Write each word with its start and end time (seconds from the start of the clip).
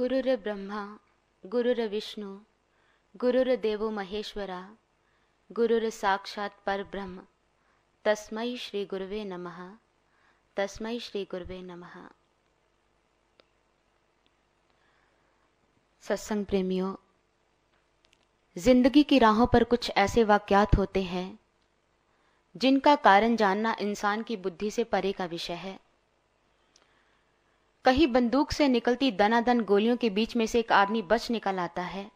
गुरुर 0.00 0.36
ब्रह्मा, 0.36 0.98
गुरुर 1.46 1.80
विष्णु, 1.80 2.40
गुरुर 3.16 3.56
देवो 3.56 3.90
महेश्वरा, 3.90 4.76
गुरुर 5.52 5.90
साक्षात 5.90 6.56
पर 6.66 6.84
ब्रह्म 6.84 7.26
तस्मै 8.04 8.56
श्री 8.56 8.84
गुरुवे 8.84 9.24
नमः. 9.24 9.76
तस्मै 10.56 10.98
श्री 10.98 11.24
गुरुवे 11.24 11.62
नमः. 11.62 12.10
सत्संग 16.00 16.44
प्रेमियों, 16.44 16.96
ज़िंदगी 18.58 19.02
की 19.02 19.18
राहों 19.18 19.46
पर 19.46 19.64
कुछ 19.64 19.90
ऐसे 19.90 20.24
वाक्यात 20.24 20.76
होते 20.76 21.02
हैं, 21.02 21.38
जिनका 22.56 22.96
कारण 22.96 23.36
जानना 23.36 23.76
इंसान 23.80 24.22
की 24.22 24.36
बुद्धि 24.36 24.70
से 24.70 24.84
परे 24.84 25.12
का 25.12 25.24
विषय 25.24 25.54
है। 25.54 25.89
कहीं 27.84 28.06
बंदूक 28.06 28.52
से 28.52 28.68
निकलती 28.68 29.10
दनादन 29.10 29.60
गोलियों 29.60 29.96
के 29.96 30.10
बीच 30.10 30.36
में 30.36 30.46
से 30.46 30.58
एक 30.58 30.72
आदमी 30.72 31.02
बच 31.02 31.30
निकल 31.30 31.58
आता 31.58 31.82
है 31.82 32.10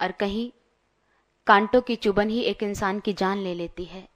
और 0.00 0.12
कहीं 0.12 0.50
कांटों 1.46 1.80
की 1.80 1.96
चुबन 1.96 2.28
ही 2.28 2.40
एक 2.40 2.62
इंसान 2.62 3.00
की 3.00 3.12
जान 3.12 3.38
ले 3.38 3.54
लेती 3.54 3.84
है। 3.84 4.08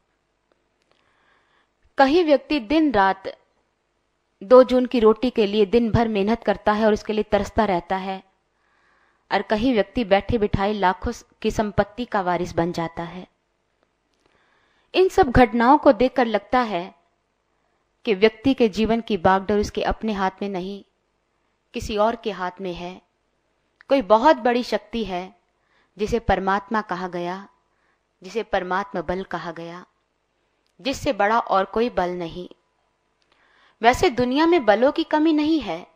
कहीं 1.98 2.24
व्यक्ति 2.24 2.60
दिन 2.60 2.92
रात 2.92 3.28
दो 4.42 4.62
जून 4.64 4.86
की 4.86 5.00
रोटी 5.00 5.30
के 5.30 5.46
लिए 5.46 5.66
दिन 5.66 5.90
भर 5.90 6.08
मेहनत 6.08 6.44
करता 6.44 6.72
है 6.72 6.86
और 6.86 6.92
उसके 6.92 7.12
लिए 7.12 7.24
तरसता 7.24 7.64
रहता 7.64 7.96
है 7.96 8.22
और 9.30 9.42
कहीं 9.42 9.74
व्यक्ति 9.74 10.04
बैठे 10.04 10.38
बिठाए 10.38 10.72
लाखों 10.72 11.12
की 11.42 11.50
संपत्ति 11.50 12.04
का 12.04 12.20
वारिस 12.20 12.54
बन 12.54 12.72
जाता 12.72 13.02
है। 13.02 13.26
इन 14.94 15.08
सब 15.08 15.30
घटनाओं 15.30 15.78
को 15.78 15.92
देखकर 15.92 16.26
लगता 16.26 16.60
है 16.60 16.82
कि 18.06 18.14
व्यक्ति 18.14 18.54
के 18.54 18.68
जीवन 18.68 19.00
की 19.00 19.16
बागडोर 19.16 19.60
उसके 19.60 19.82
अपने 19.82 20.12
हाथ 20.12 20.42
में 20.42 20.48
नहीं, 20.48 20.82
किसी 21.74 21.96
और 21.96 22.16
के 22.16 22.30
हाथ 22.30 22.60
में 22.60 22.72
है। 22.74 23.00
कोई 23.88 24.02
बहुत 24.02 24.36
बड़ी 24.36 24.62
शक्ति 24.62 25.04
है, 25.04 25.34
जिसे 25.96 26.18
परमात्मा 26.18 26.80
कहा 26.80 27.08
गया, 27.08 27.46
जिसे 28.22 28.42
परमात्मा 28.42 29.02
बल 29.02 29.22
कहा 29.22 29.52
गया, 29.52 29.84
जिससे 30.80 31.12
बड़ा 31.12 31.38
और 31.38 31.64
कोई 31.64 31.90
बल 31.90 32.10
नहीं। 32.10 32.48
वैसे 33.82 34.10
दुनिया 34.10 34.46
में 34.46 34.64
बलों 34.64 34.92
की 34.92 35.04
कमी 35.04 35.32
नहीं 35.32 35.60
है, 35.60 35.86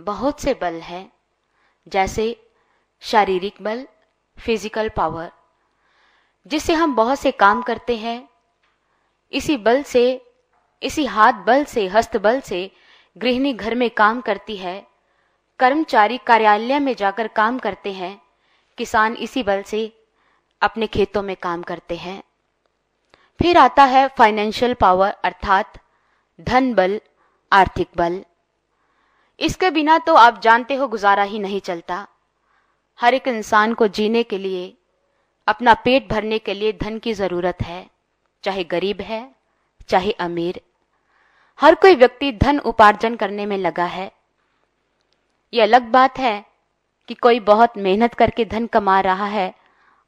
बहुत 0.00 0.40
से 0.40 0.54
बल 0.54 0.74
हैं, 0.74 1.10
जैसे 1.86 2.34
शारीरिक 3.02 3.62
बल, 3.62 3.86
फ़िज़िकल 4.38 4.88
पावर, 4.88 5.30
जिससे 6.46 6.74
हम 6.74 6.94
बहुत 6.96 7.18
से 7.18 7.30
काम 7.32 7.62
करते 7.62 7.96
हैं। 7.96 8.28
इसी 9.32 9.56
बल 9.56 9.82
से 9.82 10.04
इसी 10.82 11.04
हाथ 11.04 11.32
बल 11.32 11.64
से, 11.64 11.86
हस्त 11.86 12.16
बल 12.16 12.40
से 12.40 12.70
गृहिणी 13.18 13.52
घर 13.52 13.74
में 13.74 13.90
काम 13.90 14.20
करती 14.20 14.56
है। 14.56 14.86
कर्मचारी 15.58 16.18
कार्यालय 16.18 16.78
में 16.78 16.94
जाकर 16.94 17.28
काम 17.28 17.58
करते 17.58 17.92
हैं। 17.92 18.22
किसान 18.78 19.14
इसी 19.14 19.42
बल 19.42 19.62
से 19.62 20.04
अपने 20.62 20.86
खेतों 20.86 21.22
में 21.22 21.36
काम 21.36 21.62
करते 21.62 21.96
हैं। 21.96 22.22
फिर 23.40 23.58
आता 23.58 23.84
है 23.84 24.08
फाइनेंशियल 24.08 24.74
पावर 24.74 25.10
अर्थात 25.10 25.78
धन 26.40 26.74
बल, 26.74 27.00
आर्थिक 27.52 27.88
बल। 27.96 28.24
इसके 29.40 29.70
बिना 29.70 29.98
तो 29.98 30.14
आप 30.14 30.40
जानते 30.40 30.74
हो 30.74 30.88
गुजारा 30.88 31.22
ही 31.22 31.38
नहीं 31.38 31.60
चलता। 31.60 32.06
हर 33.00 33.14
एक 33.14 33.28
इंसान 33.28 33.74
को 33.74 33.88
जीने 33.88 34.22
के 34.22 34.38
लिए, 34.38 34.76
अपना 35.48 35.74
पेट 35.74 36.08
भरने 36.08 36.38
के 36.38 36.54
लिए 36.54 36.72
धन 36.72 36.98
की 36.98 37.12
ज़रूरत 37.12 37.62
है, 37.62 37.90
चाहे 38.44 38.64
गरीब 38.64 39.00
है 39.00 39.35
चाहे 39.88 40.12
अमीर, 40.12 40.60
हर 41.60 41.74
कोई 41.74 41.94
व्यक्ति 41.94 42.32
धन 42.32 42.58
उपार्जन 42.58 43.16
करने 43.16 43.46
में 43.46 43.58
लगा 43.58 43.84
है। 43.84 44.12
यह 45.54 45.62
अलग 45.62 45.82
बात 45.82 46.18
है 46.18 46.46
कि 47.08 47.14
कोई 47.14 47.40
बहुत 47.40 47.76
मेहनत 47.76 48.14
करके 48.14 48.44
धन 48.44 48.66
कमा 48.66 49.00
रहा 49.00 49.26
है 49.26 49.54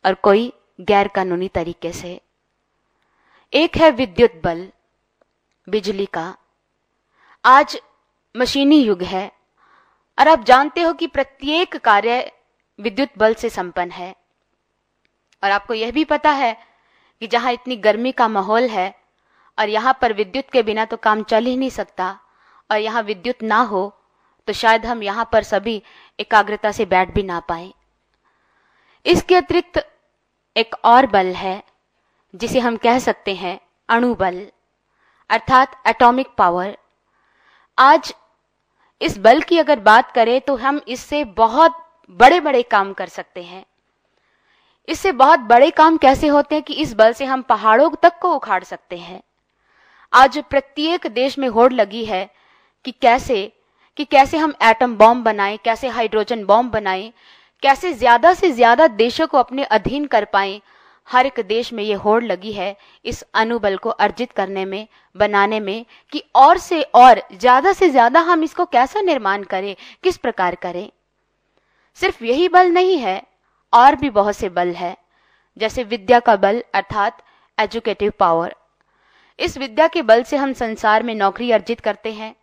और 0.07 0.15
कोई 0.15 0.53
गैर 0.81 1.09
कानूनी 1.09 1.49
तरीके 1.49 1.93
से। 1.93 2.21
एक 3.55 3.77
है 3.77 3.91
विद्युत 3.91 4.41
बल, 4.45 4.69
बिजली 5.69 6.07
का। 6.07 6.37
आज 7.45 7.81
मशीनी 8.37 8.83
युग 8.83 9.03
है 9.03 9.33
और 10.19 10.29
आप 10.29 10.45
जानते 10.45 10.83
हो 10.83 10.93
कि 10.93 11.07
प्रत्येक 11.07 11.77
कार्य 11.77 12.33
विद्युत 12.81 13.09
बल 13.19 13.35
से 13.35 13.51
संपन्न 13.51 13.91
है। 13.91 14.17
और 15.45 15.51
आपको 15.51 15.75
यह 15.75 15.93
भी 15.93 16.05
पता 16.05 16.31
है 16.31 16.67
कि 17.21 17.27
जहाँ 17.27 17.53
इतनी 17.53 17.77
गर्मी 17.77 18.13
का 18.13 18.29
माहौल 18.29 18.63
है 18.63 18.98
और 19.59 19.69
यहाँ 19.69 19.97
पर 20.01 20.13
विद्युत 20.15 20.51
के 20.53 20.63
बिना 20.63 20.85
तो 20.85 20.97
काम 20.99 21.23
चल 21.25 21.45
ही 21.45 21.57
नहीं 21.57 21.71
सकता। 21.73 22.19
और 22.71 22.79
यहाँ 22.79 23.03
विद्युत 23.05 23.43
ना 23.45 23.61
हो 23.63 23.93
तो 24.49 24.53
शायद 24.55 24.87
हम 24.87 25.03
यहाँ 25.03 25.29
पर 25.33 25.43
सभी 25.45 25.83
एकाग्रता 26.19 26.73
से 26.73 26.85
बैठ 26.87 27.15
भी 27.15 27.23
ना 27.25 27.41
पाए। 27.43 27.73
इसके 29.07 29.37
अतिरिक्त 29.37 29.85
एक 30.57 30.75
और 30.85 31.07
बल 31.09 31.27
है, 31.35 31.63
जिसे 32.35 32.61
हम 32.61 32.77
कह 32.79 32.99
सकते 33.01 33.35
हैं 33.35 33.59
अणु 33.89 34.15
बल, 34.15 34.41
अर्थात 35.31 35.83
एटॉमिक 35.89 36.29
पावर। 36.39 36.77
आज 37.79 38.15
इस 39.01 39.19
बल 39.19 39.41
की 39.43 39.59
अगर 39.59 39.81
बात 39.81 40.11
करें 40.13 40.41
तो 40.41 40.57
हम 40.57 40.81
इससे 40.89 41.25
बहुत 41.37 41.77
बड़े 42.11 42.41
बड़े 42.41 42.63
काम 42.65 42.93
कर 42.93 43.09
सकते 43.09 43.43
हैं। 43.43 43.65
इससे 44.89 45.13
बहुत 45.15 45.41
बड़े 45.41 45.71
काम 45.73 45.97
कैसे 45.99 46.29
होते 46.29 46.55
हैं 46.55 46.65
कि 46.65 46.75
इस 46.75 46.95
बल 46.95 47.13
से 47.13 47.25
हम 47.25 47.43
पहाड़ों 47.45 47.91
तक 48.03 48.19
को 48.19 48.35
उखाड़ 48.35 48.63
सकते 48.65 48.97
हैं। 48.99 49.23
आज 50.13 50.39
प्रत्येक 50.51 51.07
देश 51.07 51.39
में 51.39 51.49
होड़ 51.49 51.73
लगी 51.73 52.05
है 52.05 52.29
कि 52.85 52.93
कैसे 52.93 53.53
कि 53.97 54.05
कैसे 54.05 54.37
हम 54.39 54.55
एटम 54.63 54.97
बॉम्ब 54.97 55.25
बनाएँ, 55.25 55.59
कैसे 55.65 55.89
हाइड्रोजन 55.89 56.45
बॉम्ब 56.45 56.73
बनाएँ, 56.73 57.13
कैसे 57.63 57.93
ज़्यादा 57.93 58.33
से 58.35 58.51
ज़्यादा 58.51 58.87
देशों 58.87 59.27
को 59.27 59.39
अपने 59.39 59.65
अधीन 59.65 60.07
कर 60.07 60.25
पाए, 60.25 60.61
हर 61.09 61.27
एक 61.27 61.41
देश 61.41 61.73
में 61.73 61.83
ये 61.85 61.95
होड़ 61.95 62.23
लगी 62.25 62.53
है 62.53 62.77
इस 63.05 63.23
अनुबल 63.35 63.77
को 63.77 63.91
अर्जित 63.91 64.33
करने 64.33 64.65
में, 64.65 64.87
बनाने 65.15 65.61
में, 65.61 65.85
कि 66.13 66.23
और 66.35 66.59
से 66.59 66.83
और, 66.83 67.23
ज़्यादा 67.33 67.73
से 67.73 67.89
ज़्यादा 67.91 68.21
हम 68.21 68.43
इसको 68.45 68.65
कैसा 68.67 69.01
निर्माण 69.01 69.43
करें, 69.45 69.75
किस 70.05 70.17
प्रकार 70.17 70.55
करें। 70.55 70.89
सिर्फ़ 71.99 72.25
यही 72.25 72.49
बल 72.49 72.71
नहीं 72.71 72.97
है, 72.99 73.23
और 73.73 73.97
भी 73.97 74.11
बहुत 74.11 74.37
से 74.37 74.49
बल 74.51 74.73
है, 74.75 74.97
जैसे 75.57 75.85
विद्या 75.85 76.21
का 76.21 76.37
बल, 76.37 76.63
अर्थात 76.75 77.23
एजुकेटिव 77.59 78.13
पावर 78.19 78.55
इस 79.39 79.59
विद्या 79.59 79.87
के 79.89 80.03
बल 80.03 80.23
से 80.23 80.37
हम 80.37 80.53
संसार 80.53 81.03
में 81.03 81.15
नौकरी 81.15 81.51
अर्जित 81.53 81.81
करते 81.81 82.13
हैं, 82.13 82.35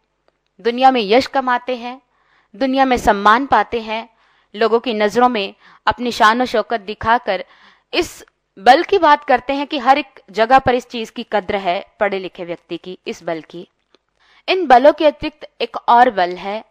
दुनिया 0.59 0.91
में 0.91 1.01
यश 1.01 1.27
कमाते 1.27 1.75
हैं, 1.75 2.01
दुनिया 2.55 2.85
में 2.85 2.97
सम्मान 2.97 3.45
पाते 3.45 3.81
हैं, 3.81 4.09
लोगों 4.55 4.79
की 4.79 4.93
नज़रों 4.93 5.29
में 5.29 5.53
अपनी 5.87 6.11
शान 6.11 6.39
और 6.39 6.45
शौकत 6.45 6.81
दिखाकर 6.81 7.45
इस 7.93 8.25
बल 8.57 8.83
की 8.83 8.97
बात 8.97 9.23
करते 9.23 9.53
हैं 9.53 9.67
कि 9.67 9.77
हर 9.77 9.97
एक 9.97 10.21
जगह 10.31 10.59
पर 10.59 10.75
इस 10.75 10.87
चीज़ 10.87 11.11
की 11.11 11.25
कद्र 11.31 11.55
है, 11.55 11.85
पढ़े 11.99 12.19
लिखे 12.19 12.45
व्यक्ति 12.45 12.77
की, 12.77 12.97
इस 13.07 13.23
बल 13.23 13.41
की। 13.41 13.67
इन 14.47 14.65
बलों 14.67 14.93
के 14.93 15.05
अतिरिक्त 15.05 15.47
एक 15.61 15.77
और 15.77 16.09
बल 16.09 16.29
है, 16.29 16.63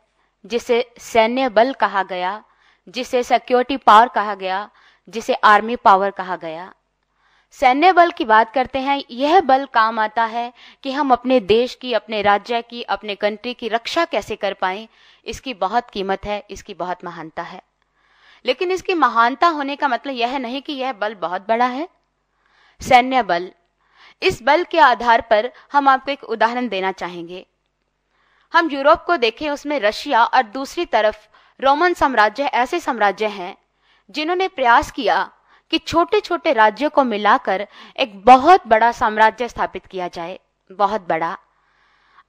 जिसे 0.46 0.90
सैन्य 0.98 1.48
बल 1.48 1.72
कहा 1.72 2.02
गया, 2.02 2.42
जिसे 2.88 3.22
सिक्योरिटी 3.22 3.76
पावर 3.76 4.08
कहा 4.08 4.34
गया, 4.34 4.70
जिसे 5.08 5.34
आर्मी 5.34 5.76
पावर 5.76 6.10
कहा 6.10 6.36
गया। 6.36 6.72
सैन्य 7.60 7.92
बल 7.92 8.10
की 8.10 8.24
बात 8.24 8.52
करते 8.52 8.78
हैं, 8.78 9.02
यह 9.10 9.40
बल 9.40 9.66
काम 9.66 9.98
आता 9.98 10.24
है 10.24 10.52
कि 10.82 10.92
हम 10.92 11.12
अपने 11.12 11.40
देश 11.40 11.74
की, 11.74 11.92
अपने 11.92 12.22
राज्य 12.22 12.62
की, 12.62 12.82
अपने 12.82 13.14
कंट्री 13.14 13.54
की 13.54 13.68
रक्षा 13.68 14.04
कैसे 14.04 14.36
कर 14.36 14.52
पाए। 14.52 14.88
इसकी 15.24 15.54
बहुत 15.54 15.90
कीमत 15.90 16.24
है, 16.24 16.44
इसकी 16.50 16.74
बहुत 16.74 17.04
महानता 17.04 17.42
है। 17.42 17.62
लेकिन 18.46 18.70
इसकी 18.70 18.94
महानता 18.94 19.46
होने 19.46 19.76
का 19.76 19.88
मतलब 19.88 20.14
यह 20.14 20.38
नहीं 20.38 20.62
कि 20.62 20.72
यह 20.72 20.92
बल 20.92 21.14
बहुत 21.14 21.48
बड़ा 21.48 21.66
है। 21.66 21.88
सैन्य 22.80 23.22
बल 23.22 23.50
इस 24.22 24.42
बल 24.42 24.64
के 24.64 24.78
आधार 24.78 25.20
पर 25.20 25.52
हम 25.72 25.88
आपको 25.88 26.10
एक 26.10 26.24
उदाहरण 26.24 26.68
देना 26.68 26.92
चाहेंगे। 26.92 27.46
हम 28.52 28.70
यूरोप 28.70 29.04
को 29.06 29.16
देखें, 29.16 29.50
उसमें 29.50 29.80
रशिया 29.80 30.24
और 30.24 30.42
दूसरी 30.42 30.84
तरफ़ 30.86 31.28
रोमन 31.60 31.94
साम्राज्य 31.94 32.44
ऐसे 32.44 32.80
साम्राज्य 32.80 33.26
हैं, 33.26 33.56
जिन्होंने 34.10 34.48
प्रयास 34.48 34.90
किया 34.90 35.30
कि 35.70 35.78
छोटे 35.78 36.20
छोटे 36.20 36.52
राज्यों 36.52 36.90
को 36.90 37.04
मिलाकर 37.04 37.66
एक 37.96 38.24
बहुत 38.24 38.66
बड़ा 38.66 38.92
साम्राज्य 38.92 39.48
स्थापित 39.48 39.86
किया 39.86 40.08
जाए। 40.08 40.40
बहुत 40.72 41.06
बड़ा। 41.08 41.38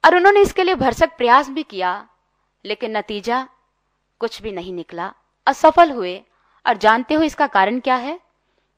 और 0.04 0.16
उन्होंने 0.16 0.40
इसके 0.40 0.64
लिए 0.64 0.74
भरसक 0.74 1.16
प्रयास 1.16 1.50
भी 1.50 1.62
किया, 1.62 2.06
लेकिन 2.64 2.96
नतीजा 2.96 3.48
कुछ 4.20 4.42
भी 4.42 4.52
नहीं 4.52 4.72
निकला। 4.72 5.12
असफल 5.46 5.90
हुए। 5.90 6.22
और 6.66 6.76
जानते 6.76 7.14
हो 7.14 7.22
इसका 7.22 7.46
कारण 7.46 7.80
क्या 7.80 7.96
है? 7.96 8.20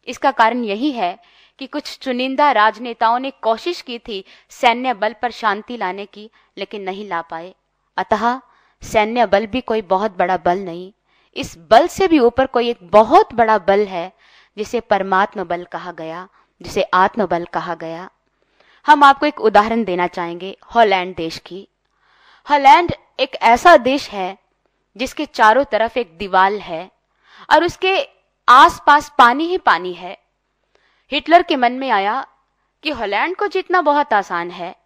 इसका 0.06 0.30
कारण 0.30 0.64
यही 0.64 0.92
है 0.92 1.18
कि 1.58 1.66
कुछ 1.66 1.98
चुनिंदा 1.98 2.52
राजनेताओं 2.52 3.18
ने 3.18 3.30
कोशिश 3.30 3.80
की 3.82 3.98
थी 3.98 4.24
सैन्य 4.48 4.94
बल 4.94 5.12
पर 5.12 5.30
शांति 5.30 5.76
लाने 5.76 6.06
की, 6.06 6.30
लेकिन 6.58 6.82
नहीं 6.82 7.08
ला 7.08 7.22
पाए। 7.22 7.54
अतः 7.96 8.40
सैन्य 8.82 9.26
बल 9.26 9.46
भी 9.46 9.60
कोई 9.60 9.82
बहुत 9.82 10.16
बड़ा 10.18 10.36
बल 10.36 10.58
नहीं। 10.58 10.92
इस 11.36 11.58
बल 11.70 11.86
से 11.86 12.08
भी 12.08 12.18
ऊपर 12.18 12.46
कोई 12.46 12.70
एक 12.70 12.78
बहुत 12.82 13.34
बड़ा 13.34 13.58
बल 13.58 13.86
है 13.86 14.12
जिसे 14.58 14.80
परमात्म 14.80 15.44
बल 15.44 15.64
कहा 15.64 15.92
गया, 15.92 16.28
जिसे 16.62 16.82
आत्म 16.82 17.26
बल 17.26 17.44
कहा 17.44 17.74
गया। 17.74 18.10
हम 18.86 19.04
आपको 19.04 19.26
एक 19.26 19.40
उदाहरण 19.40 19.84
देना 19.84 20.06
चाहेंगे, 20.06 20.58
हॉलैंड 20.74 21.16
देश 21.16 21.38
की। 21.38 21.68
हॉलैंड 22.50 22.92
एक 23.20 23.34
ऐसा 23.34 23.76
देश 23.76 24.10
है, 24.10 24.38
जिसके 24.96 25.26
चारों 25.26 25.64
तरफ़ 25.64 25.98
एक 25.98 26.18
दीवाल 26.18 26.58
है, 26.58 26.90
और 27.50 27.64
उसके 27.64 28.08
आसपास 28.48 29.14
पानी 29.18 29.46
ही 29.46 29.58
पानी 29.58 29.92
है। 29.92 30.18
हिटलर 31.12 31.42
के 31.42 31.56
मन 31.56 31.72
में 31.72 31.90
आया 31.90 32.26
कि 32.82 32.90
हॉलैंड 32.90 33.36
को 33.36 33.46
जीतना 33.46 33.80
बहुत 33.80 34.12
आसान 34.12 34.50
है। 34.50 34.76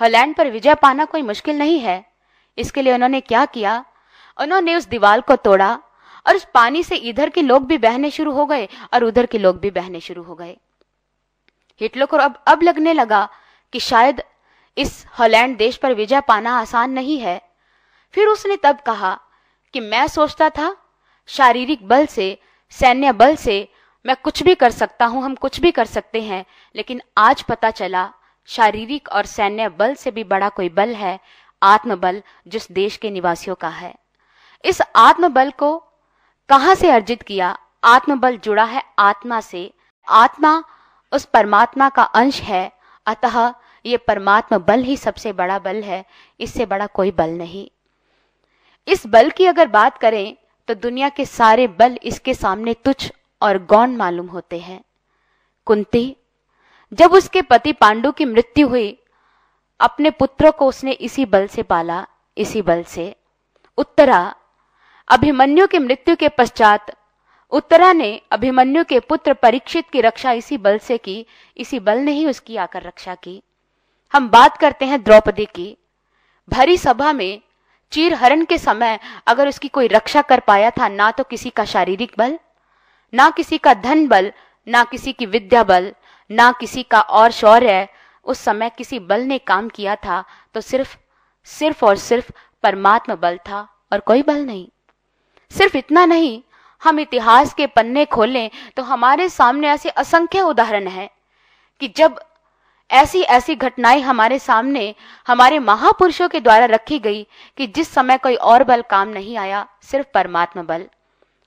हॉलैंड 0.00 0.36
पर 0.36 0.50
विजय 0.50 0.74
पाना 0.74 1.04
कोई 1.04 1.22
मुश्किल 1.22 1.58
नहीं 1.58 1.80
है। 1.80 2.12
इसके 2.58 2.82
लिए 2.82 2.94
उन्होंने 2.94 3.20
क्या 3.20 3.44
किया? 3.44 3.84
उन्होंने 4.40 4.76
उस 4.76 4.86
दीवाल 4.86 5.20
को 5.20 5.36
तोड़ा 5.36 5.78
और 6.26 6.36
उस 6.36 6.46
पानी 6.54 6.82
से 6.82 6.96
इधर 6.96 7.30
के 7.30 7.42
लोग 7.42 7.66
भी 7.66 7.78
बहने 7.78 8.10
शुरू 8.10 8.32
हो 8.32 8.46
गए 8.46 8.68
और 8.94 9.04
उधर 9.04 9.26
के 9.26 9.38
लोग 9.38 9.58
भी 9.60 9.70
बहने 9.70 10.00
शुरू 10.00 10.22
हो 10.22 10.34
गए। 10.34 10.56
हिटलर 11.80 12.06
को 12.06 12.16
अब 12.16 12.42
अब 12.48 12.62
लगने 12.62 12.92
लगा 12.92 13.28
कि 13.72 13.80
शायद 13.80 14.22
इस 14.76 15.04
हॉलैंड 15.18 15.56
देश 15.56 15.76
पर 15.76 15.94
विजय 15.94 16.20
पाना 16.20 16.58
आसान 16.58 16.90
नहीं 16.90 17.18
है। 17.18 17.40
फिर 18.14 18.28
उसने 18.28 18.56
तब 18.56 18.80
कहा 18.80 19.18
कि 19.74 19.80
मैं 19.80 20.06
सोचता 20.08 20.50
था, 20.50 20.76
शारीरिक 21.26 21.86
बल 21.88 22.06
से, 22.06 22.38
सैन्य 22.72 23.12
बल 23.12 23.36
से 23.36 23.68
मैं 24.04 24.16
कुछ 24.16 24.42
भी 24.42 24.54
कर 24.54 24.70
सकता 24.70 25.06
हूँ, 25.06 25.22
हम 25.22 25.34
कुछ 25.34 25.60
भी 25.60 25.70
कर 25.70 25.84
सकते 25.84 26.22
हैं, 26.22 26.44
लेकिन 26.74 27.00
आज 27.18 27.42
पता 27.42 27.70
चला 27.70 28.10
शारीरिक 28.48 29.08
और 29.08 29.26
सैन्य 29.26 29.68
बल 29.68 29.94
से 29.94 30.10
भी 30.10 30.24
बड़ा 30.24 30.48
कोई 30.48 30.68
बल 30.68 30.94
है, 30.94 31.18
आत्मबल 31.62 32.22
जिस 32.48 32.70
देश 32.72 32.96
के 32.96 33.10
निवासियों 33.10 33.56
का 33.56 33.68
है। 33.68 33.94
इस 34.64 34.82
आत्मबल 34.96 35.50
को 35.50 35.70
कहाँ 36.48 36.74
से 36.74 36.90
अर्जित 36.90 37.22
किया? 37.22 37.56
आत्मबल 37.84 38.36
जुड़ा 38.36 38.64
है 38.64 38.82
आत्मा 38.98 39.40
से। 39.40 39.70
आत्मा 40.08 40.62
उस 41.12 41.24
परमात्मा 41.24 41.88
का 41.88 42.02
अंश 42.02 42.40
है। 42.40 42.70
अतः 43.06 43.52
ये 43.86 43.96
परमात्मा 43.96 44.58
बल 44.58 44.82
ही 44.82 44.96
सबसे 44.96 45.32
बड़ा 45.32 45.58
बल 45.58 45.82
है। 45.82 46.04
इससे 46.40 46.66
बड़ा 46.66 46.86
कोई 46.86 47.10
बल 47.10 47.30
नहीं। 47.30 47.68
इस 48.88 49.06
बल 49.06 49.30
की 49.30 49.46
अगर 49.46 49.68
बात 49.68 49.98
करें 49.98 50.36
तो 50.68 50.74
दुनिया 50.74 51.08
के 51.08 51.24
सारे 51.24 51.66
बल 51.68 51.98
इसके 52.02 52.34
सामने 52.34 52.74
तुच्छ 52.74 53.12
और 53.42 53.58
गौण 53.64 53.96
मालूम 53.96 54.26
होते 54.26 54.58
हैं। 54.58 54.82
कुंती, 55.66 56.16
जब 56.92 57.12
उसके 57.12 57.42
पति 57.42 57.72
पांडु 57.72 58.12
की 58.12 58.24
मृत्यु 58.24 58.68
हुई, 58.68 58.98
अपने 59.80 60.10
पुत्रों 60.10 60.52
को 60.52 60.66
उसने 60.66 60.92
इसी 60.92 61.24
बल 61.24 61.46
से 61.46 61.62
पाला, 61.62 62.06
इसी 62.36 62.62
बल 62.62 62.82
से। 62.82 63.14
उत्तरा 63.78 64.34
अभिमन्यु 65.12 65.66
की 65.66 65.78
मृत्यु 65.78 66.14
के 66.16 66.28
पश्चात 66.28 66.86
उत्तरा 67.52 67.92
ने 67.92 68.22
अभिमन्यु 68.32 68.84
के 68.84 69.00
पुत्र 69.00 69.32
परीक्षित 69.34 69.84
की 69.92 70.00
रक्षा 70.00 70.32
इसी 70.32 70.56
बल 70.58 70.78
से 70.78 70.96
की, 70.98 71.26
इसी 71.56 71.80
बल 71.80 71.98
ने 71.98 72.12
ही 72.12 72.26
उसकी 72.26 72.56
आकर 72.56 72.82
रक्षा 72.82 73.14
की। 73.14 73.42
हम 74.14 74.28
बात 74.28 74.56
करते 74.56 74.84
हैं 74.84 75.02
द्रौपदी 75.02 75.44
की। 75.44 75.76
भरी 76.48 76.76
सभा 76.78 77.12
में 77.12 77.40
चीर 77.92 78.14
हरण 78.14 78.44
के 78.44 78.58
समय 78.58 78.98
अगर 79.26 79.48
उसकी 79.48 79.68
कोई 79.68 79.88
रक्षा 79.88 80.22
कर 80.22 80.40
पाया 80.40 80.70
था, 80.70 80.88
ना 80.88 81.10
तो 81.10 81.24
किसी 81.24 81.50
का 81.50 81.64
शारीरिक 81.64 82.14
बल, 82.18 82.38
ना 83.12 83.30
किसी 83.30 83.58
का 83.58 83.74
धन 83.74 84.08
बल, 84.08 84.32
ना 84.66 84.84
किसी 84.84 85.12
की 85.12 85.26
विद्या 85.26 85.64
बल, 85.64 85.94
ना 86.30 86.52
किसी 86.52 86.82
का 86.82 87.00
और 87.00 87.30
शौर्य, 87.32 87.88
उस 88.26 88.38
समय 88.38 88.70
किसी 88.78 88.98
बल 88.98 89.20
ने 89.20 89.38
काम 89.38 89.68
किया 89.68 89.96
था 89.96 90.24
तो 90.54 90.60
सिर्फ़ 90.62 90.96
सिर्फ़ 91.46 91.84
और 91.84 91.96
सिर्फ़ 91.96 92.32
परमात्मा 92.64 93.14
बल 93.14 93.38
था 93.38 93.68
और 93.92 94.00
कोई 94.00 94.22
बल 94.22 94.44
नहीं। 94.46 94.68
सिर्फ़ 95.52 95.76
इतना 95.76 96.04
नहीं, 96.06 96.42
हम 96.82 97.00
इतिहास 97.00 97.54
के 97.54 97.66
पन्ने 97.66 98.04
खोलें 98.04 98.50
तो 98.76 98.82
हमारे 98.82 99.28
सामने 99.28 99.68
ऐसे 99.68 99.88
असंख्य 99.88 100.40
उदाहरण 100.40 100.86
हैं 100.86 101.08
कि 101.80 101.88
जब 101.88 102.20
ऐसी 102.90 103.22
ऐसी 103.22 103.54
घटनाएँ 103.56 104.00
हमारे 104.00 104.38
सामने, 104.38 104.94
हमारे 105.26 105.58
महापुरुषों 105.58 106.28
के 106.28 106.40
द्वारा 106.40 106.64
रखी 106.64 106.98
गई 106.98 107.26
कि 107.56 107.66
जिस 107.66 107.88
समय 107.88 108.18
कोई 108.18 108.34
और 108.34 108.64
बल 108.64 108.82
काम 108.82 109.08
नहीं 109.08 109.36
आया, 109.36 109.66
सिर्फ़ 109.82 110.06
परमात्मा 110.14 110.62
बल। 110.62 110.88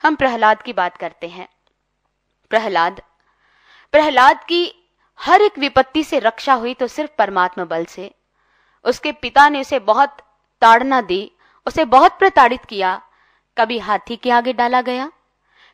हम 0.04 0.16
प्रहलाद 0.16 0.62
की 0.62 0.74
बात 0.74 0.98
करते 0.98 1.28
हैं। 1.28 1.48
प्रहलाद। 2.50 3.02
प्रहलाद 3.92 4.44
की 4.44 4.92
हर 5.20 5.42
एक 5.42 5.60
विपत्ति 5.60 6.04
से 6.04 6.20
रक्षा 6.20 6.54
हुई 6.54 6.74
तो 6.74 6.88
सिर्फ़ 6.88 7.12
परमात्मा 7.18 7.66
बल 7.66 7.86
से। 7.86 8.12
उसके 8.86 9.12
पिता 9.12 9.50
ने 9.50 9.62
उसे 9.62 9.80
बहुत 9.80 10.18
ताड़ना 10.62 11.02
दी, 11.02 11.32
उसे 11.68 11.86
बहुत 11.86 12.18
प्रताड़ित 12.20 12.66
किया 12.66 13.02
कभी 13.58 13.78
हाथी 13.80 14.16
के 14.16 14.32
आगे 14.32 14.54
डाला 14.54 14.82
गया, 14.82 15.12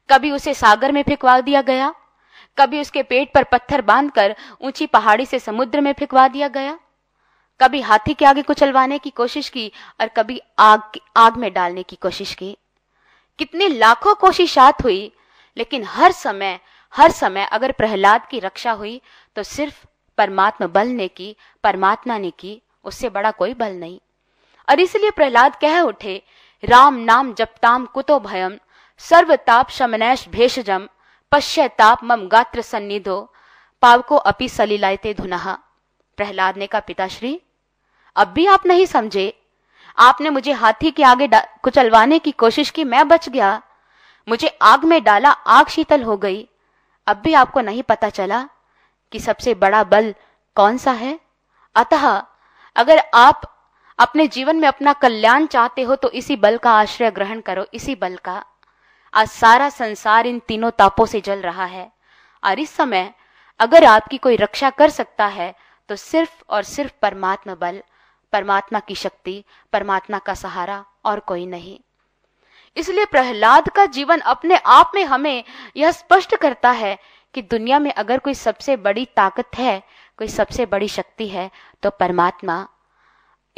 कभी 0.10 0.32
उसे 0.32 0.54
सागर 0.54 0.92
में 0.92 1.02
फेंकवा 1.04 1.40
दिया 1.42 1.62
गया, 1.62 1.94
कभी 2.58 2.82
उसके 2.82 3.04
पेट 3.04 3.34
पर 3.34 3.44
पत्थर 3.44 3.82
बांधकर 3.82 4.36
ऊँची 4.62 4.86
पहाड़ी 4.88 5.26
से 5.26 5.40
समुद्र 5.40 5.82
में 5.82 5.92
फेंकवा 5.94 6.28
दिया 6.28 6.48
गया, 6.50 6.78
कभी 7.60 7.82
हाथी 7.82 8.14
के 8.14 8.26
आगे 8.26 8.42
कुचलवाने 8.42 8.98
की 9.00 9.10
कोशिश 9.12 9.50
की 9.50 9.72
और 10.02 10.08
कभी 10.08 10.42
आग 10.60 11.00
आग 11.18 11.38
में 11.38 11.52
डालने 11.54 11.84
की 11.84 11.96
कोशिश 11.96 12.34
की। 12.36 12.56
कितनी 13.40 13.68
लाखों 13.70 14.16
कोशिशात 14.16 14.84
हुई, 14.84 15.12
लेकिन 15.58 15.84
हर 15.86 16.12
समय 16.12 16.60
हर 16.94 17.12
समय 17.12 17.46
अगर 17.46 17.72
प्रहलाद 17.72 18.26
की 18.26 18.40
रक्षा 18.40 18.72
हुई 18.72 19.00
तो 19.36 19.44
सिर्फ़ 19.44 19.86
परमात्मा 20.18 20.68
बल 20.70 20.88
ने 20.88 21.08
की, 21.08 21.36
परमात्मा 21.64 22.18
ने 22.18 22.32
की, 22.32 22.62
उससे 22.86 23.10
बड़ा 23.10 23.32
कोई 23.32 23.54
बल 23.54 23.74
नहीं। 23.74 24.00
और 24.68 24.80
इसलिए 24.80 25.12
प्रहलाद 25.12 25.56
कह 25.56 25.80
उठे 25.80 26.22
राम 26.64 26.96
नाम 26.96 27.34
जपताम 27.34 27.86
कुतो 27.86 28.20
भयम, 28.20 28.58
सर्वताप 28.98 29.70
शमनैश 29.70 30.30
भेषजम 30.30 30.90
पश्चाताप 31.32 32.04
मम 32.04 32.28
गात्र 32.28 32.62
सन्निधो, 32.62 33.34
पावको 33.82 34.16
अपि 34.16 34.50
सलिलायते 34.50 35.14
धुनहा 35.14 35.60
प्रहलाद 36.18 36.58
ने 36.58 36.68
कहा 36.68 36.82
पिताश्री, 36.82 37.42
अब 38.16 38.28
भी 38.28 38.46
आप 38.46 38.66
नहीं 38.66 38.86
समझे। 38.86 39.42
आपने 39.98 40.30
मुझे 40.30 40.52
हाथी 40.52 40.92
के 40.92 41.04
आगे 41.04 41.30
कुचलवाने 41.36 42.20
की 42.20 42.32
कोशिश 42.32 42.70
की, 42.70 42.84
मैं 42.84 43.08
बच 43.08 43.30
गया। 43.30 43.62
मुझे 44.30 44.58
आग 44.62 44.84
में 44.84 45.04
डाला, 45.04 45.30
आग 45.30 45.68
शीतल 45.68 46.04
हो 46.04 46.18
गई। 46.18 46.48
अब 47.08 47.18
भी 47.18 47.34
आपको 47.34 47.62
नहीं 47.62 47.84
पता 47.84 48.10
चला 48.10 48.50
कि 49.12 49.20
सबसे 49.20 49.54
बड़ा 49.54 49.84
बल 49.84 50.16
कौन 50.56 50.78
सा 50.78 50.92
है? 50.92 51.20
अतः, 51.76 52.24
अगर 52.76 53.04
आप 53.14 53.42
अपने 54.00 54.28
जीवन 54.28 54.56
में 54.56 54.68
अपना 54.68 54.94
कल्याण 54.94 55.46
चाहते 55.46 55.82
हो 55.82 55.96
तो 55.96 56.10
इसी 56.12 56.36
बल 56.36 56.58
का 56.58 56.72
आश्रय 56.72 57.12
ग्रहण 57.12 57.42
करो, 57.42 57.66
इसी 57.74 57.96
बल 57.96 58.16
का। 58.16 58.44
आज 59.14 59.28
सारा 59.30 59.70
संसार 59.70 60.28
इन 60.28 60.40
तीनों 60.48 60.72
तापों 60.72 61.06
से 61.06 61.22
जल 61.22 61.42
रहा 61.42 61.66
है 61.66 61.92
और 62.44 62.60
इस 62.60 62.70
समय 62.70 63.14
अगर 63.60 63.84
आपकी 63.84 64.18
कोई 64.18 64.36
रक्षा 64.36 64.70
कर 64.70 64.90
सकता 64.90 65.26
है 65.28 65.54
तो 65.90 65.96
सिर्फ़ 65.96 66.44
और 66.50 66.64
सिर्फ़ 66.64 66.92
परमात्मा 67.02 67.56
बल, 67.56 67.82
परमात्मा 68.34 68.80
की 68.80 68.96
शक्ति, 68.96 69.44
परमात्मा 69.74 70.20
का 70.20 70.34
सहारा 70.34 70.84
और 71.06 71.20
कोई 71.20 71.46
नहीं। 71.46 71.78
इसलिए 72.78 73.06
प्रहलाद 73.06 73.70
का 73.70 73.86
जीवन 73.88 74.20
अपने 74.20 74.58
आप 74.58 74.92
में 74.96 75.04
हमें 75.06 75.44
यह 75.78 75.92
स्पष्ट 75.92 76.36
करता 76.36 76.72
है 76.72 76.98
कि 77.34 77.42
दुनिया 77.42 77.80
में 77.80 77.92
अगर 77.94 78.20
कोई 78.20 78.34
सबसे 78.34 78.76
बड़ी 78.78 79.06
ताकत 79.16 79.58
है, 79.58 79.82
कोई 80.18 80.28
सबसे 80.28 80.66
बड़ी 80.66 80.88
शक्ति 80.88 81.28
है 81.28 81.50
तो 81.84 81.90
परमात्मा 81.90 82.66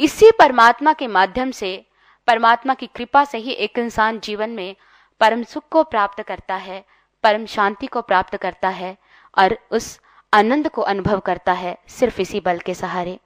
इसी 0.00 0.30
परमात्मा 0.30 0.92
के 0.92 1.06
माध्यम 1.06 1.50
से, 1.50 1.84
परमात्मा 2.28 2.74
की 2.74 2.86
कृपा 2.86 3.24
से 3.24 3.38
ही 3.38 3.52
एक 3.52 3.78
इंसान 3.78 4.18
जीवन 4.20 4.50
में 4.50 4.74
परम 5.20 5.42
सुख 5.42 5.64
को 5.70 5.82
प्राप्त 5.84 6.22
करता 6.22 6.54
है, 6.56 6.84
परम 7.24 7.44
शांति 7.46 7.86
को 7.86 8.02
प्राप्त 8.02 8.36
करता 8.36 8.68
है 8.68 8.96
और 9.36 9.56
उस 9.70 9.98
आनंद 10.32 10.68
को 10.68 10.82
अनुभव 10.82 11.20
करता 11.20 11.52
है 11.52 11.76
सिर्फ़ 11.88 12.20
इसी 12.20 12.40
बल 12.40 12.58
के 12.58 12.74
सहारे। 12.74 13.18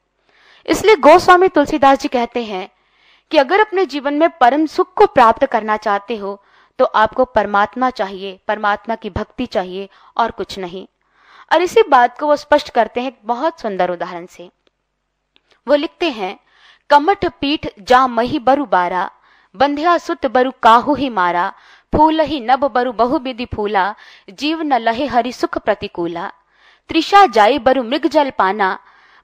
इसलिए 0.66 0.96
गोस्वामी 0.96 1.48
तुलसीदास 1.48 1.98
जी 1.98 2.08
कहते 2.08 2.42
हैं 2.44 2.68
कि 3.30 3.38
अगर 3.38 3.60
अपने 3.60 3.86
जीवन 3.86 4.14
में 4.14 4.28
परम 4.30 4.66
सुख 4.66 4.92
को 4.94 5.06
प्राप्त 5.06 5.44
करना 5.46 5.76
चाहते 5.76 6.16
हो 6.16 6.40
तो 6.78 6.84
आपको 6.84 7.24
परमात्मा 7.24 7.90
चाहिए, 7.90 8.38
परमात्मा 8.48 8.94
की 8.94 9.10
भक्ति 9.10 9.46
चाहिए 9.46 9.88
और 10.16 10.30
कुछ 10.30 10.58
नहीं। 10.58 10.86
और 11.52 11.62
इसी 11.62 11.82
बात 11.82 12.18
को 12.18 12.26
वो 12.26 12.36
स्पष्ट 12.36 12.70
करते 12.70 13.00
हैं 13.00 13.12
बहुत 13.24 13.60
सुंदर 13.60 13.90
उदाहरण 13.90 14.26
से। 14.26 14.48
वो 15.66 15.74
लिखते 15.74 16.10
हैं 16.10 16.38
कमठ 16.90 17.26
पीठ 17.26 17.66
जा 17.80 18.06
मही 18.06 18.38
बरु 18.38 18.64
बारा, 18.64 19.10
बंध्या 19.56 19.98
सुत 19.98 20.26
बरु 20.26 20.50
काहू 20.62 20.94
ही 20.94 21.08
मारा, 21.08 21.52
फूल 21.96 22.20
ही 22.20 22.40
नब 22.40 22.64
बरु 22.68 22.92
बहु 22.92 23.18
विधि 23.18 23.44
फूला, 23.44 23.94
जीव 24.30 24.62
न 24.62 24.72
लहे 24.72 25.06
हरि 25.06 25.32
सुख 25.32 25.58
प्रतिकूला। 25.58 26.32
त्रिषा 26.88 27.26
जाय 27.26 27.58
बरु 27.58 27.82
मृग 27.82 28.06
जल 28.06 28.30
पाना, 28.30 28.78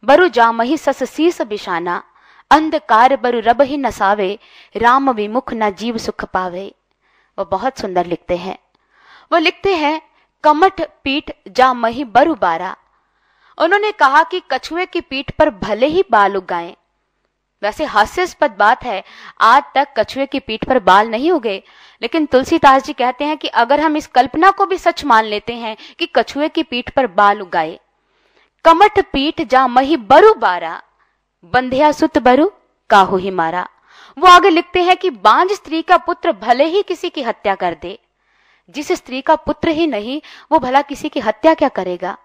बरु 0.05 0.29
जा 0.29 0.53
मही 0.53 0.77
सस 0.77 1.03
शीस 1.05 1.43
बिशाना 1.43 2.03
अंधकार 2.51 3.17
बरु 3.17 3.41
रब 3.41 3.63
ही 3.63 3.77
नसावे 3.77 4.39
राम 4.77 5.11
विमुख 5.11 5.55
न 5.55 5.71
जीव 5.71 5.99
सुख 5.99 6.25
पावे। 6.25 6.75
वो 7.39 7.45
बहुत 7.45 7.79
सुंदर 7.79 8.07
लिखते 8.07 8.37
हैं। 8.37 8.59
वो 9.33 9.39
लिखते 9.39 9.77
हैं, 9.77 10.03
कमठ 10.45 10.81
पीठ 11.05 11.31
जा 11.49 11.75
मही 11.75 12.05
बरु 12.05 12.35
बारा। 12.35 12.77
उन्होंने 13.59 13.93
कहा 13.93 14.23
कि 14.23 14.43
कछुए 14.51 14.87
की 14.87 15.01
पीठ 15.01 15.31
पर 15.31 15.51
भले 15.51 15.87
ही 15.87 16.05
बाल 16.11 16.37
उगाए 16.37 16.77
वैसे 17.65 17.85
हास्यास्पद 17.85 18.51
बात 18.51 18.85
है, 18.85 19.05
आज 19.41 19.63
तक 19.75 19.89
कछुए 19.99 20.27
की 20.27 20.41
पीठ 20.41 20.65
पर 20.65 20.79
बाल 20.79 21.09
नहीं 21.09 21.31
उगे। 21.31 21.63
लेकिन 22.03 22.27
तुलसीदास 22.27 22.85
जी 22.85 22.93
कहते 22.93 23.25
हैं 23.25 23.37
कि 23.37 23.49
अगर 23.49 23.81
हम 23.81 23.97
इस 23.97 24.07
कल्पना 24.07 24.51
को 24.51 24.67
भी 24.67 24.79
सच 24.79 25.05
मान 25.05 25.25
लेते 25.25 25.55
हैं 25.55 25.77
कि 25.99 26.07
कछुए 26.07 26.49
की 26.49 26.63
पीठ 26.63 26.91
पर 26.91 27.07
बाल 27.07 27.41
उगाए। 27.43 27.81
कमठ 28.65 29.01
पीठ 29.13 29.43
जा 29.43 29.67
मही 29.67 29.97
बरु 29.97 30.35
बारा, 30.35 30.83
बंध्या 31.45 31.93
सुत 31.93 32.19
बरु 32.19 32.51
काहू 32.91 33.17
ही 33.17 33.31
मारा। 33.31 33.69
वो 34.19 34.27
आगे 34.27 34.51
लिखते 34.51 34.83
हैं 34.83 34.97
कि 34.97 35.11
बांझ 35.11 35.53
स्त्री 35.53 35.83
का 35.83 35.97
पुत्र 35.97 36.33
भले 36.33 36.65
ही 36.65 36.83
किसी 36.83 37.11
की 37.11 37.23
हत्या 37.23 37.55
कर 37.55 37.77
दे। 37.83 37.99
जिस 38.71 38.93
स्त्री 38.93 39.21
का 39.21 39.35
पुत्र 39.37 39.69
ही 39.69 39.87
नहीं, 39.87 40.23
वो 40.53 40.59
भला 40.59 40.83
किसी 40.83 41.09
की 41.09 41.21
हत्या 41.21 41.55
क्या 41.55 41.69
करेगा? 41.69 42.17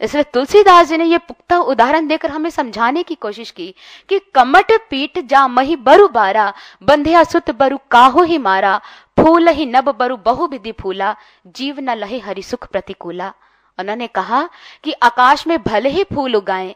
इसलिए 0.00 0.24
तुलसीदास 0.24 0.88
जी 0.88 0.96
ने 0.96 1.04
यह 1.04 1.18
पुख्ता 1.18 1.58
उदाहरण 1.60 2.06
देकर 2.08 2.30
हमें 2.30 2.48
समझाने 2.50 3.02
की 3.02 3.14
कोशिश 3.16 3.50
की 3.50 3.74
कि 4.10 4.18
कमट 4.34 4.72
पीठ 4.90 5.18
जा 5.20 5.46
मही 5.48 5.76
बरु 5.78 6.08
बारा, 6.08 6.52
बंधिया 6.82 7.22
सुत 7.24 7.50
बरु 7.52 7.78
काहो 7.90 8.22
ही 8.22 8.38
मारा, 8.38 8.76
फूल 9.18 9.48
ही 9.48 9.66
नब 9.66 9.90
बरु 9.90 10.16
बहु 10.18 10.46
विधि 10.46 10.72
फूला, 10.72 11.14
जीव 11.46 11.80
न 11.80 11.96
लहे 11.96 12.18
हरि 12.18 12.42
सुख 12.42 12.66
प्रतिकूला। 12.66 13.32
उन्होंने 13.78 14.06
कहा 14.08 14.48
कि 14.84 14.92
आकाश 14.92 15.46
में 15.46 15.62
भले 15.62 15.88
ही 15.88 16.04
फूल 16.04 16.36
उगाए, 16.36 16.74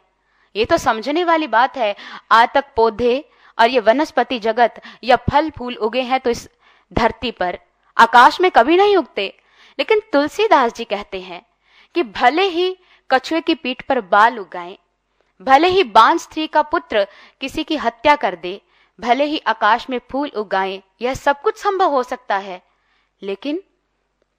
ये 0.54 0.64
तो 0.64 0.76
समझने 0.78 1.24
वाली 1.24 1.46
बात 1.48 1.76
है 1.76 1.94
आज 2.30 2.48
तक 2.54 2.64
पौधे 2.76 3.24
और 3.58 3.68
ये 3.68 3.80
वनस्पति 3.80 4.38
जगत, 4.40 4.80
या 5.04 5.16
फल 5.30 5.50
फूल 5.50 5.74
उगे 5.76 6.02
हैं 6.02 6.20
तो 6.20 6.30
इस 6.30 6.48
धरती 6.92 7.30
पर, 7.30 7.58
आकाश 7.96 8.40
में 8.40 8.50
कभी 8.50 8.76
नहीं 8.76 8.96
उगते। 8.96 9.32
लेकिन 9.78 10.00
तुलसीदास 10.12 10.74
जी 10.74 10.84
कहते 10.84 11.20
हैं 11.20 11.42
कि 11.94 12.02
भले 12.02 12.42
ही 12.44 12.76
कछुए 13.12 13.40
की 13.40 13.54
पीठ 13.54 13.82
पर 13.82 14.00
बाल 14.00 14.38
उगाए। 14.38 14.78
भले 15.42 15.68
ही 15.68 15.84
बांझ 15.84 16.20
स्त्री 16.20 16.46
का 16.46 16.62
पुत्र 16.62 17.06
किसी 17.40 17.64
की 17.64 17.76
हत्या 17.76 18.16
कर 18.16 18.36
दे, 18.36 18.62
भले 19.00 19.24
ही 19.24 19.38
आकाश 19.38 19.90
में 19.90 20.00
फूल 20.10 20.28
उगाए, 20.28 20.82
यह 21.02 21.14
सब 21.14 21.40
कुछ 21.40 21.58
संभव 21.58 21.90
हो 21.90 22.02
सकता 22.02 22.36
है। 22.36 22.62
लेकिन 23.22 23.62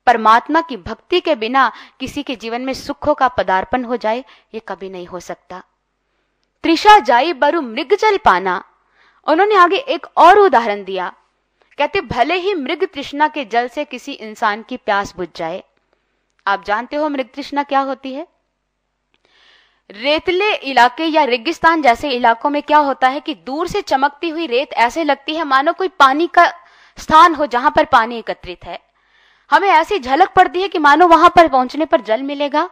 परमात्मा 0.08 0.62
की 0.62 0.77
भक्ति 0.77 1.20
के 1.20 1.36
बिना 1.36 1.72
किसी 2.00 2.24
के 2.24 2.36
जीवन 2.36 2.62
में 2.62 2.74
सुखों 2.74 3.13
का 3.13 3.27
पदार्पण 3.27 3.84
हो 3.84 3.98
जाए 3.98 4.25
ये 4.53 4.62
कभी 4.68 4.89
नहीं 4.89 5.08
हो 5.08 5.20
सकता। 5.20 5.63
त्रिषा 6.63 7.00
जाई 7.00 7.34
बरु 7.34 7.62
मृग 7.62 7.96
जल 7.96 8.18
पाना। 8.18 8.63
उन्होंने 9.27 9.56
आगे 9.56 9.77
एक 9.77 10.08
और 10.18 10.39
उदाहरण 10.39 10.84
दिया। 10.84 11.13
कहते, 11.77 12.01
भले 12.01 12.36
ही 12.36 12.53
मृग 12.53 12.84
तृष्णा 12.94 13.27
के 13.27 13.46
जल 13.46 13.68
से 13.68 13.86
किसी 13.86 14.12
इंसान 14.12 14.63
की 14.63 14.77
प्यास 14.77 15.15
बुझ 15.15 15.27
जाए। 15.36 15.63
आप 16.48 16.63
जानते 16.65 16.96
हो 16.96 17.10
मृग 17.10 17.30
तृष्णा 17.34 17.63
क्या 17.63 17.80
होती 17.80 18.13
है? 18.13 18.27
रेतले 19.90 20.54
इलाके 20.54 21.06
या 21.06 21.24
रेगिस्तान 21.24 21.82
जैसे 21.82 22.10
इलाकों 22.10 22.50
में 22.50 22.62
क्या 22.62 22.78
होता 22.78 23.08
है 23.08 23.20
कि 23.20 23.34
दूर 23.36 23.68
से 23.68 23.82
चमकती 23.82 24.30
हुई 24.30 24.46
रेत 24.48 24.74
ऐसे 24.74 25.04
लगती 25.04 25.36
है, 25.36 25.44
मानो 25.44 25.74
कोई 25.74 25.88
पानी 25.90 26.28
का 26.28 26.46
स्थान 26.98 27.36
हो 27.36 27.46
जहाँ 27.46 27.72
पर 27.75 27.86
पानी 27.86 28.18
एकत्रित 28.18 28.66
है। 28.66 28.80
हमें 29.50 29.68
ऐसी 29.70 30.00
झलक 30.00 30.34
पड़ती 30.36 30.62
है 30.62 30.68
कि 30.68 30.80
मानो 30.80 31.08
वहाँ 31.08 31.30
पर 31.30 31.48
पहुँचने 31.48 31.86
पर 31.86 32.02
जल 32.02 32.24
मिलेगा, 32.24 32.70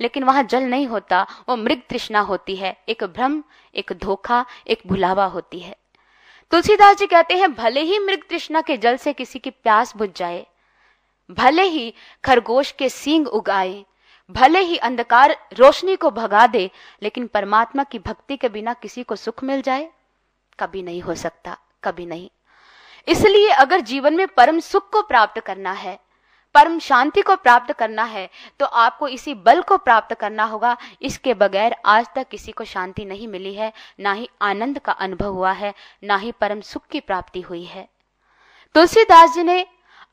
लेकिन 0.00 0.24
वहाँ 0.24 0.42
जल 0.42 0.62
नहीं 0.62 0.86
होता, 0.86 1.26
वो 1.48 1.56
मृग 1.56 1.82
तृष्णा 1.90 2.20
होती 2.20 2.56
है। 2.56 2.76
एक 2.88 3.04
भ्रम, 3.04 3.42
एक 3.74 3.92
धोखा, 3.92 4.44
एक 4.66 4.82
भुलावा 4.86 5.24
होती 5.26 5.58
है। 5.58 5.76
तुलसीदास 6.52 6.96
जी 6.96 7.06
कहते 7.06 7.34
हैं, 7.34 7.52
भले 7.54 7.80
ही 7.80 7.98
मृग 7.98 8.28
तृष्णा 8.30 8.60
के 8.60 8.76
जल 8.76 8.96
से 8.96 9.12
किसी 9.12 9.38
की 9.38 9.50
प्यास 9.50 9.96
बुझ 9.96 10.08
जाए, 10.16 10.46
भले 11.30 11.62
ही 11.62 11.92
खरगोश 12.24 12.72
के 12.72 12.88
सींग 12.88 13.28
उगाए 13.28 13.84
भले 14.30 14.60
ही 14.60 14.76
अंधकार 14.78 15.36
रोशनी 15.58 15.96
को 15.96 16.10
भगा 16.10 16.46
दे, 16.46 16.70
लेकिन 17.02 17.26
परमात्मा 17.26 17.84
की 17.84 17.98
भक्ति 17.98 18.36
के 18.36 18.48
बिना 18.48 18.74
किसी 18.74 19.02
को 19.02 19.16
सुख 19.16 19.42
मिल 19.44 19.62
जाए? 19.62 19.90
कभी 20.58 20.82
नहीं 20.82 21.00
हो 21.02 21.14
सकता, 21.16 21.56
कभी 21.82 22.06
नहीं। 22.06 22.28
इसलिए 23.08 23.48
अगर 23.50 23.80
जीवन 23.82 24.14
में 24.14 24.26
परम 24.28 24.58
सुख 24.60 24.90
को 24.92 25.02
प्राप्त 25.02 25.40
करना 25.40 25.72
है, 25.72 25.98
परम 26.54 26.78
शांति 26.78 27.22
को 27.22 27.34
प्राप्त 27.36 27.72
करना 27.72 28.04
है 28.04 28.28
तो 28.60 28.66
आपको 28.66 29.08
इसी 29.08 29.34
बल 29.36 29.60
को 29.62 29.76
प्राप्त 29.78 30.14
करना 30.14 30.44
होगा। 30.44 30.76
इसके 31.02 31.34
बगैर 31.34 31.74
आज 31.86 32.06
तक 32.14 32.28
किसी 32.28 32.52
को 32.52 32.64
शांति 32.64 33.04
नहीं 33.04 33.28
मिली 33.28 33.54
है, 33.54 33.72
ना 34.00 34.12
ही 34.12 34.28
आनंद 34.42 34.78
का 34.78 34.92
अनुभव 34.92 35.32
हुआ 35.32 35.52
है, 35.52 35.72
ना 36.02 36.16
ही 36.16 36.32
परम 36.32 36.60
सुख 36.62 36.86
की 36.86 37.00
प्राप्ति 37.00 37.40
हुई 37.40 37.64
है। 37.64 37.88
तुलसीदास 38.74 39.34
जी 39.34 39.42
ने 39.42 39.64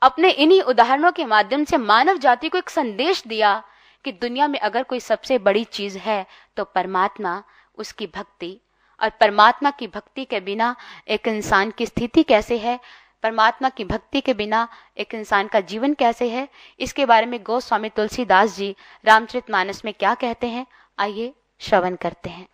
अपने 0.02 0.30
इन्हीं 0.30 0.60
उदाहरणों 0.62 1.12
के 1.12 1.24
माध्यम 1.26 1.64
से 1.64 1.76
मानव 1.78 2.18
जाति 2.18 2.48
को 2.48 2.58
एक 2.58 2.70
संदेश 2.70 3.22
दिया 3.26 3.62
कि 4.04 4.12
दुनिया 4.12 4.48
में 4.48 4.58
अगर 4.58 4.82
कोई 4.82 5.00
सबसे 5.00 5.38
बड़ी 5.38 5.64
चीज़ 5.64 5.98
है 5.98 6.26
तो 6.56 6.64
परमात्मा, 6.64 7.42
उसकी 7.78 8.06
भक्ति। 8.06 8.60
और 9.00 9.10
परमात्मा 9.10 9.70
की 9.70 9.86
भक्ति 9.86 10.24
के 10.24 10.40
बिना 10.40 10.76
एक 11.08 11.28
इंसान 11.28 11.70
की 11.70 11.86
स्थिति 11.86 12.22
कैसे 12.22 12.58
है? 12.58 12.80
परमात्मा 13.22 13.68
की 13.68 13.84
भक्ति 13.84 14.20
के 14.20 14.34
बिना 14.34 14.68
एक 14.98 15.14
इंसान 15.14 15.46
का 15.46 15.60
जीवन 15.60 15.94
कैसे 15.94 16.28
है? 16.28 16.48
इसके 16.80 17.06
बारे 17.06 17.26
में 17.26 17.42
गोस्वामी 17.42 17.88
तुलसीदास 17.88 18.56
जी 18.56 18.74
रामचरित 19.04 19.50
मानस 19.50 19.84
में 19.84 19.94
क्या 19.94 20.14
कहते 20.14 20.46
हैं? 20.46 20.66
आइए 20.98 21.32
श्रवण 21.60 21.96
करते 21.96 22.30
हैं। 22.30 22.48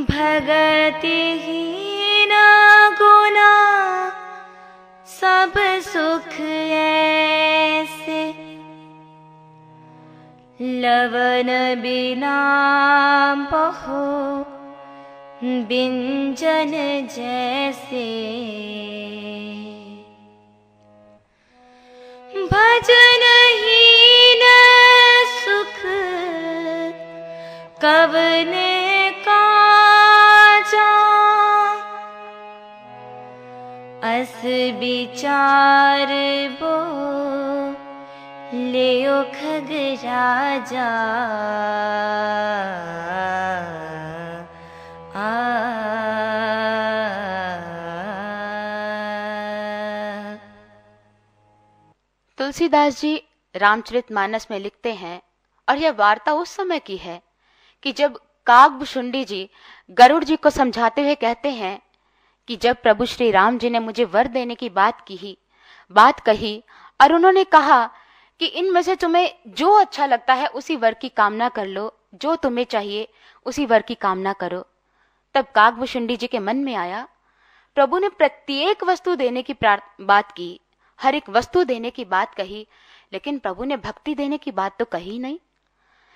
भगति 0.00 1.38
ही 1.42 1.74
गुना, 2.94 3.50
सब 5.06 5.52
सुख 5.84 6.40
ऐसे 6.70 8.43
लवन 10.64 11.48
बिना 11.82 12.36
बहु 13.52 14.02
बिंजन 15.68 16.72
जैसे 17.16 18.06
भजन 22.52 23.26
ही 23.64 24.34
न 24.42 24.54
सुख 25.34 25.82
कवने 27.84 28.74
अस 34.06 34.40
विचार 34.80 36.10
बो 36.60 36.72
ले 38.74 39.22
खग 39.24 39.68
राजा 40.04 40.86
तुलसीदास 52.38 53.00
जी 53.00 53.22
रामचरित 53.56 54.12
मानस 54.12 54.46
में 54.50 54.58
लिखते 54.58 54.92
हैं, 54.94 55.22
और 55.68 55.78
यह 55.78 55.90
वार्ता 55.90 56.32
उस 56.32 56.50
समय 56.50 56.78
की 56.78 56.96
है 56.96 57.22
कि 57.82 57.92
जब 57.92 58.16
कागभुशुंडी 58.46 59.24
जी 59.24 59.50
गरुड़ 59.90 60.24
जी 60.24 60.36
को 60.36 60.50
समझाते 60.50 61.02
हुए 61.02 61.14
कहते 61.14 61.50
हैं 61.50 61.82
कि 62.48 62.56
जब 62.56 62.82
प्रभु 62.82 63.04
श्री 63.06 63.30
राम 63.30 63.58
जी 63.58 63.70
ने 63.70 63.78
मुझे 63.78 64.04
वर 64.04 64.26
देने 64.26 64.54
की 64.54 64.68
बात 64.70 65.00
की 65.00 65.38
बात 65.92 66.20
कही, 66.20 66.64
और 67.00 67.12
उन्होंने 67.12 67.44
कहा 67.44 67.90
कि 68.40 68.46
इनमें 68.46 68.82
से 68.82 68.96
तुम्हें 68.96 69.34
जो 69.46 69.72
अच्छा 69.72 70.06
लगता 70.06 70.34
है, 70.34 70.46
उसी 70.46 70.76
वर 70.76 70.94
की 70.94 71.08
कामना 71.08 71.48
कर 71.48 71.66
लो। 71.66 71.92
जो 72.14 72.36
तुम्हें 72.36 72.64
चाहिए, 72.64 73.08
उसी 73.46 73.66
वर 73.66 73.82
की 73.82 73.94
कामना 73.94 74.32
करो। 74.32 74.66
तब 75.34 75.46
कागभुशुंडी 75.54 76.16
जी 76.16 76.26
के 76.26 76.38
मन 76.38 76.56
में 76.56 76.74
आया। 76.74 77.08
प्रभु 77.74 77.98
ने 77.98 78.08
प्रत्येक 78.08 78.84
वस्तु 78.84 79.14
देने 79.14 79.42
की 79.42 79.54
बात 80.00 80.32
की। 80.32 80.60
हर 81.00 81.14
एक 81.14 81.30
वस्तु 81.30 81.64
देने 81.64 81.90
की 81.90 82.04
बात 82.04 82.34
कही, 82.34 82.66
लेकिन 83.12 83.38
प्रभु 83.38 83.64
ने 83.64 83.76
भक्ति 83.76 84.14
देने 84.14 84.38
की 84.38 84.50
बात 84.50 84.78
तो 84.78 84.84
कही 84.84 85.18
नहीं। 85.18 85.38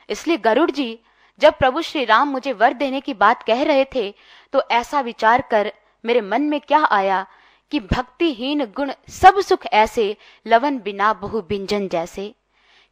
इसलिए 0.08 0.36
गरुड़ 0.36 0.70
जी, 0.70 0.98
जब 1.40 1.54
प्रभु 1.58 1.80
श्री 1.82 2.04
राम 2.04 2.28
मुझे 2.28 2.52
वर 2.52 2.72
देने 2.72 3.00
की 3.00 3.14
बात 3.14 3.42
कह 3.42 3.62
रहे 3.62 3.84
थे 3.84 4.14
तो 4.52 4.62
ऐसा 4.70 5.00
विचार 5.00 5.42
कर 5.50 5.72
मेरे 6.04 6.20
मन 6.20 6.42
में 6.42 6.60
क्या 6.60 6.84
आया 6.84 7.26
कि 7.70 7.80
भक्तिहीन 7.80 8.64
गुण 8.64 8.92
सब 9.08 9.40
सुख 9.40 9.66
ऐसे 9.66 10.16
लवन 10.46 10.78
बिना 10.78 11.12
बहु 11.12 11.40
बिंजन 11.40 11.88
जैसे। 11.88 12.34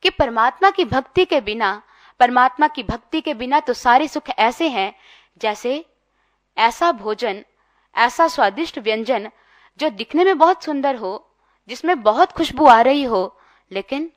कि 0.02 0.10
परमात्मा 0.10 0.70
की 0.70 0.84
भक्ति 0.84 1.24
के 1.24 1.40
बिना, 1.40 1.82
परमात्मा 2.20 2.68
की 2.68 2.82
भक्ति 2.82 3.20
के 3.20 3.34
बिना 3.34 3.60
तो 3.60 3.72
सारे 3.72 4.08
सुख 4.08 4.30
ऐसे 4.38 4.68
हैं, 4.68 4.94
जैसे 5.38 5.84
ऐसा 6.58 6.92
भोजन, 6.92 7.44
ऐसा 7.94 8.28
स्वादिष्ट 8.28 8.78
व्यंजन 8.78 9.30
जो 9.78 9.90
दिखने 9.90 10.24
में 10.24 10.38
बहुत 10.38 10.64
सुंदर 10.64 10.96
हो, 10.96 11.30
जिसमें 11.68 12.02
बहुत 12.02 12.32
खुशबू 12.32 12.66
आ 12.66 12.80
रही 12.80 13.04
हो, 13.04 13.40
लेकिन 13.72 14.10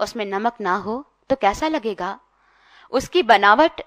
उसमें 0.00 0.24
नमक 0.24 0.60
ना 0.60 0.76
हो 0.76 1.04
तो 1.30 1.36
कैसा 1.36 1.68
लगेगा? 1.68 2.20
उसकी 2.90 3.22
बनावट, 3.22 3.80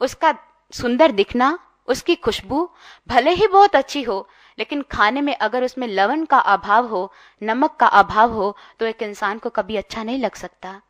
उसका 0.00 0.34
सुंदर 0.72 1.12
दिखना 1.12 1.58
उसकी 1.90 2.14
खुशबू 2.16 2.68
भले 3.08 3.30
ही 3.30 3.46
बहुत 3.46 3.76
अच्छी 3.76 4.02
हो, 4.02 4.28
लेकिन 4.58 4.82
खाने 4.92 5.20
में 5.20 5.34
अगर 5.36 5.64
उसमें 5.64 5.86
लवण 5.88 6.24
का 6.24 6.38
अभाव 6.38 6.86
हो, 6.86 7.12
नमक 7.42 7.76
का 7.80 7.86
अभाव 7.86 8.32
हो 8.32 8.56
तो 8.80 8.86
एक 8.86 9.02
इंसान 9.02 9.38
को 9.38 9.50
कभी 9.50 9.76
अच्छा 9.76 10.02
नहीं 10.02 10.18
लग 10.18 10.34
सकता। 10.34 10.80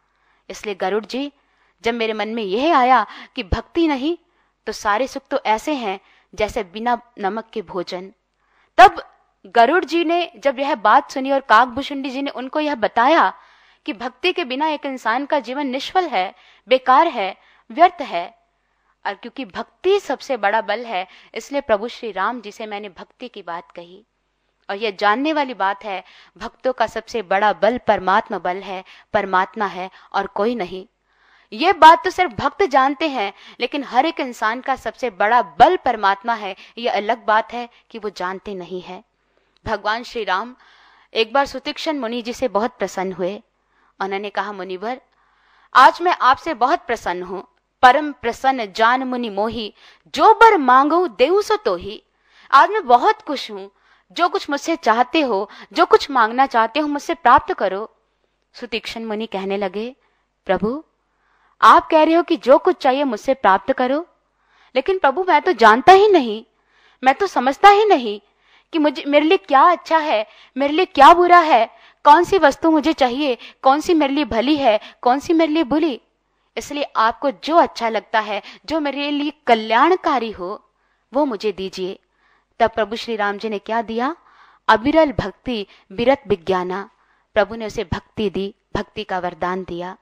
इसलिए 0.48 0.74
गरुड़ 0.74 1.04
जी, 1.04 1.30
जब 1.84 1.94
मेरे 1.94 2.12
मन 2.12 2.28
में 2.28 2.42
यह 2.42 2.76
आया 2.78 3.04
कि 3.36 3.42
भक्ति 3.44 3.86
नहीं 3.86 4.16
तो 4.66 4.72
सारे 4.72 5.06
सुख 5.06 5.22
तो 5.30 5.38
ऐसे 5.46 5.74
हैं 5.74 5.98
जैसे 6.34 6.62
बिना 6.64 6.98
नमक 7.18 7.50
के 7.52 7.62
भोजन। 7.62 8.10
तब 8.78 9.02
गरुड़ 9.54 9.84
जी 9.84 10.04
ने 10.04 10.32
जब 10.36 10.58
यह 10.58 10.74
बात 10.76 11.10
सुनी 11.10 11.30
और 11.30 11.40
काकभूषुंडी 11.40 12.10
जी 12.10 12.22
ने 12.22 12.30
उनको 12.32 12.60
यह 12.60 12.74
बताया 12.74 13.32
कि 13.86 13.92
भक्ति 13.92 14.32
के 14.32 14.44
बिना 14.44 14.68
एक 14.68 14.86
इंसान 14.86 15.24
का 15.26 15.38
जीवन 15.40 15.66
निष्फल 15.66 16.04
है, 16.04 16.34
बेकार 16.68 17.06
है, 17.06 17.36
व्यर्थ 17.70 18.02
है 18.02 18.39
और 19.06 19.14
क्योंकि 19.14 19.44
भक्ति 19.44 20.00
सबसे 20.00 20.36
बड़ा 20.36 20.60
बल 20.60 20.84
है, 20.84 21.06
इसलिए 21.34 21.60
प्रभु 21.60 21.88
श्री 21.88 22.12
राम 22.12 22.40
जी 22.40 22.52
से 22.52 22.66
मैंने 22.66 22.88
भक्ति 22.88 23.28
की 23.28 23.42
बात 23.42 23.70
कही। 23.70 24.04
और 24.68 24.76
यह 24.76 24.90
जानने 24.90 25.32
वाली 25.32 25.54
बात 25.54 25.84
है, 25.84 26.04
भक्तों 26.38 26.72
का 26.72 26.86
सबसे 26.86 27.22
बड़ा 27.22 27.52
बल 27.52 27.78
परमात्मा 27.78 28.38
बल 28.38 28.56
है, 28.56 28.84
परमात्मा 29.12 29.66
है 29.66 29.90
और 30.12 30.26
कोई 30.26 30.54
नहीं। 30.54 30.86
ये 31.52 31.72
बात 31.72 32.04
तो 32.04 32.10
सिर्फ़ 32.10 32.32
भक्त 32.34 32.62
जानते 32.62 33.08
हैं, 33.08 33.32
लेकिन 33.60 33.84
हर 33.84 34.06
एक 34.06 34.20
इंसान 34.20 34.60
का 34.60 34.76
सबसे 34.76 35.10
बड़ा 35.10 35.42
बल 35.42 35.76
परमात्मा 35.76 36.34
है, 36.34 36.56
यह 36.78 36.92
अलग 36.92 37.24
बात 37.24 37.52
है 37.52 37.68
कि 37.90 37.98
वो 37.98 38.10
जानते 38.10 38.54
नहीं 38.54 38.80
है। 38.80 39.04
भगवान 39.64 40.02
श्री 40.02 40.24
राम 40.24 40.56
एक 41.14 41.32
बार 41.32 41.46
सुतिक्षण 41.46 41.98
मुनि 41.98 42.22
जी 42.22 42.32
से 42.32 42.48
बहुत 42.48 42.78
प्रसन्न 42.78 43.12
हुए। 43.12 43.42
उन्होंने 44.00 44.30
कहा, 44.30 44.52
मुनिवर, 44.52 45.00
आज 45.74 46.02
मैं 46.02 46.16
आपसे 46.20 46.54
बहुत 46.54 46.86
प्रसन्न 46.86 47.22
हूँ। 47.22 47.48
परम 47.82 48.12
प्रसन्न 48.12 48.72
जान 48.72 49.02
मुनि 49.02 49.30
मोही, 49.30 49.74
जो 50.14 50.34
बर 50.34 50.56
मांगो 50.56 51.08
देव 51.08 51.42
सो 51.42 51.56
तो 51.56 51.76
ही 51.76 52.02
आज 52.50 52.70
मैं 52.70 52.86
बहुत 52.86 53.22
खुश 53.22 53.50
हूँ। 53.50 53.70
जो 54.12 54.28
कुछ 54.28 54.50
मुझसे 54.50 54.76
चाहते 54.76 55.20
हो, 55.20 55.50
जो 55.72 55.86
कुछ 55.86 56.10
मांगना 56.10 56.46
चाहते 56.46 56.80
हो, 56.80 56.88
मुझसे 56.88 57.14
प्राप्त 57.14 57.54
करो। 57.54 57.90
सुतीक्षण 58.54 59.04
मुनि 59.04 59.26
कहने 59.26 59.56
लगे, 59.56 59.96
प्रभु, 60.46 60.84
आप 61.60 61.88
कह 61.88 62.02
रहे 62.02 62.14
हो 62.14 62.22
कि 62.22 62.36
जो 62.36 62.58
कुछ 62.58 62.76
चाहिए 62.76 63.04
मुझसे 63.04 63.34
प्राप्त 63.34 63.72
करो। 63.72 64.06
लेकिन 64.74 64.98
प्रभु, 64.98 65.24
मैं 65.28 65.42
तो 65.42 65.52
जानता 65.52 65.92
ही 65.92 66.08
नहीं। 66.08 66.44
मैं 67.04 67.14
तो 67.14 67.26
समझता 67.26 67.68
ही 67.68 67.84
नहीं 67.84 68.20
कि 68.72 68.78
मुझे, 68.78 69.04
मेरे 69.06 69.26
लिए 69.26 69.38
क्या 69.38 69.62
अच्छा 69.62 69.98
है, 69.98 70.26
मेरे 70.56 70.72
लिए 70.72 70.84
क्या 70.84 71.14
बुरा 71.14 71.38
है। 71.38 71.70
कौन 72.04 72.24
सी 72.24 72.38
वस्तु 72.38 72.70
मुझे 72.70 72.92
चाहिए? 72.92 73.38
कौन 73.62 73.80
सी 73.80 73.94
मेरे 73.94 74.14
लिए 74.14 74.24
भली 74.24 74.56
है? 74.56 74.80
कौन 75.02 75.18
सी 75.18 75.32
मेरे 75.32 75.52
लिए 75.52 75.64
बुरी? 75.64 76.00
इसलिए 76.60 76.84
आपको 76.96 77.30
जो 77.30 77.56
अच्छा 77.56 77.88
लगता 77.88 78.20
है, 78.20 78.42
जो 78.66 78.80
मेरे 78.80 79.10
लिए 79.10 79.32
कल्याणकारी 79.46 80.30
हो, 80.30 80.70
वो 81.14 81.24
मुझे 81.24 81.52
दीजिए। 81.52 81.98
तब 82.60 82.70
प्रभु 82.70 82.96
श्री 82.96 83.16
राम 83.16 83.38
जी 83.38 83.48
ने 83.48 83.58
क्या 83.58 83.82
दिया? 83.82 84.16
अविरल 84.68 85.12
भक्ति, 85.12 85.66
विरत 85.92 86.22
विज्ञाना। 86.26 86.90
प्रभु 87.34 87.54
ने 87.54 87.66
उसे 87.66 87.84
भक्ति 87.84 88.30
दी, 88.30 88.54
भक्ति 88.76 89.04
का 89.04 89.18
वरदान 89.18 89.64
दिया। 89.68 89.96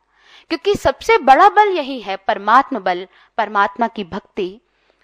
क्योंकि 0.49 0.75
सबसे 0.75 1.19
बड़ा 1.19 1.49
बल 1.49 1.69
यही 1.69 2.00
है, 2.00 2.17
परमात्मा 2.17 2.79
बल, 2.79 3.07
परमात्मा 3.38 3.88
की 3.88 4.05
भक्ति। 4.05 4.61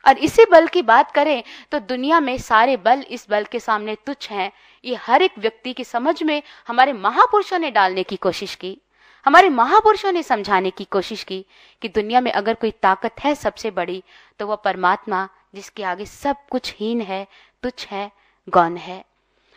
और 0.07 0.19
इसी 0.19 0.45
बल 0.45 0.67
की 0.67 0.83
बात 0.83 1.11
करें 1.11 1.43
तो 1.73 1.79
दुनिया 1.79 2.21
में 2.21 2.37
सारे 2.39 2.77
बल 2.77 3.05
इस 3.11 3.27
बल 3.31 3.45
के 3.45 3.61
सामने 3.61 3.95
तुच्छ 4.07 4.31
हैं। 4.31 4.53
ये 4.85 4.95
हर 4.95 5.23
एक 5.23 5.39
व्यक्ति 5.39 5.73
की 5.73 5.85
समझ 5.85 6.23
में 6.23 6.43
हमारे 6.69 6.93
महापुरुषों 6.93 7.59
ने 7.59 7.71
डालने 7.71 8.03
की 8.03 8.17
कोशिश 8.17 8.55
की। 8.55 8.79
हमारे 9.25 9.49
महापुरुषों 9.49 10.13
ने 10.13 10.23
समझाने 10.23 10.71
की 10.71 10.85
कोशिश 10.85 11.23
की 11.25 11.45
कि 11.83 11.89
दुनिया 11.89 12.21
में 12.21 12.31
अगर 12.33 12.55
कोई 12.55 12.71
ताकत 12.83 13.21
है 13.21 13.35
सबसे 13.35 13.71
बड़ी 13.71 14.03
तो 14.41 14.47
वह 14.47 14.57
परमात्मा, 14.57 15.29
जिसके 15.55 15.83
आगे 15.83 16.07
सब 16.07 16.37
कुछ 16.51 16.75
हीन 16.79 17.01
है, 17.01 17.27
तुच्छ 17.63 17.87
है 17.87 18.11
गौन 18.49 18.77
है। 18.77 19.05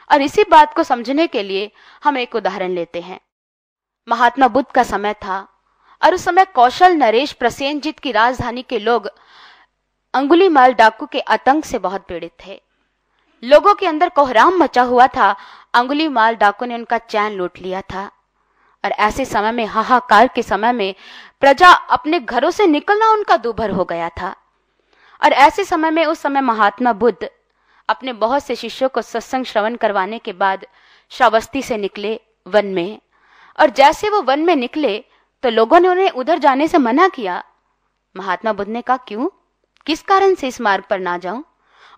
और 0.09 0.21
इसी 0.21 0.43
बात 0.43 0.73
को 0.73 0.83
समझने 0.83 1.27
के 1.27 1.43
लिए 1.43 1.71
हम 2.03 2.17
एक 2.17 2.35
उदाहरण 2.35 2.71
लेते 2.71 3.01
हैं। 3.01 3.19
महात्मा 4.07 4.47
बुद्ध 4.47 4.67
का 4.71 4.83
समय 4.83 5.13
था, 5.13 5.47
और 6.01 6.13
उस 6.13 6.23
समय 6.25 6.45
कौशल 6.45 6.95
नरेश 6.95 7.31
प्रसेनजीत 7.33 7.99
की 7.99 8.11
राजधानी 8.11 8.61
के 8.61 8.79
लोग 8.79 9.09
अंगुली 10.13 10.49
माल 10.49 10.73
डाकू 10.73 11.05
के 11.05 11.19
आतंक 11.19 11.65
से 11.65 11.79
बहुत 11.79 12.05
पीड़ित 12.07 12.31
थे। 12.45 12.61
लोगों 13.43 13.73
के 13.75 13.87
अंदर 13.87 14.09
कोहराम 14.09 14.57
मचा 14.57 14.81
हुआ 14.81 15.07
था, 15.07 15.35
अंगुली 15.73 16.07
माल 16.07 16.35
डाकू 16.35 16.65
ने 16.65 16.75
उनका 16.75 16.97
चैन 16.97 17.33
लूट 17.33 17.59
लिया 17.59 17.81
था। 17.83 18.09
और 18.87 18.93
ऐसे 18.93 19.25
समय 19.25 19.51
में, 19.51 19.65
हाहाकार 19.65 20.27
के 20.27 20.43
समय 20.43 20.71
में 20.71 20.95
प्रजा 21.39 21.69
अपने 21.69 22.19
घरों 22.19 22.51
से 22.51 22.67
निकलना 22.67 23.09
उनका 23.09 23.37
दुभर 23.37 23.69
हो 23.69 23.85
गया 23.85 24.09
था। 24.09 24.35
और 25.23 25.33
ऐसे 25.33 25.63
समय 25.63 25.91
में, 25.91 26.05
उस 26.05 26.19
समय 26.19 26.41
महात्मा 26.41 26.93
बुद्ध 26.93 27.29
अपने 27.89 28.13
बहुत 28.13 28.43
से 28.43 28.55
शिष्यों 28.55 28.89
को 28.89 29.01
सत्संग 29.01 29.45
श्रवण 29.45 29.75
करवाने 29.75 30.19
के 30.19 30.33
बाद 30.33 30.65
श्रावस्ती 31.09 31.61
से 31.61 31.77
निकले 31.77 32.19
वन 32.47 32.65
में। 32.65 32.99
और 33.59 33.69
जैसे 33.69 34.09
वो 34.09 34.21
वन 34.21 34.39
में 34.39 34.55
निकले 34.55 35.03
तो 35.43 35.49
लोगों 35.49 35.79
ने 35.79 35.87
उन्हें 35.87 36.09
उधर 36.09 36.39
जाने 36.39 36.67
से 36.67 36.77
मना 36.77 37.07
किया। 37.07 37.43
महात्मा 38.17 38.53
बुद्ध 38.53 38.71
ने 38.71 38.81
कहा, 38.81 38.97
क्यों? 38.97 39.29
किस 39.85 40.01
कारण 40.01 40.35
से 40.35 40.47
इस 40.47 40.61
मार्ग 40.61 40.83
पर 40.89 40.99
ना 40.99 41.17
जाऊँ? 41.17 41.43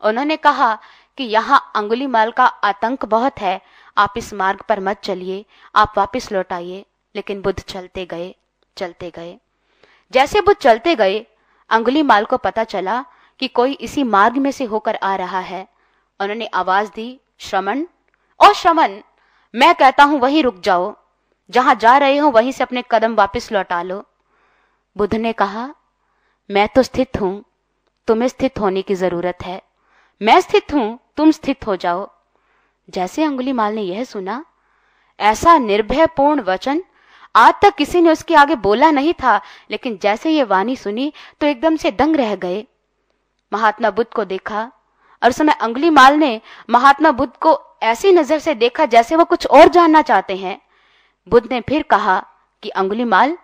उन्होंने 0.03 0.37
कहा 0.37 0.77
कि 1.17 1.23
यहाँ 1.23 1.71
अंगुली 1.75 2.07
माल 2.07 2.31
का 2.31 2.45
आतंक 2.45 3.05
बहुत 3.05 3.39
है 3.39 3.61
आप 3.99 4.13
इस 4.17 4.33
मार्ग 4.33 4.61
पर 4.61 4.79
मत 4.79 5.01
चलिए। 5.03 5.45
आप 5.75 5.93
वापस 5.97 6.31
लौट 6.31 6.53
आइए। 6.53 6.85
लेकिन 7.15 7.41
बुद्ध 7.41 7.59
चलते 7.59 8.05
गए 8.05 8.35
चलते 8.77 9.11
गए। 9.11 9.39
जैसे 10.11 10.41
बुद्ध 10.41 10.61
चलते 10.61 10.95
गए, 10.95 11.25
अंगुली 11.69 12.03
माल 12.03 12.25
को 12.25 12.37
पता 12.37 12.63
चला 12.63 13.05
कि 13.39 13.47
कोई 13.47 13.73
इसी 13.73 14.03
मार्ग 14.03 14.37
में 14.37 14.51
से 14.51 14.63
होकर 14.63 14.95
आ 14.95 15.15
रहा 15.15 15.39
है। 15.39 15.67
उन्होंने 16.19 16.45
आवाज़ 16.45 16.89
दी, 16.95 17.19
श्रमण 17.37 17.85
और 18.39 18.53
श्रमण, 18.53 19.01
मैं 19.55 19.75
कहता 19.75 20.03
हूँ 20.03 20.19
वहीं 20.19 20.43
रुक 20.43 20.59
जाओ। 20.59 20.95
जहाँ 21.49 21.75
जा 21.75 21.97
रहे 21.97 22.17
हो 22.17 22.29
वहीं 22.29 22.51
से 22.51 22.63
अपने 22.63 22.83
कदम 22.91 23.15
वापस 23.15 23.51
लौटा 23.51 23.81
लो। 23.81 24.05
बुद्ध 24.97 25.15
ने 25.15 25.33
कहा, 25.33 25.75
मैं 26.51 26.67
तो 26.67 26.83
स्थित 26.83 27.21
हूँ। 27.21 27.43
तुम्हें 28.07 28.27
स्थित 28.27 28.59
होने 28.59 28.81
की 28.81 28.95
ज़रूरत 28.95 29.37
है। 29.43 29.61
मैं 30.21 30.41
स्थित 30.41 30.73
हूँ, 30.73 30.99
तुम 31.17 31.31
स्थित 31.31 31.67
हो 31.67 31.75
जाओ। 31.75 32.18
जैसे 32.89 33.23
अंगुली 33.23 33.53
माल 33.53 33.73
ने 33.73 33.81
यह 33.81 34.03
सुना, 34.03 34.43
ऐसा 35.19 35.57
निर्भय 35.59 36.05
पूर्ण 36.07 36.41
वचन 36.43 36.83
आज 37.35 37.53
तक 37.61 37.75
किसी 37.75 38.01
ने 38.01 38.11
उसके 38.11 38.35
आगे 38.35 38.55
बोला 38.57 38.89
नहीं 38.91 39.13
था, 39.13 39.39
लेकिन 39.71 39.97
जैसे 40.01 40.29
ये 40.31 40.43
वाणी 40.43 40.75
सुनी 40.75 41.11
तो 41.41 41.47
एकदम 41.47 41.75
से 41.75 41.91
दंग 41.91 42.15
रह 42.15 42.35
गए। 42.35 42.65
महात्मा 43.51 43.89
बुद्ध 43.91 44.09
को 44.09 44.23
देखा 44.25 44.61
और 45.21 45.31
समय 45.31 45.53
अंगुली 45.61 45.89
माल 45.89 46.15
ने 46.15 46.39
महात्मा 46.69 47.11
बुद्ध 47.11 47.31
को 47.37 47.59
ऐसी 47.83 48.11
नज़र 48.11 48.39
से 48.39 48.55
देखा 48.55 48.85
जैसे 48.87 49.15
वो 49.15 49.25
कुछ 49.25 49.45
और 49.47 49.69
जानना 49.69 50.01
चाहते 50.01 50.35
हैं। 50.37 50.59
बुद्ध 51.27 51.51
ने 51.51 51.61
फिर 51.61 51.83
कहा 51.83 52.19
कि 52.63 52.69
अंगुली 52.71 53.03
माल, 53.05 53.37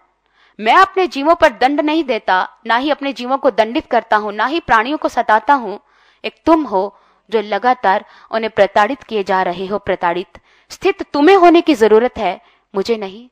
मैं 0.59 0.75
अपने 0.75 1.07
जीवों 1.07 1.35
पर 1.35 1.49
दंड 1.51 1.81
नहीं 1.81 2.03
देता, 2.03 2.47
ना 2.67 2.75
ही 2.75 2.89
अपने 2.89 3.13
जीवों 3.13 3.37
को 3.37 3.51
दंडित 3.51 3.87
करता 3.87 4.17
हूँ, 4.17 4.33
ना 4.33 4.45
ही 4.45 4.59
प्राणियों 4.61 4.97
को 4.97 5.09
सताता 5.09 5.53
हूँ। 5.53 5.79
एक 6.23 6.41
तुम 6.45 6.63
हो 6.63 6.95
जो 7.31 7.41
लगातार 7.41 8.05
उन्हें 8.31 8.51
प्रताड़ित 8.51 9.03
किए 9.03 9.23
जा 9.23 9.43
रहे 9.43 9.65
हो, 9.65 9.77
प्रताड़ित। 9.77 10.39
स्थित 10.69 11.03
तुम्हें 11.03 11.35
होने 11.35 11.61
की 11.61 11.73
ज़रूरत 11.73 12.17
है, 12.17 12.41
मुझे 12.75 12.97
नहीं। 12.97 13.29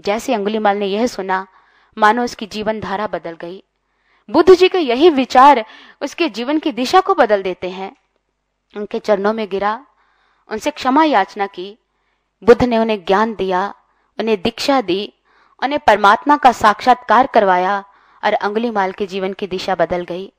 जैसे 0.00 0.34
अंगुलीमाल 0.34 0.76
ने 0.76 0.86
यह 0.86 1.06
सुना, 1.06 1.46
मानो 1.98 2.24
उसकी 2.24 2.46
जीवन 2.46 2.80
धारा 2.80 3.06
बदल 3.06 3.32
गई। 3.32 3.64
बुद्ध 4.30 4.54
जी 4.54 4.68
के 4.68 4.78
यही 4.78 5.10
विचार 5.10 5.64
उसके 6.00 6.28
जीवन 6.28 6.58
की 6.58 6.72
दिशा 6.72 7.00
को 7.00 7.14
बदल 7.14 7.42
देते 7.42 7.70
हैं। 7.70 7.96
उनके 8.76 8.98
चरणों 8.98 9.32
में 9.32 9.48
गिरा, 9.48 9.86
उनसे 10.48 10.70
क्षमा 10.70 11.04
याचना 11.04 11.46
की। 11.46 11.78
बुद्ध 12.44 12.64
ने 12.64 12.78
उन्हें 12.78 13.04
ज्ञान 13.04 13.34
दिया, 13.34 13.74
उन्हें 14.20 14.42
दीक्षा 14.42 14.80
दी, 14.80 15.12
उन्हें 15.62 15.80
परमात्मा 15.86 16.36
का 16.36 16.52
साक्षात्कार 16.52 17.26
करवाया 17.26 17.84
और 18.24 18.32
अंगुली 18.32 18.70
माल 18.70 18.92
के 18.92 19.06
जीवन 19.06 19.32
की 19.32 19.46
दिशा 19.46 19.74
बदल 19.74 20.04
गई। 20.04 20.32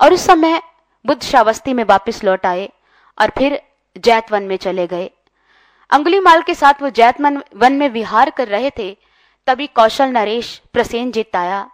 और 0.00 0.14
उस 0.14 0.20
समय 0.20 0.62
बुद्ध 1.04 1.22
श्रावस्ती 1.22 1.72
में 1.74 1.84
वापस 1.84 2.22
लौट 2.24 2.46
आए 2.46 2.68
और 3.18 3.30
फिर 3.38 3.60
जैत 3.96 4.32
वन 4.32 4.42
में 4.42 4.56
चले 4.56 4.86
गए। 4.86 5.10
अंगुली 5.90 6.20
माल 6.20 6.42
के 6.42 6.54
साथ 6.54 6.82
वो 6.82 6.90
जैत 6.90 7.20
वन 7.20 7.72
में 7.72 7.88
विहार 7.88 8.30
कर 8.30 8.48
रहे 8.48 8.70
थे, 8.78 8.96
तभी 9.46 9.66
कौशल 9.66 10.08
नरेश 10.08 10.56
प्रसेन 10.72 11.10
जीत 11.12 11.36
आया 11.36 11.70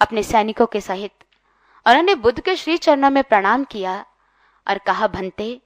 अपने 0.00 0.22
सैनिकों 0.22 0.66
के 0.66 0.80
सहित। 0.80 1.12
उन्होंने 1.86 2.14
बुद्ध 2.14 2.40
के 2.40 2.56
श्री 2.56 2.76
चरणों 2.76 3.10
में 3.10 3.22
प्रणाम 3.22 3.64
किया 3.64 3.94
और 4.66 4.78
कहा, 4.78 5.06
भंते, 5.06 5.60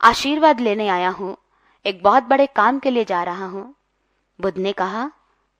आशीर्वाद 0.00 0.60
लेने 0.60 0.88
आया 0.88 1.08
हूँ। 1.08 1.36
एक 1.84 2.02
बहुत 2.02 2.22
बड़े 2.22 2.46
काम 2.46 2.78
के 2.78 2.90
लिए 2.90 3.04
जा 3.04 3.22
रहा 3.22 3.46
हूँ। 3.46 3.74
बुद्ध 4.40 4.58
ने 4.58 4.72
कहा, 4.72 5.10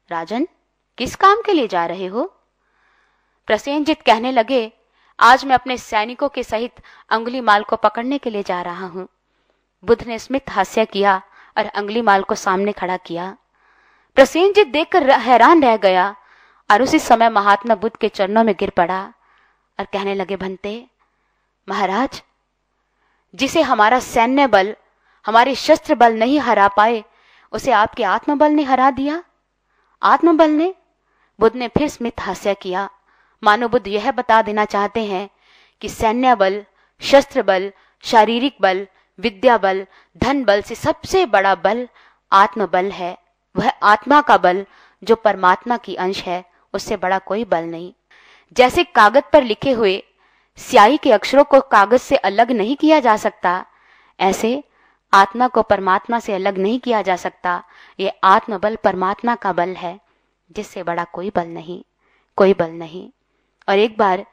राजन, 0.08 0.46
किस 0.98 1.16
काम 1.16 1.42
के 1.46 1.52
लिए 1.52 1.68
जा 1.68 1.86
रहे 1.86 2.06
हो? 2.06 2.24
प्रसेनजीत 3.46 4.02
कहने 4.02 4.32
लगे 4.32 4.72
आज 5.24 5.44
मैं 5.44 5.54
अपने 5.54 5.76
सैनिकों 5.76 6.28
के 6.28 6.42
सहित 6.42 6.72
अंगुली 7.10 7.40
माल 7.40 7.62
को 7.62 7.76
पकड़ने 7.76 8.18
के 8.18 8.30
लिए 8.30 8.42
जा 8.42 8.62
रहा 8.62 8.86
हूँ। 8.86 9.08
बुद्ध 9.84 10.06
ने 10.06 10.18
स्मित 10.18 10.50
हास्य 10.50 10.84
किया 10.84 11.22
और 11.58 11.66
अंगुली 11.66 12.02
माल 12.02 12.22
को 12.22 12.34
सामने 12.34 12.72
खड़ा 12.72 12.96
किया। 12.96 13.36
प्रसेनजीत 14.14 14.68
देखकर 14.68 15.10
हैरान 15.10 15.62
रह 15.62 15.76
गया। 15.76 16.16
और 16.70 16.82
उसी 16.82 16.98
समय 16.98 17.28
महात्मा 17.28 17.74
बुद्ध 17.74 17.96
के 17.96 18.08
चरणों 18.08 18.44
में 18.44 18.54
गिर 18.58 18.70
पड़ा 18.70 19.12
और 19.78 19.84
कहने 19.84 20.14
लगे, 20.14 20.36
भंते, 20.36 20.86
महाराज, 21.68 22.22
जिसे 23.34 23.62
हमारा 23.62 23.98
सैन्य 23.98 24.46
बल, 24.46 24.76
हमारे 25.26 25.54
शस्त्र 25.54 25.94
बल 25.94 26.14
नहीं 26.14 26.40
हरा 26.40 26.68
पाए, 26.68 27.04
उसे 27.52 27.72
आपके 27.72 28.04
आत्मबल 28.04 28.50
ने 28.50 28.62
हरा 28.62 28.90
दिया? 28.90 29.24
आत्मबल 30.02 30.50
ने? 30.50 30.74
बुद्ध 31.40 31.56
ने 31.56 31.68
फिर 31.68 31.88
स्मित 31.88 32.20
हास्य 32.20 32.54
किया। 32.54 32.90
मानो 33.42 33.68
बुद्ध 33.68 33.86
यह 33.88 34.10
बता 34.12 34.40
देना 34.42 34.64
चाहते 34.64 35.04
हैं 35.04 35.28
कि 35.82 35.88
सैन्य 35.88 36.34
बल 36.34 36.64
शस्त्र 37.02 37.42
बल 37.42 37.70
शारीरिक 38.04 38.56
बल 38.60 38.86
विद्या 39.18 39.56
बल 39.58 39.86
धन 40.16 40.44
बल 40.44 40.62
से 40.62 40.74
सबसे 40.74 41.24
बड़ा 41.26 41.54
बल 41.54 41.88
आत्मबल 42.32 42.90
है। 42.90 43.16
वह 43.54 43.68
आत्मा 43.68 44.20
का 44.20 44.36
बल, 44.36 44.64
जो 45.02 45.14
परमात्मा 45.16 45.76
की 45.76 45.94
अंश 45.94 46.22
है, 46.22 46.44
उससे 46.74 46.96
बड़ा 46.96 47.18
कोई 47.18 47.44
बल 47.44 47.64
नहीं। 47.64 47.92
जैसे 48.56 48.84
कागज़ 48.84 49.24
पर 49.32 49.42
लिखे 49.42 49.72
हुए 49.72 50.02
स्याही 50.58 50.96
के 50.96 51.12
अक्षरों 51.12 51.44
को 51.44 51.60
कागज़ 51.60 52.02
से 52.02 52.16
अलग 52.16 52.50
नहीं 52.50 52.76
किया 52.76 53.00
जा 53.00 53.16
सकता, 53.16 53.64
ऐसे 54.20 54.62
आत्मा 55.12 55.48
को 55.48 55.62
परमात्मा 55.62 56.18
से 56.18 56.34
अलग 56.34 56.58
नहीं 56.58 56.78
किया 56.80 57.02
जा 57.02 57.16
सकता। 57.16 57.62
ये 58.00 58.12
आत्मबल 58.24 58.76
परमात्मा 58.76 59.34
का 59.34 59.52
बल 59.52 59.74
है, 59.74 59.98
जिससे 60.50 60.82
बड़ा 60.82 61.04
कोई 61.04 61.30
बल 61.36 61.48
नहीं, 61.48 61.82
कोई 62.38 62.54
बल 62.54 62.70
नहीं। 62.70 63.10
और 63.68 63.78
एक 63.78 63.96
बार 63.98 64.24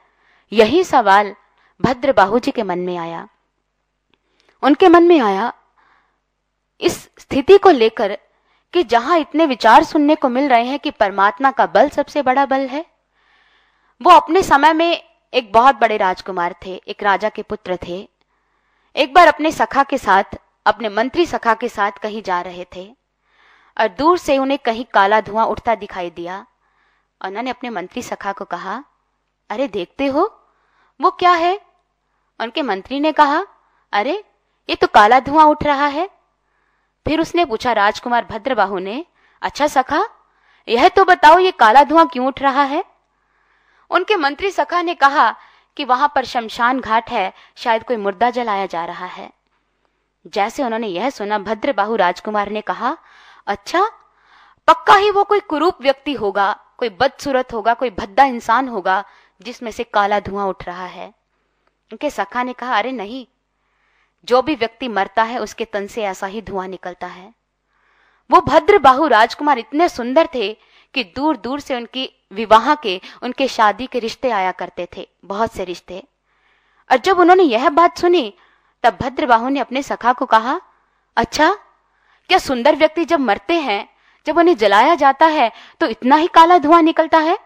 यही 0.52 0.82
सवाल 0.84 1.34
भद्र 1.80 2.12
बाहू 2.12 2.38
जी 2.38 2.50
के 2.50 2.62
मन 2.62 2.78
में 2.78 2.96
आया। 2.96 3.26
उनके 4.62 4.88
मन 4.88 5.02
में 5.02 5.20
आया, 5.20 5.52
इस 6.80 7.02
स्थिति 7.18 7.58
को 7.58 7.70
लेकर 7.70 8.16
कि 8.74 8.82
जहाँ 8.84 9.18
इतने 9.18 9.46
विचार 9.46 9.84
सुनने 9.84 10.14
को 10.14 10.28
मिल 10.28 10.48
रहे 10.48 10.64
हैं 10.64 10.78
कि 10.78 10.90
परमात्मा 10.90 11.50
का 11.50 11.66
बल 11.66 11.88
सबसे 11.88 12.22
बड़ा 12.22 12.44
बल 12.46 12.66
है, 12.66 12.84
वो 14.00 14.10
अपने 14.10 14.42
समय 14.42 14.72
में 14.72 15.02
एक 15.32 15.52
बहुत 15.52 15.76
बड़े 15.76 15.96
राजकुमार 15.96 16.54
थे, 16.66 16.74
एक 16.88 17.02
राजा 17.02 17.28
के 17.28 17.42
पुत्र 17.42 17.78
थे। 17.82 18.08
एक 18.96 19.14
बार 19.14 19.28
अपने 19.28 19.52
सखा 19.52 19.82
के 19.82 19.98
साथ, 19.98 20.36
अपने 20.66 20.88
मंत्री 20.88 21.26
सखा 21.26 21.54
के 21.54 21.68
साथ 21.68 21.92
कहीं 21.92 22.22
जा 22.22 22.40
रहे 22.40 22.64
थे 22.76 22.84
और 23.76 23.88
दूर 23.88 24.18
से 24.18 24.38
उन्हें 24.38 24.58
कहीं 24.58 24.84
काला 24.84 25.20
धुआँ 25.20 25.44
उठता 25.46 25.74
दिखाई 25.74 26.10
दिया 26.10 26.44
उन्होंने 27.20 27.50
अपने 27.50 27.70
मंत्री 27.70 28.02
सखा 28.02 28.32
को 28.32 28.44
कहा 28.44 28.82
अरे 29.50 29.68
देखते 29.68 30.06
हो, 30.06 30.40
वो 31.00 31.10
क्या 31.10 31.32
है? 31.32 31.60
उनके 32.40 32.62
मंत्री 32.62 33.00
ने 33.00 33.12
कहा, 33.12 33.46
अरे, 33.92 34.24
ये 34.68 34.76
तो 34.76 34.86
काला 34.86 35.20
धुआँ 35.20 35.44
उठ 35.44 35.64
रहा 35.64 35.86
है। 35.86 36.10
फिर 37.06 37.20
उसने 37.20 37.44
पूछा, 37.44 37.72
राजकुमार 37.72 38.24
भद्रबाहु 38.24 38.78
ने 38.78 39.04
अच्छा 39.42 39.66
सखा, 39.66 40.08
यह 40.68 40.88
तो 40.88 41.04
बताओ 41.04 41.38
ये 41.38 41.50
काला 41.50 41.84
धुआँ 41.84 42.06
क्यों 42.06 42.26
उठ 42.26 42.42
रहा 42.42 42.62
है? 42.62 42.84
उनके 43.90 44.16
मंत्री 44.16 44.50
सखा 44.50 44.82
ने 44.82 44.94
कहा 44.94 45.36
कि 45.76 45.84
वहाँ 45.84 46.12
पर 46.14 46.24
शमशान 46.24 46.80
घाट 46.80 47.10
है, 47.10 47.32
शायद 47.56 47.84
कोई 47.84 47.96
मुर्दा 47.96 48.30
जलाया 48.30 48.66
जा 48.66 48.84
रहा 48.84 49.06
है। 49.06 49.30
जैसे 50.26 50.64
उन्होंने 50.64 50.86
यह 50.86 51.10
सुना, 51.10 51.38
भद्रबाहु 51.38 51.96
राजकुमार 51.96 52.48
ने 52.48 52.60
कहा 52.60 52.96
अच्छा 53.46 53.90
पक्का 54.68 54.94
ही 54.94 55.10
वो 55.10 55.24
कोई 55.24 55.40
कुरूप 55.40 55.82
व्यक्ति 55.82 56.12
होगा, 56.12 56.60
कोई 56.78 56.88
बदसूरत 56.88 57.52
होगा, 57.52 57.74
कोई 57.74 57.90
भद्दा 57.90 58.24
इंसान 58.24 58.68
होगा 58.68 59.04
जिसमें 59.40 59.70
से 59.70 59.84
काला 59.84 60.20
धुआँ 60.20 60.46
उठ 60.46 60.64
रहा 60.64 60.86
है। 60.86 61.06
उनके 61.90 62.10
सखा 62.10 62.42
ने 62.42 62.52
कहा, 62.52 62.76
अरे 62.78 62.92
नहीं, 62.92 63.26
जो 64.24 64.42
भी 64.42 64.54
व्यक्ति 64.54 64.88
मरता 64.88 65.22
है, 65.22 65.38
उसके 65.38 65.64
तन 65.64 65.86
से 65.86 66.02
ऐसा 66.02 66.26
ही 66.26 66.42
धुआँ 66.42 66.66
निकलता 66.68 67.06
है। 67.06 67.32
वो 68.30 68.40
भद्र 68.40 68.78
बाहु 68.78 69.06
राजकुमार 69.06 69.58
इतने 69.58 69.88
सुंदर 69.88 70.28
थे 70.34 70.52
कि 70.94 71.04
दूर 71.16 71.36
दूर 71.36 71.60
से 71.60 71.76
उनकी 71.76 72.08
विवाह 72.32 72.74
के, 72.74 73.00
उनके 73.22 73.48
शादी 73.48 73.86
के 73.86 73.98
रिश्ते 73.98 74.30
आया 74.30 74.52
करते 74.52 74.88
थे, 74.96 75.08
बहुत 75.24 75.52
से 75.52 75.64
रिश्ते। 75.64 76.02
और 76.90 76.98
जब 76.98 77.18
उन्होंने 77.18 77.42
यह 77.42 77.68
बात 77.70 77.98
सुनी, 77.98 78.32
तब 78.84 78.98
भद्रबाहु 79.00 79.48
ने 79.48 79.60
अपने 79.60 79.82
सखा 79.82 80.12
को 80.12 80.26
कहा 80.26 80.60
अच्छा 81.16 81.52
क्या 82.30 82.38
सुंदर 82.38 82.76
व्यक्ति 82.76 83.04
जब 83.04 83.20
मरते 83.20 83.54
हैं, 83.54 83.88
जब 84.26 84.38
उन्हें 84.38 84.56
जलाया 84.56 84.94
जाता 84.94 85.26
है 85.26 85.50
तो 85.80 85.86
इतना 85.86 86.16
ही 86.16 86.26
काला 86.26 86.58
धुआँ 86.58 86.80
निकलता 86.82 87.18
है? 87.18 87.38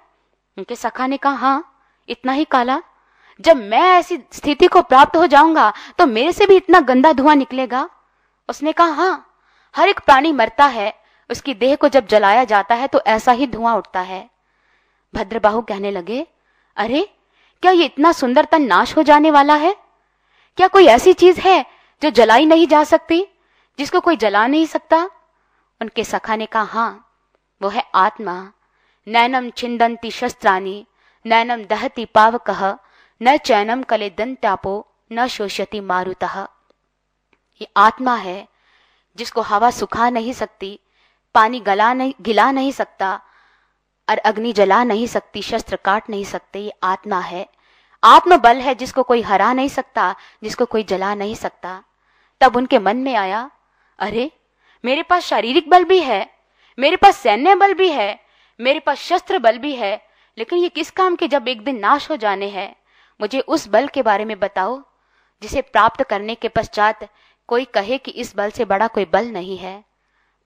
उनके 0.58 0.76
सखा 0.76 1.06
ने 1.06 1.16
कहा 1.16 1.32
हाँ 1.32 1.73
इतना 2.08 2.32
ही 2.32 2.44
काला? 2.44 2.80
जब 3.40 3.56
मैं 3.56 3.80
ऐसी 3.80 4.18
स्थिति 4.32 4.66
को 4.66 4.82
प्राप्त 4.82 5.16
हो 5.16 5.26
जाऊँगा 5.26 5.72
तो 5.98 6.06
मेरे 6.06 6.32
से 6.32 6.46
भी 6.46 6.56
इतना 6.56 6.80
गंदा 6.80 7.12
धुआँ 7.12 7.34
निकलेगा? 7.34 7.88
उसने 8.48 8.72
कहा 8.72 8.86
हाँ 8.86 9.26
हर 9.76 9.88
एक 9.88 10.00
प्राणी 10.00 10.32
मरता 10.32 10.64
है। 10.64 10.94
उसकी 11.30 11.54
देह 11.54 11.76
को 11.76 11.88
जब 11.88 12.06
जलाया 12.06 12.44
जाता 12.44 12.74
है 12.74 12.86
तो 12.86 13.00
ऐसा 13.06 13.32
ही 13.32 13.46
धुआँ 13.46 13.76
उठता 13.76 14.00
है। 14.00 14.30
भद्रबाहु 15.14 15.62
कहने 15.62 15.90
लगे, 15.90 16.26
अरे, 16.76 17.08
क्या 17.62 17.72
ये 17.72 17.84
इतना 17.84 18.12
सुंदर 18.12 18.44
तन 18.44 18.62
नाश 18.62 18.96
हो 18.96 19.02
जाने 19.02 19.30
वाला 19.30 19.54
है? 19.54 19.76
क्या 20.56 20.68
कोई 20.68 20.86
ऐसी 20.86 21.12
चीज़ 21.12 21.40
है 21.40 21.66
जो 22.02 22.10
जलाई 22.10 22.46
नहीं 22.46 22.66
जा 22.66 22.84
सकती, 22.84 23.26
जिसको 23.78 24.00
कोई 24.00 24.16
जला 24.16 24.46
नहीं 24.46 24.66
सकता? 24.66 25.10
उनके 25.80 26.04
सखा 26.04 26.36
ने 26.36 26.46
कहा 26.46 26.62
हाँ 26.62 27.10
वो 27.62 27.68
है 27.68 27.84
आत्मा। 27.94 28.52
नैनम 29.08 29.50
छिंदंती 29.50 30.10
शस्त्रानी 30.10 30.86
नैनम 31.26 31.64
दहती 31.64 32.04
पावक, 32.04 32.78
न 33.22 33.36
चैनम 33.36 33.82
कले 33.82 34.10
दंत्यापो 34.10 34.88
न 35.12 35.26
शोषति 35.26 35.80
मारुत। 35.80 36.24
ये 37.60 37.66
आत्मा 37.76 38.14
है, 38.14 38.48
जिसको 39.16 39.40
हवा 39.40 39.70
सुखा 39.70 40.10
नहीं 40.10 40.32
सकती, 40.32 40.80
पानी 41.34 41.60
गला 41.60 41.92
नहीं, 41.92 42.14
गिला 42.20 42.50
नहीं 42.50 42.72
सकता, 42.72 43.20
और 44.10 44.18
अग्नि 44.18 44.52
जला 44.52 44.84
नहीं 44.84 45.06
सकती, 45.06 45.42
शस्त्र 45.42 45.76
काट 45.76 46.10
नहीं 46.10 46.24
सकते, 46.24 46.58
ये 46.58 46.72
आत्मा 46.82 47.20
है। 47.20 47.48
आत्म 48.04 48.36
बल 48.36 48.56
है, 48.56 48.74
जिसको 48.74 49.02
कोई 49.02 49.22
हरा 49.22 49.52
नहीं 49.52 49.68
सकता, 49.68 50.16
जिसको 50.42 50.64
कोई 50.64 50.82
जला 50.82 51.14
नहीं 51.14 51.34
सकता। 51.34 51.82
तब 52.40 52.56
उनके 52.56 52.78
मन 52.78 52.96
में 52.96 53.14
आया, 53.14 53.50
अरे, 53.98 54.30
मेरे 54.84 55.02
पास 55.02 55.22
शारीरिक 55.22 55.70
बल 55.70 55.84
भी 55.84 56.00
है, 56.00 56.34
मेरे 56.78 56.96
पास 56.96 57.16
सैन्य 57.16 57.54
बल 57.54 57.74
भी 57.74 57.88
है, 57.88 58.24
मेरे 58.60 58.80
पास 58.80 58.98
शस्त्र 58.98 59.38
बल 59.38 59.58
भी 59.58 59.76
है 59.76 60.03
लेकिन 60.38 60.58
ये 60.58 60.68
किस 60.68 60.90
काम 60.90 61.16
के 61.16 61.28
जब 61.28 61.48
एक 61.48 61.64
दिन 61.64 61.78
नाश 61.78 62.10
हो 62.10 62.16
जाने 62.16 62.48
हैं? 62.48 62.76
मुझे 63.20 63.40
उस 63.40 63.68
बल 63.68 63.86
के 63.86 64.02
बारे 64.02 64.24
में 64.24 64.40
बताओ, 64.40 64.82
जिसे 65.42 65.62
प्राप्त 65.62 66.02
करने 66.02 66.34
के 66.34 66.48
पश्चात 66.48 67.08
कोई 67.48 67.64
कहे 67.64 67.98
कि 67.98 68.10
इस 68.10 68.36
बल 68.36 68.50
से 68.50 68.64
बड़ा 68.64 68.86
कोई 68.86 69.04
बल 69.04 69.26
नहीं 69.26 69.58
है। 69.58 69.84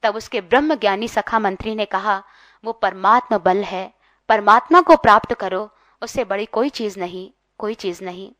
तब 0.02 0.16
उसके 0.16 0.40
ब्रह्म 0.40 0.74
ज्ञानी 0.74 1.08
सखा 1.08 1.38
मंत्री 1.38 1.74
ने 1.74 1.84
कहा, 1.84 2.22
वो 2.64 2.72
परमात्मा 2.72 3.38
बल 3.38 3.62
है। 3.62 3.94
परमात्मा 4.28 4.80
को 4.80 4.96
प्राप्त 4.96 5.34
करो, 5.34 5.70
उससे 6.02 6.24
बड़ी 6.24 6.46
कोई 6.46 6.68
चीज़ 6.68 7.00
नहीं, 7.00 7.30
कोई 7.58 7.74
चीज़ 7.74 8.04
नहीं। 8.04 8.32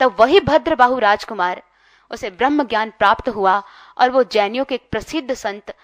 तब 0.00 0.16
वही 0.20 0.40
भद्र 0.40 0.74
बाहु 0.74 0.98
राजकुमार, 0.98 1.62
उसे 2.10 2.30
ब्रह्म 2.30 2.64
ज्ञान 2.64 2.90
प्राप्त 2.90 3.28
हुआ 3.28 3.62
और 3.98 4.10
वो 4.10 4.24
जैनियों 4.24 4.64
के 4.64 4.74
एक 4.74 4.88
प्रसिद्ध 4.90 5.34
संत 5.34 5.76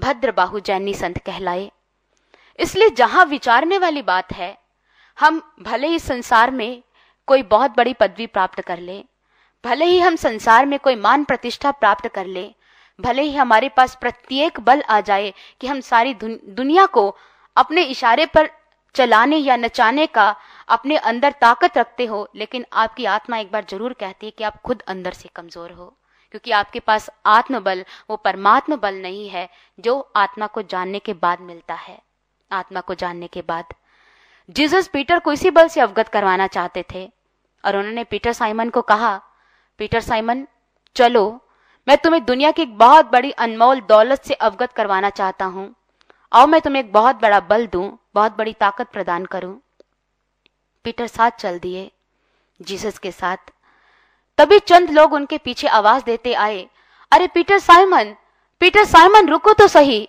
भद्र 0.00 0.32
बाहु 0.32 0.60
जैनी 0.60 0.94
संत 0.94 1.18
कहलाए। 1.18 1.70
इसलिए 2.58 2.90
जहाँ 2.92 3.24
विचारने 3.26 3.78
वाली 3.78 4.02
बात 4.02 4.32
है, 4.32 4.56
हम 5.18 5.42
भले 5.62 5.88
ही 5.88 5.98
संसार 6.00 6.50
में 6.50 6.82
कोई 7.28 7.42
बहुत 7.44 7.76
बड़ी 7.76 7.92
पदवी 7.94 8.26
प्राप्त 8.28 8.60
कर 8.60 8.78
ले, 8.78 9.02
भले 9.64 9.84
ही 9.84 9.98
हम 10.00 10.16
संसार 10.16 10.66
में 10.66 10.78
कोई 10.78 10.96
मान 10.96 11.24
प्रतिष्ठा 11.24 11.70
प्राप्त 11.72 12.08
कर 12.08 12.26
ले, 12.26 12.50
भले 12.98 13.22
ही 13.22 13.34
हमारे 13.34 13.68
पास 13.68 13.94
प्रत्येक 14.00 14.60
बल 14.60 14.82
आ 14.82 15.00
जाए 15.02 15.32
कि 15.60 15.66
हम 15.66 15.80
सारी 15.82 16.14
दुनिया 16.14 16.86
को 16.88 17.08
अपने 17.56 17.82
इशारे 17.84 18.26
पर 18.26 18.50
चलाने 18.94 19.36
या 19.36 19.56
नचाने 19.56 20.06
का 20.08 20.34
अपने 20.68 20.96
अंदर 20.96 21.32
ताकत 21.40 21.78
रखते 21.78 22.06
हो, 22.06 22.28
लेकिन 22.36 22.64
आपकी 22.74 23.04
आत्मा 23.06 23.38
एक 23.38 23.50
बार 23.52 23.64
ज़रूर 23.70 23.92
कहती 23.92 24.26
है 24.26 24.32
कि 24.38 24.44
आप 24.44 24.60
खुद 24.62 24.82
अंदर 24.86 25.12
से 25.12 25.28
कमज़ोर 25.36 25.70
हो, 25.70 25.86
क्योंकि 26.30 26.50
आपके 26.52 26.80
पास 26.80 27.08
आत्मबल, 27.26 27.84
वो 28.10 28.16
परमात्म 28.18 28.76
बल 28.76 28.94
नहीं 28.96 29.28
है, 29.28 29.48
जो 29.78 29.98
आत्मा 30.16 30.46
को 30.46 30.62
जानने 30.64 30.98
के 30.98 31.12
बाद 31.14 31.40
मिलता 31.42 31.74
है। 31.76 31.98
आत्मा 32.52 32.80
को 32.80 32.94
जानने 32.94 33.26
के 33.26 33.42
बाद 33.42 33.64
जीसस 34.50 34.88
पीटर 34.88 35.18
को 35.18 35.32
इसी 35.32 35.50
बल 35.50 35.68
से 35.68 35.80
अवगत 35.80 36.08
करवाना 36.08 36.46
चाहते 36.46 36.84
थे 36.94 37.12
और 37.64 37.76
उन्होंने 37.76 38.04
पीटर 38.04 38.32
साइमन 38.32 38.70
को 38.70 38.82
कहा, 38.82 39.22
पीटर 39.78 40.00
साइमन, 40.00 40.46
चलो, 40.94 41.40
मैं 41.88 41.96
तुम्हें 41.96 42.24
दुनिया 42.24 42.50
की 42.50 42.62
एक 42.62 42.78
बहुत 42.78 43.12
बड़ी 43.12 43.30
अनमोल 43.30 43.80
दौलत 43.80 44.24
से 44.24 44.34
अवगत 44.34 44.72
करवाना 44.72 45.10
चाहता 45.10 45.44
हूँ। 45.44 45.74
आओ, 46.32 46.46
मैं 46.46 46.60
तुम्हें 46.60 46.84
एक 46.84 46.92
बहुत 46.92 47.16
बड़ा 47.16 47.40
बल 47.40 47.66
दूँ, 47.66 47.98
बहुत 48.14 48.36
बड़ी 48.36 48.52
ताकत 48.52 48.88
प्रदान 48.88 49.24
करूँ। 49.24 49.60
पीटर 50.84 51.06
साथ 51.06 51.30
चल 51.30 51.58
दिए, 51.58 51.90
जीसस 52.62 52.98
के 52.98 53.12
साथ। 53.12 53.36
तभी 54.38 54.58
चंद 54.58 54.90
लोग 54.90 55.12
उनके 55.12 55.38
पीछे 55.38 55.68
आवाज़ 55.68 56.04
देते 56.04 56.34
आए, 56.34 56.68
अरे, 57.12 57.26
पीटर 57.26 57.58
साइमन 57.58 58.14
पीटर 58.60 58.84
साइमन, 58.84 59.28
रुको 59.28 59.52
तो 59.52 59.68
सही। 59.68 60.08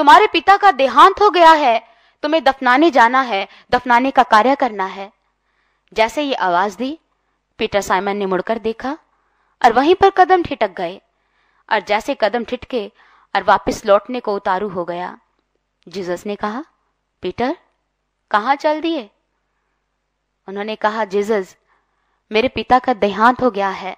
तुम्हारे 0.00 0.26
पिता 0.26 0.56
का 0.56 0.72
देहांत 0.72 1.20
हो 1.20 1.30
गया 1.30 1.52
है, 1.52 1.86
तुम्हें 2.22 2.44
दफनाने 2.44 2.90
जाना 2.90 3.20
है, 3.20 3.48
दफनाने 3.70 4.10
का 4.10 4.22
कार्य 4.22 4.54
करना 4.54 4.84
है। 4.84 5.12
जैसे 5.92 6.22
ये 6.22 6.34
आवाज़ 6.34 6.76
दी, 6.76 6.98
पीटर 7.58 7.80
साइमन 7.80 8.16
ने 8.16 8.26
मुड़कर 8.26 8.58
देखा, 8.58 8.98
और 9.64 9.72
वहीं 9.72 9.94
पर 9.94 10.10
कदम 10.10 10.42
ठिटक 10.42 10.70
गए, 10.70 11.00
और 11.72 11.80
जैसे 11.80 12.16
कदम 12.20 12.44
ठिटके, 12.44 12.92
और 13.36 13.42
वापस 13.42 13.86
लौटने 13.86 14.20
को 14.20 14.34
उतारू 14.34 14.68
हो 14.68 14.84
गया। 14.84 15.18
जीसस 15.88 16.22
ने 16.26 16.36
कहा, 16.36 16.64
पीटर, 17.22 17.56
कहा 18.30 18.54
चल 18.54 18.80
दिए? 18.80 19.10
उन्होंने 20.48 20.76
कहा, 20.76 21.04
जीसस, 21.04 21.56
मेरे 22.32 22.48
पिता 22.48 22.78
का 22.78 22.94
देहांत 22.94 23.42
हो 23.42 23.50
गया 23.50 23.68
है। 23.68 23.96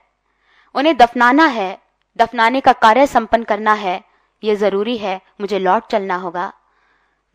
उन्हें 0.74 0.96
दफनाना 0.96 1.46
है, 1.46 1.82
दफनाने 2.16 2.60
का 2.60 2.72
कार्य 2.72 3.06
संपन्न 3.06 3.44
करना 3.44 3.72
है 3.72 4.11
यह 4.44 4.54
ज़रूरी 4.54 4.98
है, 4.98 5.20
मुझे 5.40 5.58
लौट 5.58 5.86
चलना 5.86 6.16
होगा। 6.16 6.52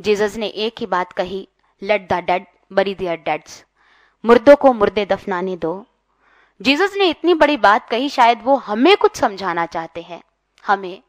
जीसस 0.01 0.35
ने 0.37 0.47
एक 0.47 0.75
ही 0.79 0.85
बात 0.85 1.13
कही 1.13 1.49
लेट 1.83 2.09
द 2.09 2.13
डेड 2.13 2.45
बरी 2.73 2.95
दियर 2.95 3.15
डेड्स 3.15 3.65
मुर्दों 4.25 4.55
को 4.55 4.73
मुर्दे 4.73 5.05
दफनाने 5.05 5.57
दो। 5.57 5.85
जीसस 6.61 6.93
ने 6.97 7.09
इतनी 7.09 7.33
बड़ी 7.33 7.57
बात 7.57 7.89
कही, 7.89 8.09
शायद 8.09 8.39
वो 8.43 8.55
हमें 8.55 8.97
कुछ 8.97 9.15
समझाना 9.15 9.65
चाहते 9.65 10.01
हैं। 10.01 10.23
हमें। 10.65 11.03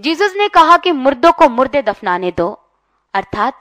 जीसस 0.00 0.34
ने 0.36 0.48
कहा 0.48 0.76
कि 0.76 0.92
मुर्दों 0.92 1.32
को 1.32 1.48
मुर्दे 1.48 1.82
दफनाने 1.82 2.32
दो। 2.32 2.60
अर्थात, 3.14 3.60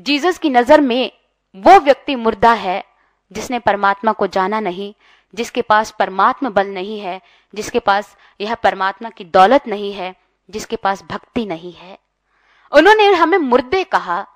जीसस 0.00 0.38
की 0.38 0.50
नज़र 0.50 0.80
में 0.80 1.12
वो 1.56 1.80
व्यक्ति 1.80 2.14
मुर्दा 2.14 2.52
है, 2.52 2.84
जिसने 3.32 3.58
परमात्मा 3.58 4.12
को 4.12 4.26
जाना 4.26 4.60
नहीं, 4.60 4.94
जिसके 5.34 5.62
पास 5.62 5.94
परमात्मा 5.98 6.50
बल 6.50 6.66
नहीं 6.66 7.00
है, 7.00 7.20
जिसके 7.54 7.78
पास 7.78 8.16
यह 8.40 8.54
परमात्मा 8.54 9.10
की 9.10 9.24
दौलत 9.24 9.66
नहीं 9.66 9.92
है 9.92 10.25
जिसके 10.50 10.76
पास 10.76 11.02
भक्ति 11.02 11.46
नहीं 11.46 11.72
है। 11.72 11.98
उन्होंने 12.72 13.12
हमें 13.12 13.38
मुर्दे 13.38 13.84
कहा। 13.84 14.26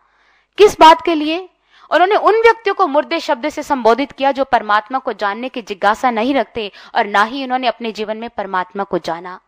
किस 0.59 0.81
बात 0.81 1.03
के 1.03 1.15
लिए? 1.15 1.49
उन्होंने 1.91 2.17
उन 2.17 2.35
व्यक्तियों 2.35 2.75
को 2.75 2.87
मुर्दे 2.87 3.21
शब्द 3.21 3.49
से 3.49 3.63
संबोधित 3.63 4.13
किया 4.13 4.33
जो 4.33 4.45
परमात्मा 4.45 4.99
को 4.99 5.13
जानने 5.13 5.49
की 5.49 5.63
जिज्ञासा 5.63 6.11
नहीं 6.11 6.35
रखते 6.35 6.73
और 6.95 7.07
ना 7.07 7.23
ही 7.23 7.45
उन्होंने 7.45 7.67
अपने 7.67 7.93
जीवन 7.93 8.17
में 8.17 8.31
परमात्मा 8.31 8.85
को 8.85 8.99
जाना। 8.99 9.41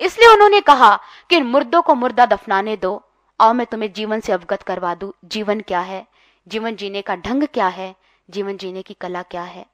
इसलिए 0.00 0.28
उन्होंने 0.28 0.60
कहा 0.60 1.00
कि 1.30 1.40
मुर्दों 1.40 1.82
को 1.82 1.94
मुर्दा 1.94 2.26
दफनाने 2.26 2.76
दो। 2.76 3.02
आओ, 3.40 3.52
मैं 3.52 3.66
तुम्हें 3.66 3.92
जीवन 3.92 4.20
से 4.20 4.32
अवगत 4.32 4.62
करवा 4.62 4.94
दू। 4.94 5.14
जीवन 5.24 5.60
क्या 5.60 5.80
है? 5.80 6.06
जीवन 6.48 6.76
जीने 6.76 7.02
का 7.02 7.16
ढंग 7.16 7.42
क्या 7.42 7.68
है? 7.68 7.96
जीवन 8.30 8.56
जीने 8.56 8.82
की 8.82 8.94
कला 8.94 9.22
क्या 9.22 9.42
है? 9.42 9.66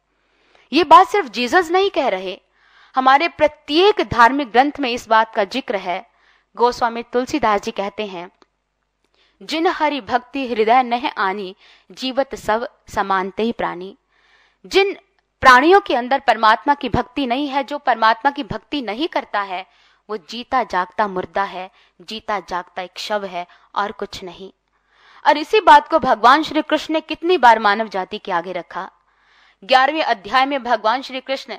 ये 0.72 0.84
बात 0.84 1.08
सिर्फ़ 1.08 1.28
जीसस 1.28 1.70
नहीं 1.70 1.90
कह 1.90 2.08
रहे। 2.08 2.40
हमारे 2.94 3.28
प्रत्येक 3.28 4.00
धार्मिक 4.00 4.50
ग्रंथ 4.50 4.72
में 4.80 4.90
इस 4.90 5.08
बात 5.08 5.34
का 5.34 5.44
ज़िक्र 5.44 5.76
है 5.76 6.13
गोस्वामी 6.56 7.02
तुलसीदास 7.02 7.60
जी 7.60 7.70
कहते 7.70 8.06
हैं, 8.06 8.30
जिन 9.42 9.66
हरि 9.66 10.00
भक्ति 10.00 10.46
हृदय 10.48 10.82
नह 10.82 11.08
आनी, 11.08 11.56
जीवत 11.90 12.34
सब 12.34 12.68
समानते 12.88 13.42
ही 13.42 13.52
प्राणी। 13.52 13.96
जिन 14.66 14.96
प्राणियों 15.40 15.80
के 15.80 15.94
अंदर 15.94 16.20
परमात्मा 16.20 16.74
की 16.74 16.88
भक्ति 16.88 17.26
नहीं 17.26 17.48
है, 17.48 17.64
जो 17.64 17.78
परमात्मा 17.78 18.30
की 18.30 18.44
भक्ति 18.44 18.82
नहीं 18.82 19.08
करता 19.08 19.40
है, 19.40 19.66
वो 20.10 20.16
जीता 20.16 20.62
जागता 20.62 21.08
मुर्दा 21.08 21.42
है, 21.42 21.70
जीता 22.00 22.40
जागता 22.40 22.82
एक 22.82 22.98
शव 22.98 23.24
है, 23.24 23.46
और 23.74 23.92
कुछ 23.92 24.24
नहीं। 24.24 24.52
और 25.26 25.38
इसी 25.38 25.60
बात 25.60 25.88
को 25.88 25.98
भगवान 25.98 26.42
श्री 26.42 26.62
कृष्ण 26.62 26.94
ने 26.94 27.00
कितनी 27.00 27.38
बार 27.38 27.58
मानव 27.58 27.88
जाति 27.88 28.18
के 28.18 28.32
आगे 28.32 28.52
रखा। 28.52 28.90
ग्यारहवें 29.64 30.02
अध्याय 30.02 30.46
में 30.46 30.62
भगवान 30.62 31.02
श्री 31.02 31.20
कृष्ण 31.20 31.56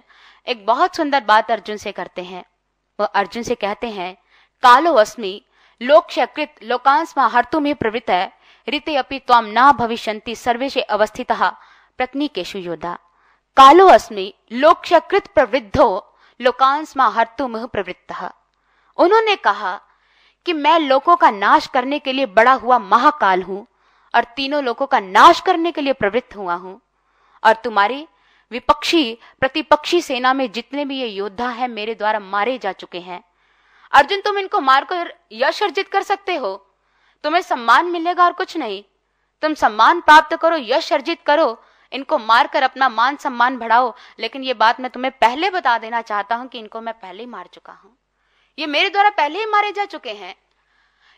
एक 0.48 0.66
बहुत 0.66 0.96
सुंदर 0.96 1.24
बात 1.24 1.52
अर्जुन 1.52 1.78
से 1.78 1.92
करते 1.92 2.24
हैं। 2.24 2.44
वो 3.00 3.06
अर्जुन 3.06 3.44
से 3.44 3.56
कहते 3.56 3.90
हैं 3.90 4.16
कालो 4.66 4.94
अस्मि 4.94 5.42
लोक्षकृत 5.82 6.56
लोकांस्मा 6.64 7.26
हर्तु 7.28 7.60
में 7.60 7.76
प्रवृत्त 7.76 8.10
है। 8.10 8.32
ऋते 8.70 8.96
अपि 8.96 9.20
त्वाम 9.20 9.46
ना 9.46 9.72
भविष्यन्ति 9.72 10.36
सर्वेशे 10.36 10.82
अवस्थित। 10.82 11.32
योद्धा। 12.56 12.94
कालो 13.58 13.88
अस्मि 13.88 14.34
लोक्षकृत 14.52 15.28
प्रवृद्धो 15.28 16.16
लोकांस्मा 16.40 17.08
हर्तुम 17.08 17.66
प्रवृत्त। 17.66 18.14
उन्होंने 18.98 19.36
कहा 19.36 19.76
कि 20.46 20.54
मैं 20.54 20.80
लोगों 20.80 21.16
का 21.16 21.30
नाश 21.30 21.68
करने 21.68 22.00
के 22.00 22.14
लिए 22.14 22.26
बड़ा 22.26 22.54
हुआ 22.54 22.80
महाकाल 22.80 23.44
हूँ 23.44 23.66
और 24.14 24.24
तीनों 24.24 24.64
लोगों 24.64 24.86
का 24.86 25.00
नाश 25.00 25.40
करने 25.40 25.72
के 25.72 25.82
लिए 25.82 25.94
प्रवृत्त 25.94 26.36
हुआ 26.36 26.56
हूँ। 26.56 26.80
और 27.44 27.54
तुम्हारी 27.54 28.08
विपक्षी, 28.52 29.18
प्रतिपक्षी 29.40 30.02
सेना 30.02 30.34
में 30.34 30.52
जितने 30.52 30.86
भी 30.86 31.00
ये 31.00 31.08
योद्धा 31.08 31.50
हैं, 31.50 31.68
मेरे 31.68 31.96
द्वारा 31.96 32.20
मारे 32.20 32.58
जा 32.58 32.72
चुके 32.72 33.00
हैं। 33.00 33.24
अर्जुन, 33.96 34.22
तुम 34.22 34.38
इनको 34.38 34.60
मारकर 34.60 35.14
यश 35.32 35.64
अर्जित 35.64 35.88
कर 35.88 36.04
सकते 36.04 36.36
हो। 36.36 36.56
तुम्हें 37.24 37.42
सम्मान 37.42 37.86
मिलेगा 37.86 38.24
और 38.24 38.34
कुछ 38.34 38.58
नहीं। 38.58 38.84
तुम 39.42 39.54
सम्मान 39.54 40.02
प्राप्त 40.02 40.36
करो, 40.36 40.58
यश 40.58 40.94
अर्जित 40.94 41.22
करो। 41.26 41.64
इनको 41.92 42.18
मारकर 42.18 42.64
अपना 42.64 42.90
मान 42.90 43.16
सम्मान 43.16 43.58
बढ़ाओ। 43.58 43.94
लेकिन 44.20 44.44
ये 44.44 44.54
बात 44.54 44.80
मैं 44.80 44.92
तुम्हें 44.92 45.12
पहले 45.12 45.50
बता 45.50 45.78
देना 45.78 46.02
चाहता 46.02 46.36
हूँ 46.36 46.48
कि 46.48 46.60
इनको 46.60 46.82
मैं 46.82 46.94
पहले 46.94 47.24
ही 47.24 47.30
मार 47.30 47.48
चुका 47.48 47.74
हूँ। 47.74 47.98
ये 48.60 48.68
मेरे 48.68 48.90
द्वारा 48.90 49.10
पहले 49.10 49.40
ही 49.40 49.46
मारे 49.46 49.72
जा 49.72 49.86
चुके 49.86 50.10
हैं। 50.10 50.36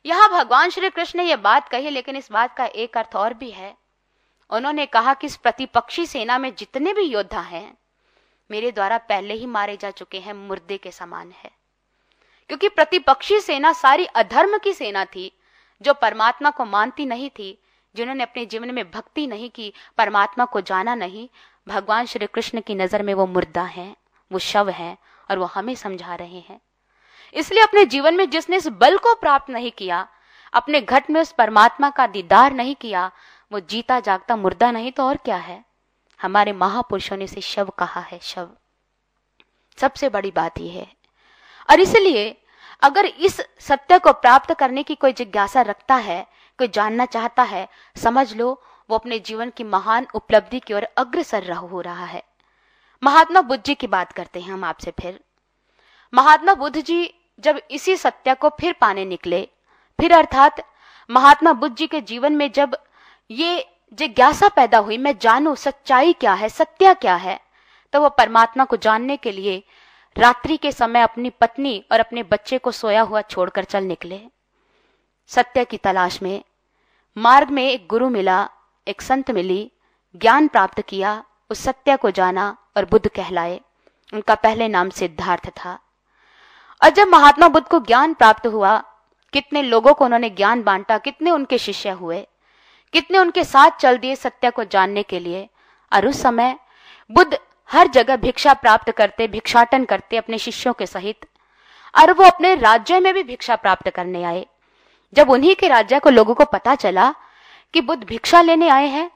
यहाँ 0.06 0.30
भगवान 0.30 0.70
श्री 0.70 0.90
कृष्ण 0.90 1.20
ने 1.20 1.26
यह 1.26 1.36
बात 1.36 1.70
कही, 1.70 1.90
लेकिन 1.90 2.16
इस 2.16 2.32
बात 2.32 2.56
का 2.58 2.66
एक 2.66 2.98
अर्थ 2.98 3.16
और 3.16 3.34
भी 3.34 3.52
है। 3.52 3.78
उन्होंने 4.50 4.86
कहा 4.86 5.14
कि 5.14 5.28
इस 5.28 5.36
प्रतिपक्षी 5.36 6.06
सेना 6.06 6.38
में 6.38 6.56
जितने 6.56 6.94
भी 6.94 7.02
योद्धा 7.02 7.40
हैं, 7.40 7.78
मेरे 8.52 8.72
द्वारा 8.72 8.98
पहले 8.98 9.34
ही 9.34 9.46
मारे 9.46 9.78
जा 9.78 9.92
चुके 9.92 10.20
हैं, 10.20 10.34
मुर्दे 10.34 10.78
के 10.78 10.92
समान 10.92 11.32
है। 11.32 11.57
क्योंकि 12.48 12.70
प्रतिपक्षी 12.70 13.40
सेना 13.40 13.74
सारी 13.74 14.06
अधर्म 14.06 14.58
की 14.58 14.74
सेना 14.74 15.06
थी, 15.06 15.32
जो 15.82 15.94
परमात्मा 15.94 16.50
को 16.50 16.66
मानती 16.66 17.06
नहीं 17.06 17.30
थी, 17.30 17.62
जिन्होंने 17.96 18.24
अपने 18.24 18.46
जीवन 18.46 18.72
में 18.72 18.92
भक्ति 18.92 19.28
नहीं 19.28 19.50
की, 19.50 19.74
परमात्मा 19.98 20.46
को 20.46 20.62
जाना 20.62 20.96
नहीं। 20.96 21.30
भगवान 21.68 22.06
श्री 22.06 22.28
कृष्ण 22.28 22.62
की 22.62 22.76
नज़र 22.76 23.04
में 23.04 23.14
वो 23.14 23.26
मुर्दा 23.26 23.64
है, 23.64 23.96
वो 24.32 24.40
शव 24.40 24.70
है, 24.70 24.98
और 25.32 25.40
वो 25.40 25.46
हमें 25.46 25.76
समझा 25.76 26.16
रहे 26.16 26.40
हैं। 26.40 26.62
इसलिए 27.34 27.64
अपने 27.64 27.86
जीवन 27.86 28.16
में 28.16 28.30
जिसने 28.30 28.58
इस 28.58 28.68
बल 28.68 28.98
को 28.98 29.16
प्राप्त 29.16 29.50
नहीं 29.50 29.72
किया, 29.72 30.08
अपने 30.54 30.82
घट 30.82 31.10
में 31.10 31.22
उस 31.22 31.32
परमात्मा 31.32 31.90
का 31.90 32.08
दीदार 32.08 32.54
नहीं 32.54 32.76
किया, 32.76 33.12
वो 33.52 33.60
जीता 33.60 34.00
जागता 34.00 34.36
मुर्दा 34.36 34.72
नहीं 34.72 34.92
तो 34.92 35.04
और 35.04 35.18
क्या 35.18 35.36
है? 35.36 35.66
हमारे 36.22 36.54
महापुरुषों 36.54 37.18
ने 37.18 37.24
इसे 37.24 37.42
शव 37.42 37.70
कहा 37.70 38.02
है, 38.02 38.20
शव। 38.22 38.50
सबसे 39.78 40.10
बड़ी 40.10 40.32
बात 40.32 40.60
यह 40.60 40.74
है 40.74 40.97
और 41.70 41.80
इसलिए 41.80 42.36
अगर 42.84 43.06
इस 43.06 43.42
सत्य 43.60 43.98
को 44.00 44.12
प्राप्त 44.14 44.54
करने 44.54 44.84
की 44.84 44.96
कोई 44.96 45.14
जिज्ञासा 45.14 45.62
रखता 45.62 45.96
है, 45.96 46.26
कोई 46.60 46.68
जानना 46.68 47.06
चाहता 47.08 47.44
है, 47.44 47.68
समझ 47.96 48.34
लो, 48.36 48.52
वो 48.90 48.98
अपने 48.98 49.20
जीवन 49.20 49.50
की 49.50 49.64
महान 49.64 50.08
उपलब्धि 50.16 50.60
की 50.60 50.74
ओर 50.74 50.84
अग्रसर 50.98 51.52
हो 51.52 51.82
रहा 51.82 52.06
है। 52.06 52.24
महात्मा 53.04 53.42
बुद्ध 53.42 53.64
जी 53.64 53.76
की 53.76 53.88
बात 53.88 54.12
करते 54.12 54.40
हैं 54.40 54.52
हम 54.52 54.64
आपसे 54.64 54.92
फिर। 54.92 55.20
महात्मा 56.14 56.54
बुद्ध 56.54 56.78
जी 56.78 57.14
जब 57.44 57.60
इसी 57.72 57.96
सत्य 57.96 58.34
को 58.34 58.50
फिर 58.60 58.76
पाने 58.82 59.06
निकले, 59.06 59.48
फिर 60.00 60.14
अर्थात 60.14 60.64
महात्मा 61.10 61.54
बुद्ध 61.54 61.76
जी 61.76 61.88
के 61.88 62.02
जीवन 62.02 62.36
में 62.36 62.52
जब 62.52 62.78
ये 63.32 63.66
जिज्ञासा 63.98 64.48
पैदा 64.48 64.78
हुई, 64.78 64.98
मैं 64.98 65.18
जानू 65.18 65.56
सच्चाई 65.56 66.14
क्या 66.14 66.34
है, 66.34 66.50
सत्य 66.50 66.94
क्या 66.94 67.16
है 67.16 67.40
तो 67.94 68.02
वो 68.02 68.10
परमात्मा 68.10 68.66
को 68.66 68.78
जानने 68.78 69.18
के 69.18 69.32
लिए 69.32 69.64
रात्रि 70.18 70.58
के 70.58 70.72
समय 70.72 71.02
अपनी 71.02 71.30
पत्नी 71.30 71.86
और 71.92 72.00
अपने 72.00 72.24
बच्चे 72.24 72.58
को 72.58 72.72
सोया 72.72 73.02
हुआ 73.02 73.22
छोड़कर 73.22 73.64
चल 73.64 73.84
निकले। 73.84 74.22
सत्य 75.28 75.66
की 75.66 75.78
तलाश 75.78 76.22
में, 76.22 76.44
मार्ग 77.18 77.50
में 77.50 77.70
एक 77.70 77.88
गुरु 77.88 78.10
मिला, 78.10 78.50
एक 78.88 79.02
संत 79.02 79.32
मिली, 79.32 79.72
ज्ञान 80.16 80.48
प्राप्त 80.48 80.82
किया, 80.82 81.24
उस 81.50 81.64
सत्य 81.64 81.98
को 81.98 82.12
जाना 82.12 82.58
और 82.78 82.86
बुद्ध 82.86 83.08
कहलाए। 83.08 83.62
उनका 84.14 84.36
पहले 84.36 84.68
नाम 84.68 84.90
सिद्धार्थ 84.90 85.50
था। 85.50 85.80
और 86.84 86.90
जब 86.90 87.08
महात्मा 87.08 87.48
बुद्ध 87.48 87.68
को 87.68 87.80
ज्ञान 87.80 88.14
प्राप्त 88.14 88.48
हुआ, 88.48 88.84
कितने 89.34 89.62
लोगों 89.62 89.94
को 89.94 90.06
उन्होंने 90.06 90.30
ज्ञान 90.30 90.64
बांटा, 90.64 90.98
कितने 90.98 91.32
उनके 91.32 91.58
शिष्य 91.58 91.90
हुए, 91.90 92.28
कितने 92.94 93.18
उनके 93.18 93.44
साथ 93.44 93.72
चल 93.72 93.98
दिए 93.98 94.16
सत्य 94.16 94.52
को 94.52 94.64
जानने 94.64 95.04
के 95.04 95.20
लिए, 95.20 95.50
और 95.94 96.08
उस 96.08 96.22
समय 96.22 96.60
बुद्ध 97.12 97.40
हर 97.70 97.88
जगह 97.88 98.16
भिक्षा 98.16 98.54
प्राप्त 98.54 98.92
करते, 98.92 99.28
भिक्षाटन 99.28 99.86
करते 99.86 100.18
अपने 100.18 100.38
शिष्यों 100.38 100.74
के 100.74 100.86
सहित, 100.86 101.26
और 101.94 102.12
वो 102.12 102.26
अपने 102.26 102.54
राज्य 102.56 103.00
में 103.00 103.14
भी 103.14 103.24
भिक्षा 103.24 103.56
प्राप्त 103.56 103.90
करने 103.90 104.24
आए। 104.24 104.46
जब 105.14 105.30
उन्हीं 105.30 105.56
के 105.56 105.68
राज्य 105.68 106.00
को 106.00 106.10
लोगों 106.10 106.34
को 106.36 106.46
पता 106.46 106.76
चला 106.76 107.14
कि 107.74 107.82
बुद्ध 107.82 108.04
भिक्षा 108.04 108.42
लेने 108.42 108.70
आए 108.70 108.88
हैं 108.88 109.10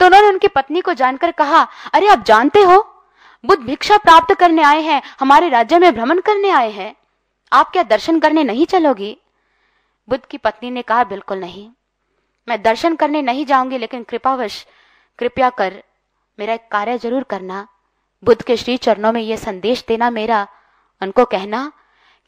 तो 0.00 0.06
उन्होंने 0.06 0.28
उनकी 0.28 0.48
पत्नी 0.48 0.80
को 0.80 0.92
जानकर 0.94 1.30
कहा, 1.30 1.62
अरे, 1.94 2.08
आप 2.08 2.24
जानते 2.24 2.62
हो? 2.62 2.80
बुद्ध 3.44 3.62
भिक्षा 3.62 3.96
प्राप्त 3.96 4.34
करने 4.34 4.62
आए 4.62 4.80
हैं, 4.80 5.00
हमारे 5.20 5.48
राज्य 5.48 5.78
में 5.78 5.94
भ्रमण 5.94 6.20
करने 6.20 6.50
आए 6.50 6.70
हैं। 6.70 6.94
आप 7.52 7.70
क्या 7.70 7.82
दर्शन 7.84 8.18
करने 8.20 8.44
नहीं 8.44 8.66
चलोगी? 8.66 9.16
बुद्ध 10.08 10.24
की 10.24 10.38
पत्नी 10.38 10.70
ने 10.70 10.82
कहा, 10.82 11.04
बिल्कुल 11.04 11.38
नहीं। 11.38 11.68
मैं 12.48 12.60
दर्शन 12.62 12.96
करने 12.96 13.22
नहीं 13.22 13.44
जाऊँगी, 13.46 13.78
लेकिन 13.78 14.02
कृपावश, 14.02 14.66
कृपया 15.18 15.50
कर, 15.50 15.82
मेरा 16.38 16.54
एक 16.54 16.68
कार्य 16.70 16.98
ज़रूर 16.98 17.22
करना। 17.22 17.66
बुद्ध 18.24 18.42
के 18.42 18.56
श्री 18.56 18.76
चरणों 18.76 19.12
में 19.12 19.20
यह 19.20 19.36
संदेश 19.36 19.84
देना 19.88 20.10
मेरा, 20.10 20.48
उनको 21.02 21.24
कहना 21.24 21.72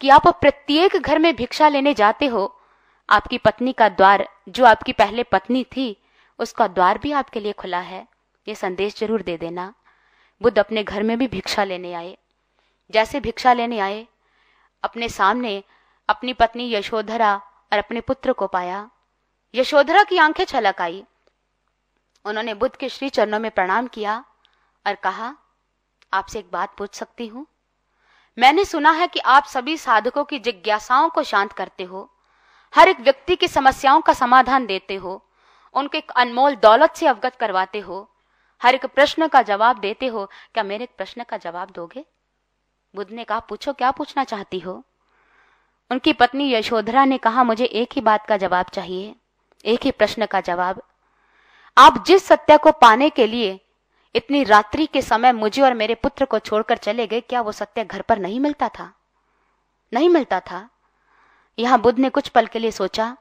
कि 0.01 0.09
आप 0.09 0.29
प्रत्येक 0.29 0.97
घर 0.97 1.19
में 1.19 1.37
भिक्षा 1.37 1.69
लेने 1.69 1.95
जाते 1.95 2.27
हो। 2.27 2.61
आपकी 3.09 3.39
पत्नी 3.39 3.73
का 3.73 3.89
द्वार, 3.89 4.29
जो 4.49 4.65
आपकी 4.65 4.93
पहले 4.93 5.23
पत्नी 5.23 5.65
थी, 5.65 5.97
उसका 6.39 6.69
द्वार 6.69 6.99
भी 6.99 7.13
आपके 7.13 7.41
लिए 7.41 7.53
खुला 7.53 7.79
है। 7.79 8.09
ये 8.49 8.55
संदेश 8.55 8.99
ज़रूर 8.99 9.23
दे 9.23 9.37
देना। 9.37 9.75
बुद्ध 10.43 10.59
अपने 10.59 10.85
घर 10.85 11.03
में 11.03 11.19
भी 11.19 11.29
भिक्षा 11.29 11.65
लेने 11.65 11.95
आए। 11.95 12.19
जैसे 12.91 13.21
भिक्षा 13.21 13.53
लेने 13.53 13.79
आए, 13.79 14.07
अपने 14.83 15.09
सामने 15.09 15.63
अपनी 16.09 16.33
पत्नी 16.33 16.75
यशोधरा 16.75 17.37
और 17.73 17.79
अपने 17.79 18.01
पुत्र 18.01 18.33
को 18.33 18.47
पाया। 18.47 18.91
यशोधरा 19.55 20.03
की 20.03 20.19
आँखें 20.19 20.45
छलक 20.45 20.81
आई। 20.81 21.05
उन्होंने 22.25 22.55
बुद्ध 22.55 22.77
के 22.77 22.89
श्री 22.89 23.09
चरणों 23.09 23.39
में 23.39 23.51
प्रणाम 23.51 23.87
किया 23.87 24.25
और 24.87 24.95
कहा 24.95 25.37
आपसे 26.13 26.39
एक 26.39 26.49
बात 26.53 26.75
पूछ 26.79 26.95
सकती 26.95 27.27
हूँ? 27.27 27.47
मैंने 28.39 28.65
सुना 28.65 28.91
है 28.91 29.07
कि 29.09 29.21
आप 29.21 29.45
सभी 29.45 29.77
साधकों 29.77 30.25
की 30.25 30.39
जिज्ञासाओं 30.39 31.09
को 31.09 31.23
शांत 31.23 31.53
करते 31.53 31.85
हो, 31.85 32.11
हर 32.75 32.89
एक 32.89 33.01
व्यक्ति 33.01 33.37
की 33.37 33.49
समस्याओं 33.49 34.01
का 34.01 34.13
समाधान 34.13 34.67
देते 34.67 34.95
हो, 34.95 35.23
उनको 35.75 35.99
एक 35.99 36.11
अनमोल 36.11 36.57
दौलत 36.57 36.95
से 36.97 37.07
अवगत 37.07 37.37
करवाते 37.37 37.79
हो। 37.79 38.07
हर 38.63 38.75
एक 38.75 38.87
प्रश्न 38.87 39.27
का 39.29 39.43
जवाब 39.43 39.79
देते 39.79 40.07
हो। 40.07 40.25
क्या 40.55 40.65
मेरे 40.65 40.85
एक 40.85 40.91
प्रश्न 40.97 41.25
का 41.25 41.37
जवाब 41.37 41.71
दोगे? 41.71 42.05
बुद्ध 42.95 43.11
ने 43.13 43.25
कहा, 43.25 43.39
पूछो, 43.39 43.73
क्या 43.73 43.91
पूछना 43.91 44.25
चाहती 44.25 44.59
हो? 44.59 44.83
उनकी 45.91 46.13
पत्नी 46.13 46.53
यशोधरा 46.55 47.05
ने 47.05 47.19
कहा, 47.19 47.45
मुझे 47.45 47.65
एक 47.65 47.93
ही 47.93 48.01
बात 48.01 48.27
का 48.27 48.37
जवाब 48.37 48.67
चाहिए, 48.67 49.15
एक 49.65 49.85
ही 49.85 49.91
प्रश्न 49.91 50.27
का 50.27 50.41
जवाब। 50.41 50.83
आप 51.79 52.05
जिस 52.07 52.25
सत्य 52.25 52.59
को 52.59 52.73
पाने 52.73 53.11
के 53.11 53.27
लिए 53.27 53.59
इतनी 54.15 54.43
रात्रि 54.45 54.87
के 54.87 55.03
समय 55.03 55.33
मुझे 55.33 55.63
और 55.63 55.75
मेरे 55.75 55.95
पुत्र 55.95 56.25
को 56.25 56.39
छोड़कर 56.39 56.77
चले 56.77 57.07
गए, 57.07 57.21
क्या 57.21 57.41
वो 57.41 57.53
सत्य 57.53 57.85
घर 57.85 58.03
पर 58.03 58.19
नहीं 58.19 58.41
मिलता 58.41 58.69
था? 58.69 58.93
नहीं 59.93 60.09
मिलता 60.09 60.41
था। 60.41 60.69
यहाँ 61.59 61.81
बुद्ध 61.81 61.99
ने 61.99 62.11
कुछ 62.11 62.29
पल 62.29 62.47
के 62.47 62.59
लिए 62.59 62.71
सोचा, 62.71 63.17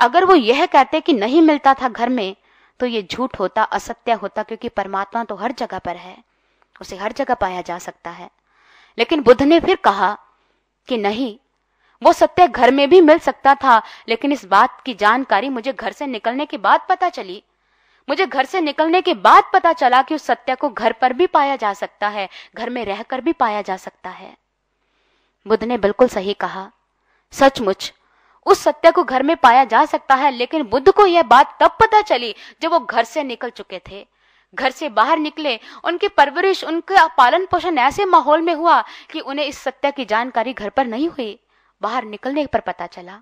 अगर 0.00 0.24
वो 0.24 0.34
यह 0.34 0.64
कहते 0.66 1.00
कि 1.00 1.12
नहीं 1.12 1.42
मिलता 1.42 1.74
था 1.74 1.88
घर 1.88 2.08
में 2.08 2.36
तो 2.80 2.86
ये 2.86 3.02
झूठ 3.02 3.38
होता, 3.38 3.62
असत्य 3.62 4.12
होता, 4.12 4.42
क्योंकि 4.42 4.68
परमात्मा 4.68 5.24
तो 5.24 5.34
हर 5.34 5.52
जगह 5.52 5.78
पर 5.78 5.96
है, 5.96 6.16
उसे 6.80 6.96
हर 6.96 7.12
जगह 7.12 7.34
पाया 7.34 7.60
जा 7.62 7.78
सकता 7.78 8.10
है। 8.10 8.30
लेकिन 8.98 9.22
बुद्ध 9.22 9.42
ने 9.42 9.60
फिर 9.60 9.76
कहा 9.76 10.16
कि 10.88 10.96
नहीं, 10.96 11.36
वो 12.02 12.12
सत्य 12.12 12.46
घर 12.48 12.70
में 12.70 12.88
भी 12.90 13.00
मिल 13.00 13.18
सकता 13.18 13.54
था, 13.54 13.80
लेकिन 14.08 14.32
इस 14.32 14.44
बात 14.44 14.80
की 14.80 14.94
जानकारी 14.94 15.48
मुझे 15.48 15.72
घर 15.72 15.92
से 15.92 16.06
निकलने 16.06 16.46
के 16.46 16.58
बाद 16.58 16.86
पता 16.88 17.08
चली 17.08 17.42
मुझे 18.08 18.26
घर 18.26 18.44
से 18.44 18.60
निकलने 18.60 19.02
के 19.02 19.14
बाद 19.14 19.44
पता 19.52 19.72
चला 19.72 20.02
कि 20.02 20.14
उस 20.14 20.22
सत्य 20.22 20.54
को 20.54 20.68
घर 20.68 20.92
पर 20.92 21.12
भी 21.12 21.26
पाया 21.26 21.56
जा 21.56 21.72
सकता 21.72 22.08
है, 22.08 22.28
घर 22.56 22.70
में 22.70 22.84
रहकर 22.84 23.20
भी 23.20 23.32
पाया 23.32 23.62
जा 23.62 23.76
सकता 23.76 24.10
है। 24.10 24.36
बुद्ध 25.48 25.64
ने 25.64 25.78
बिल्कुल 25.78 26.08
सही 26.08 26.34
कहा। 26.34 26.70
सचमुच, 27.32 27.92
उस 28.46 28.60
सत्य 28.60 28.90
को 28.90 29.04
घर 29.04 29.22
में 29.22 29.36
पाया 29.36 29.64
जा 29.64 29.84
सकता 29.84 30.14
है, 30.14 30.30
लेकिन 30.30 30.62
बुद्ध 30.62 30.92
को 30.92 31.06
यह 31.06 31.22
बात 31.22 31.58
तब 31.60 31.70
पता 31.70 32.00
चली 32.00 32.34
जब 32.62 32.70
वो 32.70 32.80
घर 32.80 33.04
से 33.04 33.22
निकल 33.22 33.50
चुके 33.50 33.80
थे। 33.90 34.06
घर 34.54 34.70
से 34.70 34.88
बाहर 34.88 35.18
निकले, 35.18 35.60
उनकी 35.84 36.08
परवरिश, 36.08 36.64
उनका 36.64 37.06
पालन 37.06 37.46
पोषण 37.46 37.78
ऐसे 37.78 38.04
माहौल 38.04 38.40
में 38.40 38.54
हुआ 38.54 38.84
कि 39.10 39.20
उन्हें 39.20 39.46
इस 39.46 39.58
सत्य 39.58 39.90
की 39.90 40.04
जानकारी 40.04 40.52
घर 40.52 40.68
पर 40.68 40.86
नहीं 40.86 41.08
हुई। 41.08 41.38
बाहर 41.82 42.04
निकलने 42.04 42.46
पर 42.46 42.60
पता 42.60 42.86
चला। 42.86 43.20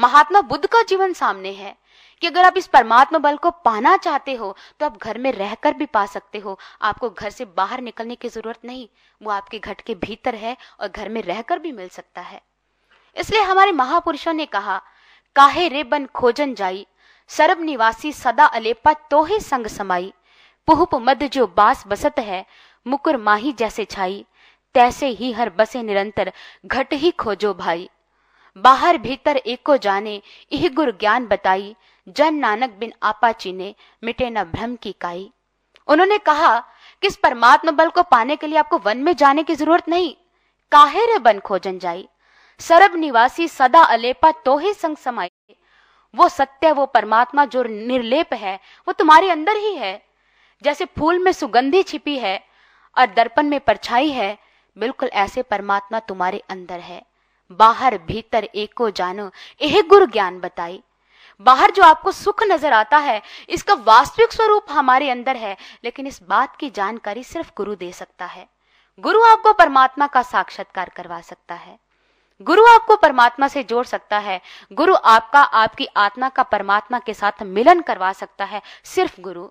महात्मा 0.00 0.40
बुद्ध 0.40 0.66
का 0.66 0.82
जीवन 0.82 1.12
सामने 1.12 1.52
है। 1.52 1.76
कि 2.22 2.26
अगर 2.26 2.44
आप 2.44 2.56
इस 2.56 2.66
परमात्मा 2.66 3.18
बल 3.18 3.36
को 3.36 3.50
पाना 3.64 3.96
चाहते 3.96 4.34
हो 4.34 4.54
तो 4.80 4.86
आप 4.86 4.98
घर 4.98 5.18
में 5.18 5.30
रहकर 5.32 5.74
भी 5.74 5.86
पा 5.86 6.04
सकते 6.06 6.38
हो। 6.38 6.58
आपको 6.82 7.10
घर 7.10 7.30
से 7.30 7.44
बाहर 7.56 7.80
निकलने 7.80 8.14
की 8.14 8.28
ज़रूरत 8.28 8.64
नहीं। 8.64 8.86
वो 9.20 9.30
आपके 9.30 9.58
घट 9.58 9.80
के 9.80 9.94
भीतर 9.96 10.34
है 10.34 10.56
और 10.80 10.88
घर 10.88 11.08
में 11.08 11.22
रहकर 11.22 11.58
भी 11.58 11.72
मिल 11.72 11.88
सकता 11.88 12.20
है। 12.20 12.40
इसलिए 13.16 13.42
हमारे 13.42 13.72
महापुरुषों 13.72 14.32
ने 14.32 14.46
कहा, 14.46 14.80
काहे 15.36 15.66
रे 15.68 15.82
बन 15.84 16.06
खोजन 16.06 16.54
जाई, 16.54 16.86
सरब 17.30 17.60
निवासी 17.60 18.12
सदा 18.12 18.44
अलेपा 18.46 18.92
तो 19.10 19.22
ही 19.24 19.38
संग 19.40 19.66
समाई। 19.68 20.12
पुहुप 20.68 20.94
मद 20.94 21.22
जो 21.24 21.46
बास 21.46 21.84
बसत 21.86 22.18
है, 22.18 22.44
मुकुर 22.86 23.16
माही 23.18 23.52
जैसे 23.52 23.84
छाई। 23.84 24.24
तैसे 24.74 25.06
ही 25.08 25.30
हर 25.32 25.50
बसे 25.50 25.82
निरंतर, 25.82 26.32
घट 26.66 26.92
ही 26.92 27.10
खोजो 27.10 27.52
भाई। 27.54 27.88
बाहर 28.56 28.98
भीतर 28.98 29.36
एको 29.36 29.76
जाने, 29.76 30.20
इह 30.52 30.68
गुर 30.68 30.90
ज्ञान 31.00 31.26
बताई। 31.26 31.74
जन 32.08 32.34
नानक 32.34 32.70
बिन 32.70 32.92
आपाची 33.02 33.52
ने 33.52 33.74
मिटे 34.04 34.30
न 34.30 34.44
भ्रम 34.44 34.76
की 34.76 34.92
काई। 34.92 35.32
उन्होंने 35.86 36.18
कहा 36.18 36.58
कि 37.02 37.06
इस 37.06 37.16
परमात्मा 37.16 37.72
बल 37.72 37.90
को 37.90 38.02
पाने 38.02 38.36
के 38.36 38.46
लिए 38.46 38.58
आपको 38.58 38.78
वन 38.78 38.98
में 38.98 39.16
जाने 39.16 39.42
की 39.42 39.54
ज़रूरत 39.54 39.88
नहीं? 39.88 40.14
काहे 40.72 41.06
रे 41.06 41.18
बन 41.18 41.38
खोजन 41.38 41.78
जाई? 41.78 42.08
सरब 42.58 42.94
निवासी 42.94 43.48
सदा 43.48 43.82
अलेपा 43.82 44.30
तो 44.30 44.58
ही 44.58 44.74
संग 44.74 44.96
समाई। 44.96 45.30
वो 46.14 46.28
सत्य, 46.28 46.72
वो 46.72 46.86
परमात्मा 46.86 47.44
जो 47.44 47.62
निर्लेप 47.62 48.34
है, 48.34 48.60
वो 48.88 48.92
तुम्हारे 48.92 49.30
अंदर 49.30 49.56
ही 49.56 49.74
है। 49.74 50.02
जैसे 50.62 50.84
फूल 50.84 51.18
में 51.18 51.32
सुगंधी 51.32 51.82
छिपी 51.82 52.18
है 52.18 52.44
और 52.98 53.06
दर्पण 53.06 53.46
में 53.46 53.60
परछाई 53.60 54.10
है, 54.10 54.38
बिल्कुल 54.78 55.08
ऐसे 55.08 55.42
परमात्मा 55.42 55.98
तुम्हारे 55.98 56.42
अंदर 56.48 56.80
है। 56.80 57.02
बाहर 57.52 57.98
भीतर 57.98 58.44
एको 58.44 58.90
जानो 58.90 59.30
यह 59.62 59.82
गुरु 59.82 60.06
ज्ञान 60.06 60.40
बताई। 60.40 60.82
बाहर 61.40 61.70
जो 61.70 61.82
आपको 61.82 62.12
सुख 62.12 62.42
नज़र 62.42 62.72
आता 62.72 62.98
है, 62.98 63.22
इसका 63.48 63.74
वास्तविक 63.74 64.32
स्वरूप 64.32 64.66
हमारे 64.70 65.10
अंदर 65.10 65.36
है, 65.36 65.56
लेकिन 65.84 66.06
इस 66.06 66.22
बात 66.22 66.56
की 66.56 66.70
जानकारी 66.70 67.24
सिर्फ़ 67.24 67.50
गुरु 67.56 67.74
दे 67.74 67.92
सकता 67.92 68.24
है। 68.24 68.48
गुरु 69.00 69.22
आपको 69.22 69.52
परमात्मा 69.52 70.06
का 70.06 70.22
साक्षात्कार 70.22 70.88
करवा 70.88 71.20
सकता 71.20 71.54
है। 71.54 71.78
गुरु 72.42 72.66
आपको 72.66 72.96
परमात्मा 72.96 73.48
से 73.48 73.62
जोड़ 73.62 73.86
सकता 73.86 74.18
है। 74.18 74.40
गुरु 74.72 74.94
आपका, 74.94 75.40
आपकी 75.40 75.86
आत्मा 75.86 76.28
का 76.28 76.42
परमात्मा 76.42 76.98
के 76.98 77.14
साथ 77.14 77.32
मिलन 77.42 77.80
करवा 77.80 78.12
सकता 78.12 78.44
है, 78.44 78.62
सिर्फ़ 78.84 79.20
गुरु। 79.20 79.44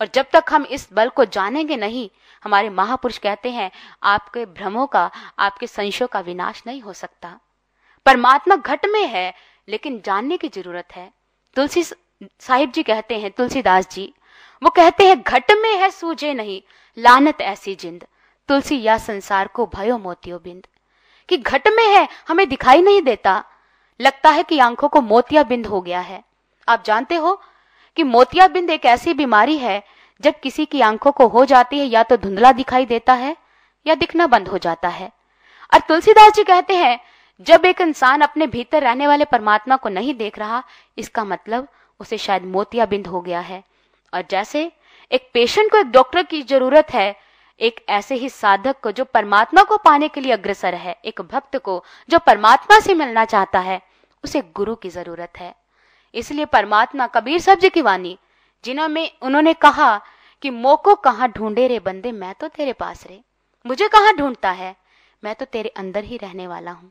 और 0.00 0.08
जब 0.14 0.26
तक 0.32 0.44
हम 0.50 0.64
इस 0.64 0.88
बल 0.92 1.08
को 1.08 1.24
जानेंगे 1.24 1.76
नहीं, 1.76 2.10
हमारे 2.44 2.70
महापुरुष 2.70 3.18
कहते 3.18 3.50
हैं, 3.50 3.70
आपके 4.02 4.46
भ्रमों 4.46 4.86
का, 4.86 5.10
आपके 5.38 5.66
संशयों 5.66 6.08
का 6.08 6.20
विनाश 6.20 6.62
नहीं 6.66 6.82
हो 6.82 6.92
सकता। 6.92 7.38
परमात्मा 8.06 8.56
घट 8.56 8.86
में 8.86 9.06
है, 9.06 9.34
लेकिन 9.68 10.02
जानने 10.04 10.36
की 10.36 10.48
ज़रूरत 10.48 10.88
है। 10.92 11.17
तुलसी 11.54 11.82
साहिब 12.40 12.72
जी 12.72 12.82
कहते 12.82 13.18
हैं, 13.18 13.30
तुलसीदास 13.30 13.88
जी, 13.90 14.14
वो 14.62 14.70
कहते 14.70 15.08
हैं, 15.08 15.22
घट 15.22 15.50
में 15.50 15.76
है 15.76 15.90
सूझे 15.90 16.34
नहीं, 16.34 16.62
लानत 16.98 17.40
ऐसी 17.40 17.74
जिंद, 17.74 18.04
तुलसी 18.48 18.82
या 18.82 18.98
संसार 18.98 19.48
को 19.48 19.66
भयो 19.66 19.98
मोतियो 19.98 20.38
बिंद। 20.38 20.66
कि 21.28 21.36
घट 21.36 21.68
में 21.68 21.86
है, 21.86 22.08
हमें 22.28 22.48
दिखाई 22.48 22.82
नहीं 22.82 23.02
देता, 23.02 23.44
लगता 24.00 24.30
है 24.30 24.42
कि 24.42 24.58
आँखों 24.58 24.88
को 24.88 25.00
मोतिया 25.00 25.42
बिंद 25.42 25.66
हो 25.66 25.80
गया 25.80 26.00
है। 26.00 26.24
आप 26.68 26.84
जानते 26.84 27.14
हो 27.14 27.42
कि 27.96 28.02
मोतिया 28.02 28.48
बिंद 28.48 28.70
एक 28.70 28.84
ऐसी 28.84 29.14
बीमारी 29.14 29.58
है, 29.58 29.84
जब 30.20 30.40
किसी 30.40 30.66
की 30.66 30.80
आँखों 30.80 31.12
को 31.12 31.28
हो 31.28 31.44
जाती 31.44 31.78
है, 31.78 31.84
या 31.84 32.02
तो 32.02 32.16
धुंधला 32.16 32.52
दिखाई 32.52 32.86
देता 32.86 33.12
है, 33.12 33.36
या 33.86 33.94
दिखना 33.94 34.26
बंद 34.26 34.48
हो 34.48 34.58
जाता 34.58 34.88
है। 34.88 35.12
और 35.74 35.80
तुलसीदास 35.80 36.32
जी 36.32 36.44
कहते 36.44 36.74
हैं 36.74 37.00
जब 37.40 37.64
एक 37.64 37.80
इंसान 37.80 38.20
अपने 38.20 38.46
भीतर 38.46 38.82
रहने 38.82 39.06
वाले 39.06 39.24
परमात्मा 39.24 39.76
को 39.76 39.88
नहीं 39.88 40.14
देख 40.14 40.38
रहा, 40.38 40.62
इसका 40.98 41.24
मतलब 41.24 41.68
उसे 42.00 42.18
शायद 42.18 42.44
मोतिया 42.44 42.86
बिंद 42.86 43.06
हो 43.06 43.20
गया 43.20 43.40
है। 43.40 43.62
और 44.12 44.24
जैसे 44.30 44.70
एक 45.10 45.30
पेशेंट 45.34 45.70
को 45.70 45.78
एक 45.78 45.86
डॉक्टर 45.86 46.22
की 46.22 46.42
ज़रूरत 46.42 46.90
है, 46.90 47.14
एक 47.60 47.84
ऐसे 47.88 48.14
ही 48.14 48.28
साधक 48.28 48.80
को 48.80 48.92
जो 48.92 49.04
परमात्मा 49.04 49.62
को 49.62 49.76
पाने 49.76 50.08
के 50.08 50.20
लिए 50.20 50.32
अग्रसर 50.32 50.74
है, 50.74 50.96
एक 51.04 51.20
भक्त 51.22 51.56
को 51.56 51.84
जो 52.10 52.18
परमात्मा 52.18 52.78
से 52.80 52.94
मिलना 52.94 53.24
चाहता 53.24 53.58
है, 53.58 53.80
उसे 54.24 54.42
गुरु 54.54 54.74
की 54.74 54.88
ज़रूरत 54.88 55.38
है। 55.38 55.54
इसलिए 56.14 56.44
परमात्मा 56.44 57.06
कबीर 57.06 57.40
साहब 57.40 57.58
जी 57.58 57.68
की 57.68 57.82
वाणी 57.82 58.18
जिन्होंने 58.64 59.10
उन्होंने 59.22 59.54
कहा 59.54 59.96
कि 60.42 60.50
मोको 60.50 60.94
कहाँ 60.94 61.28
ढूंढे 61.30 61.66
रे 61.68 61.78
बंदे, 61.78 62.12
मैं 62.12 62.34
तो 62.34 62.48
तेरे 62.48 62.72
पास 62.72 63.06
रे। 63.06 63.20
मुझे 63.66 63.88
कहाँ 63.88 64.14
ढूंढता 64.16 64.50
है? 64.50 64.74
मैं 65.22 65.34
तो 65.34 65.44
तेरे 65.44 65.68
अंदर 65.68 66.04
ही 66.04 66.16
रहने 66.16 66.46
वाला 66.46 66.70
हूँ। 66.70 66.90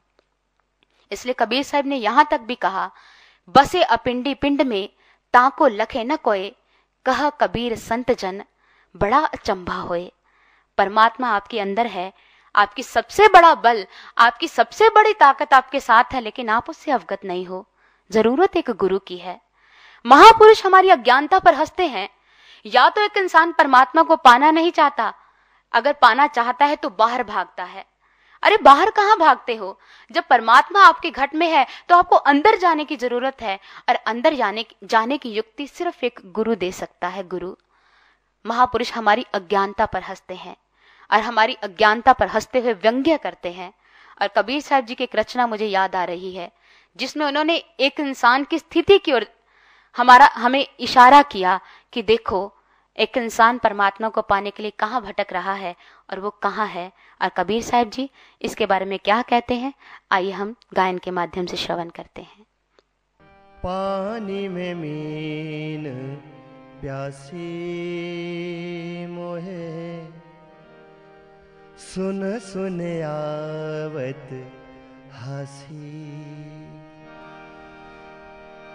इसलिए 1.12 1.36
कबीर 1.40 1.64
साहब 1.64 1.86
ने 1.86 1.96
यहाँ 1.96 2.28
तक 2.32 2.40
भी 2.40 2.56
कहा, 2.56 2.92
बसे 3.50 3.84
अपिंडी 3.84 4.34
पिंड 4.34 4.62
में 4.62 4.90
ताको 5.34 5.68
लखे 5.68 6.04
न 6.04 6.16
कोए, 6.16 6.56
कह 7.06 7.30
कबीर 7.30 7.76
संत 7.76 8.12
जन 8.12 8.44
बड़ा 8.98 9.20
अचंभा 9.20 9.76
होए। 9.76 10.12
परमात्मा 10.78 11.30
आपके 11.30 11.60
अंदर 11.60 11.88
है, 11.88 12.14
आपकी 12.56 12.84
सबसे 12.84 13.28
बड़ा 13.28 13.56
बल, 13.56 13.88
आपकी 14.18 14.48
सबसे 14.48 14.90
बड़ी 14.90 15.14
ताकत 15.14 15.54
आपके 15.54 15.80
साथ 15.80 16.04
है, 16.14 16.22
लेकिन 16.22 16.50
आप 16.50 16.70
उससे 16.70 16.92
अवगत 16.92 17.20
नहीं 17.26 17.46
हो। 17.46 17.68
ज़रूरत 18.12 18.56
एक 18.56 18.70
गुरु 18.70 19.00
की 19.00 19.18
है। 19.18 19.42
महापुरुष 20.06 20.66
हमारी 20.66 20.90
अज्ञानता 20.90 21.40
पर 21.40 21.54
हँसते 21.54 21.88
हैं। 21.88 22.10
या 22.66 22.90
तो 22.90 23.02
एक 23.02 23.18
इंसान 23.18 23.52
परमात्मा 23.52 24.04
को 24.04 24.16
पाना 24.16 24.52
नहीं 24.52 24.72
चाहता। 24.72 25.14
अगर 25.74 25.94
पाना 25.94 26.28
चाहता 26.28 26.66
है 26.66 26.76
तो 26.76 26.90
बाहर 26.90 27.24
भागता 27.24 27.64
है। 27.64 27.86
अरे, 28.48 28.58
बाहर 28.58 28.90
कहाँ 28.90 29.18
भागते 29.20 29.56
हो? 29.56 29.80
जब 30.12 30.24
परमात्मा 30.30 30.82
आपके 30.82 31.10
घट 31.12 31.34
में 31.36 31.48
है 31.48 31.66
तो 31.90 31.96
आपको 31.96 32.16
अंदर 32.16 32.58
जाने 32.58 32.86
की 32.86 32.96
ज़रूरत 32.96 33.42
है। 33.42 33.60
और 33.90 33.96
अंदर 33.96 34.34
जाने 34.34 34.66
जाने 34.84 35.18
की 35.18 35.32
युक्ति 35.32 35.68
सिर्फ़ 35.68 36.06
एक 36.06 36.20
गुरु 36.26 36.56
दे 36.56 36.72
सकता 36.72 37.08
है, 37.08 37.28
गुरु। 37.28 37.54
महापुरुष 38.46 38.94
हमारी 38.94 39.26
अज्ञानता 39.34 39.86
पर 39.86 40.04
हँसते 40.04 40.36
हैं, 40.36 40.56
और 41.10 41.20
हमारी 41.20 41.54
अज्ञानता 41.54 42.14
पर 42.14 42.28
हँसते 42.28 42.60
हुए 42.60 42.74
व्यंग्य 42.74 43.18
करते 43.18 43.52
हैं। 43.52 43.74
और 44.22 44.28
कबीर 44.28 44.62
साहब 44.62 44.86
जी 44.86 44.96
की 44.96 45.04
एक 45.04 45.16
रचना 45.16 45.48
मुझे 45.48 45.66
याद 45.66 45.96
आ 45.96 46.04
रही 46.04 46.32
है, 46.32 46.52
जिसमें 46.96 47.26
उन्होंने 47.26 47.56
एक 47.80 48.00
इंसान 48.00 48.44
की 48.44 48.60
स्थिति 48.60 48.98
की 48.98 49.14
ओर 49.14 49.28
हमारा, 49.96 50.30
हमें 50.36 50.68
इशारा 50.80 51.22
किया 51.22 51.60
कि 51.94 52.02
देखो 52.04 52.54
एक 52.98 53.18
इंसान 53.18 53.58
परमात्मा 53.58 54.10
को 54.10 54.22
पाने 54.22 54.52
के 54.52 54.64
लिए 54.64 54.72
कहाँ 54.80 55.02
भटक 55.02 55.34
रहा 55.34 55.54
है 55.54 55.76
और 56.12 56.20
वो 56.20 56.30
कहाँ 56.30 56.68
है? 56.68 56.92
और 57.22 57.30
कबीर 57.30 57.62
साहब 57.62 57.90
जी, 57.90 58.10
इसके 58.42 58.66
बारे 58.66 58.86
में 58.86 58.98
क्या 59.00 59.22
कहते 59.22 59.56
हैं? 59.56 59.74
आइए 60.12 60.32
हम 60.32 60.56
गायन 60.74 60.98
के 60.98 61.12
माध्यम 61.12 61.46
से 61.46 61.58
श्रवण 61.58 61.90
करते 61.90 62.22
हैं। 62.22 62.46
पानी 63.64 64.48
में 64.48 64.74
मीन 64.76 65.86
प्यासी 66.82 67.46
मोहे, 69.06 70.06
सुन 71.78 72.40
सुन 72.40 72.82
आवत 73.04 74.28
हसी। 75.14 76.06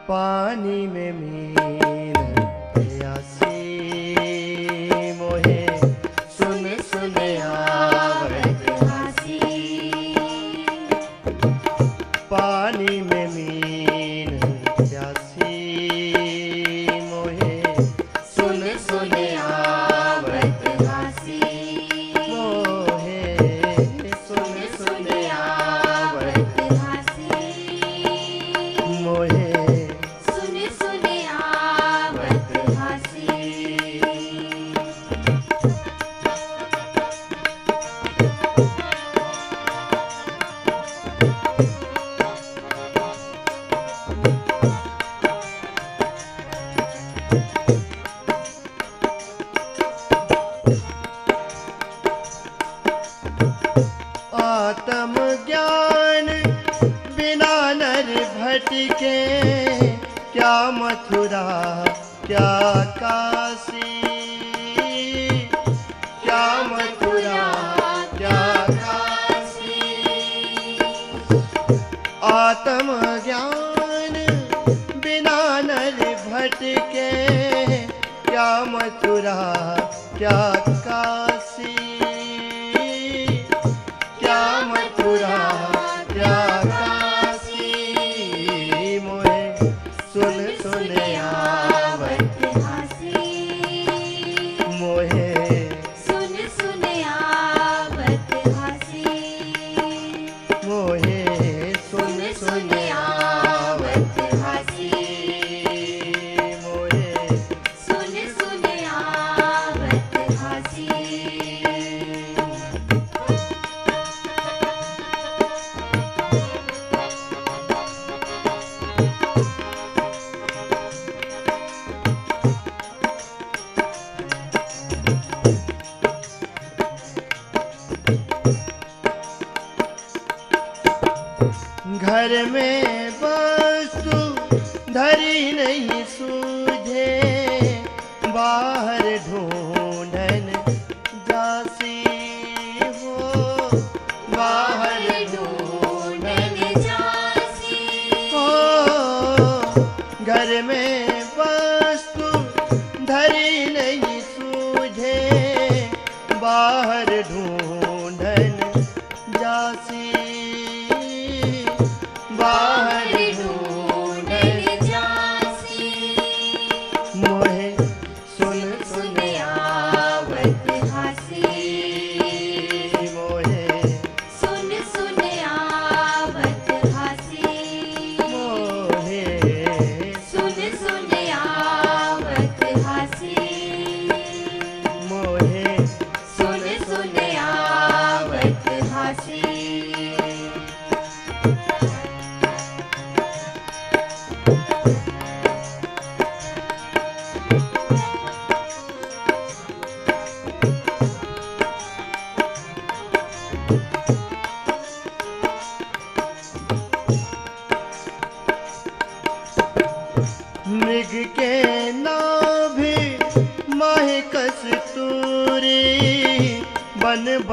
पानी 0.08 0.86
में 0.86 1.12
मीन 1.12 2.12
प्यासी 2.74 3.41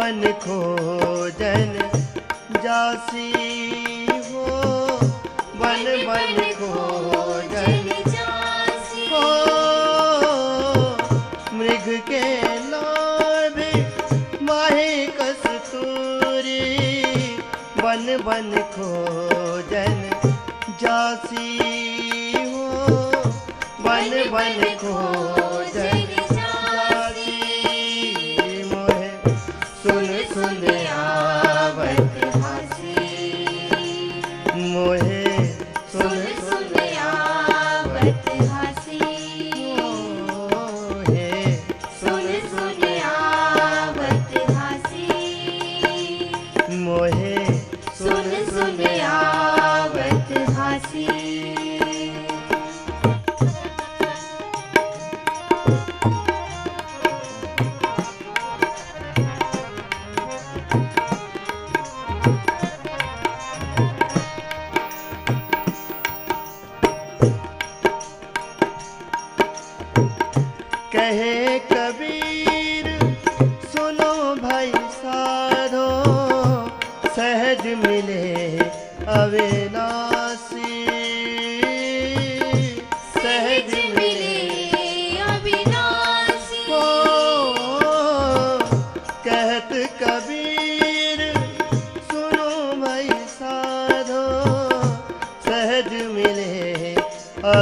मन 0.09 0.21
खोजन 0.43 1.73
जासी 2.63 3.25
हो 4.27 4.45
मन 5.59 5.83
मन 6.07 6.39
खोजन 6.59 7.89
हो। 9.11 9.27
मृग 11.57 11.87
के 12.09 12.23
लाभ 12.71 13.59
माहे 14.49 14.89
कस्तूरी 15.19 16.59
बन 17.81 18.17
बन 18.25 18.51
खो 18.75 18.91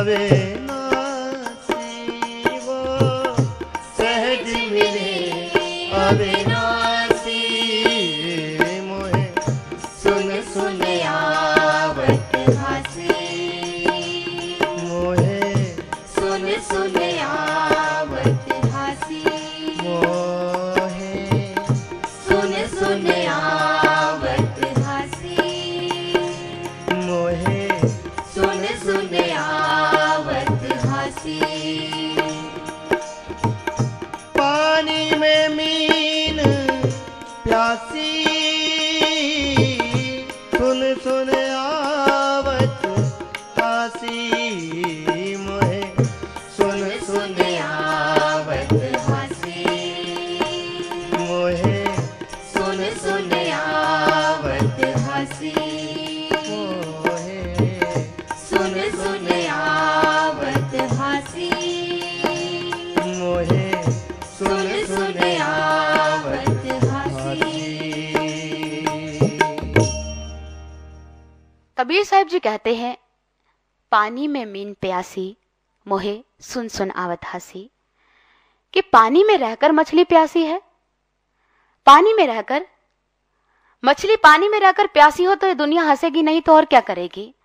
হবে 0.08 0.57
पानी 74.08 74.28
में 74.28 74.46
मीन 74.46 74.74
प्यासी, 74.74 75.38
मोहे 75.88 76.24
सुन 76.40 76.68
सुन 76.68 76.92
आवत 76.92 77.26
हसी। 77.34 77.72
कि 78.74 78.82
पानी 78.82 79.24
में 79.24 79.38
रहकर 79.38 79.72
मछली 79.72 80.04
प्यासी 80.04 80.44
है? 80.44 80.62
पानी 81.86 82.14
में 82.14 82.28
रहकर? 82.28 82.68
मछली 83.84 84.16
पानी 84.16 84.50
में 84.50 84.60
रहकर 84.60 84.88
प्यासी 84.88 85.24
हो 85.24 85.36
तो 85.36 85.48
ये 85.48 85.56
दुनिया 85.56 85.84
हंसेगी 85.84 86.22
नहीं 86.22 86.42
तो 86.42 86.56
और 86.56 86.66
क्या 86.66 86.82
करेगी? 86.82 87.36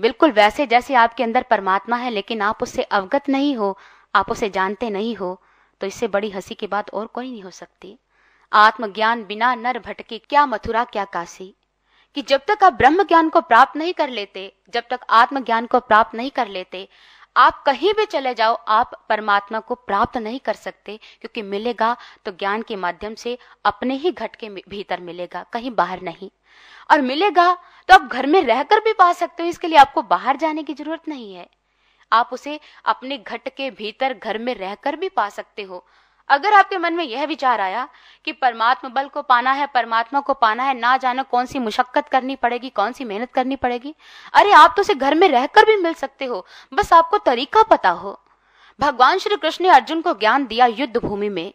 बिल्कुल 0.00 0.30
वैसे 0.30 0.66
जैसे 0.66 0.94
आपके 0.94 1.22
अंदर 1.22 1.42
परमात्मा 1.42 1.96
है, 1.96 2.10
लेकिन 2.10 2.42
आप 2.42 2.62
उससे 2.62 2.82
अवगत 2.82 3.28
नहीं 3.28 3.56
हो, 3.56 3.78
आप 4.14 4.30
उसे 4.30 4.50
जानते 4.50 4.90
नहीं 4.90 5.16
हो 5.16 5.40
तो 5.80 5.86
इससे 5.86 6.08
बड़ी 6.08 6.30
हँसी 6.30 6.54
की 6.54 6.66
बात 6.66 6.90
और 6.90 7.06
कोई 7.06 7.30
नहीं 7.30 7.42
हो 7.42 7.50
सकती। 7.50 7.98
आत्मज्ञान 8.52 9.24
बिना 9.24 9.54
नर 9.54 9.78
भटके 9.78 10.18
क्या 10.18 10.46
मथुरा, 10.46 10.84
क्या 10.84 11.04
काशी? 11.04 11.54
कि 12.16 12.22
जब 12.22 12.40
तक 12.48 12.64
आप 12.64 12.72
ब्रह्म 12.72 13.04
ज्ञान 13.04 13.28
को 13.28 13.40
प्राप्त 13.40 13.76
नहीं 13.76 13.92
कर 13.94 14.10
लेते, 14.10 14.52
जब 14.74 14.84
तक 14.90 15.00
आत्मज्ञान 15.10 15.66
को 15.66 15.80
प्राप्त 15.80 16.14
नहीं 16.14 16.30
कर 16.30 16.48
लेते, 16.48 16.88
आप 17.36 17.62
कहीं 17.66 17.92
भी 17.94 18.04
चले 18.06 18.34
जाओ, 18.34 18.54
आप 18.54 18.90
परमात्मा 19.08 19.60
को 19.60 19.74
प्राप्त 19.76 20.16
नहीं 20.18 20.38
कर 20.40 20.54
सकते, 20.54 20.96
क्योंकि 21.20 21.42
मिलेगा 21.42 21.96
तो 22.24 22.32
ज्ञान 22.32 22.62
के 22.62 22.76
माध्यम 22.76 23.14
से 23.14 23.36
अपने 23.64 23.94
ही 23.94 24.12
घट 24.12 24.36
के 24.36 24.48
भीतर 24.48 25.00
मिलेगा, 25.00 25.44
कहीं 25.52 25.70
बाहर 25.72 26.02
नहीं। 26.02 26.30
और 26.90 27.00
मिलेगा 27.00 27.52
तो 27.88 27.94
आप 27.94 28.08
घर 28.12 28.26
में 28.26 28.40
रहकर 28.42 28.80
भी 28.80 28.92
पा 28.92 29.12
सकते 29.12 29.42
हो, 29.42 29.48
इसके 29.48 29.68
लिए 29.68 29.78
आपको 29.78 30.02
बाहर 30.04 30.36
जाने 30.36 30.62
की 30.62 30.74
ज़रूरत 30.74 31.08
नहीं 31.08 31.34
है। 31.34 31.48
आप 32.12 32.30
उसे 32.32 32.58
अपने 32.84 33.18
घट 33.18 33.48
के 33.48 33.70
भीतर 33.72 34.14
घर 34.14 34.38
में 34.38 34.54
रहकर 34.54 34.96
भी 34.96 35.08
पा 35.08 35.28
सकते 35.30 35.62
हो 35.62 35.84
अगर 36.28 36.52
आपके 36.52 36.78
मन 36.78 36.94
में 36.94 37.04
यह 37.04 37.24
विचार 37.24 37.60
आया 37.60 37.88
कि 38.24 38.32
परमात्मा 38.32 38.90
बल 38.90 39.08
को 39.08 39.22
पाना 39.22 39.52
है, 39.52 39.66
परमात्मा 39.66 40.20
को 40.20 40.34
पाना 40.34 40.62
है, 40.62 40.74
ना 40.74 40.96
जाना 40.96 41.22
कौन 41.22 41.46
सी 41.46 41.58
मुशक्कत 41.58 42.08
करनी 42.08 42.36
पड़ेगी, 42.36 42.68
कौन 42.68 42.92
सी 42.92 43.04
मेहनत 43.04 43.32
करनी 43.32 43.56
पड़ेगी, 43.56 43.94
अरे 44.32 44.52
आप 44.52 44.74
तो 44.76 44.82
उसे 44.82 44.94
घर 44.94 45.14
में 45.14 45.28
रहकर 45.28 45.64
भी 45.64 45.76
मिल 45.76 45.94
सकते 45.94 46.24
हो, 46.24 46.46
बस 46.74 46.92
आपको 46.92 47.18
तरीका 47.18 47.62
पता 47.62 47.90
हो। 47.90 48.20
भगवान 48.80 49.18
श्री 49.18 49.36
कृष्ण 49.36 49.64
ने 49.64 49.70
अर्जुन 49.70 50.00
को 50.00 50.14
ज्ञान 50.14 50.46
दिया 50.46 50.66
युद्ध 50.66 50.96
भूमि 50.96 51.28
में, 51.28 51.52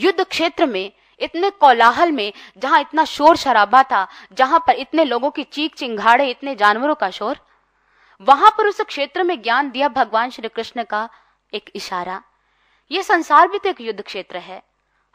युद्ध 0.00 0.24
क्षेत्र 0.24 0.66
में, 0.66 0.92
इतने 1.20 1.50
कोलाहल 1.50 2.12
में, 2.12 2.32
जहाँ 2.58 2.80
इतना 2.80 3.04
शोर 3.04 3.36
शराबा 3.36 3.82
था, 3.82 4.06
जहाँ 4.32 4.64
पर 4.66 4.72
इतने 4.72 5.04
लोगों 5.04 5.30
की 5.30 5.42
चीख 5.42 5.74
चिंगाड़े, 5.74 6.30
इतने 6.30 6.54
जानवरों 6.54 6.94
का 6.94 7.10
शोर, 7.10 7.38
वहाँ 8.20 8.50
पर 8.50 8.66
उस 8.66 8.80
क्षेत्र 8.80 9.22
में 9.22 9.42
ज्ञान 9.42 9.70
दिया 9.70 9.88
भगवान 9.88 10.30
श्री 10.30 10.48
कृष्ण 10.48 10.82
का 10.82 11.08
एक 11.54 11.70
इशारा। 11.74 12.22
ये 12.90 13.02
संसार 13.02 13.48
भी 13.48 13.58
तो 13.58 13.68
एक 13.68 13.80
युद्ध 13.80 14.00
क्षेत्र 14.02 14.38
है। 14.38 14.62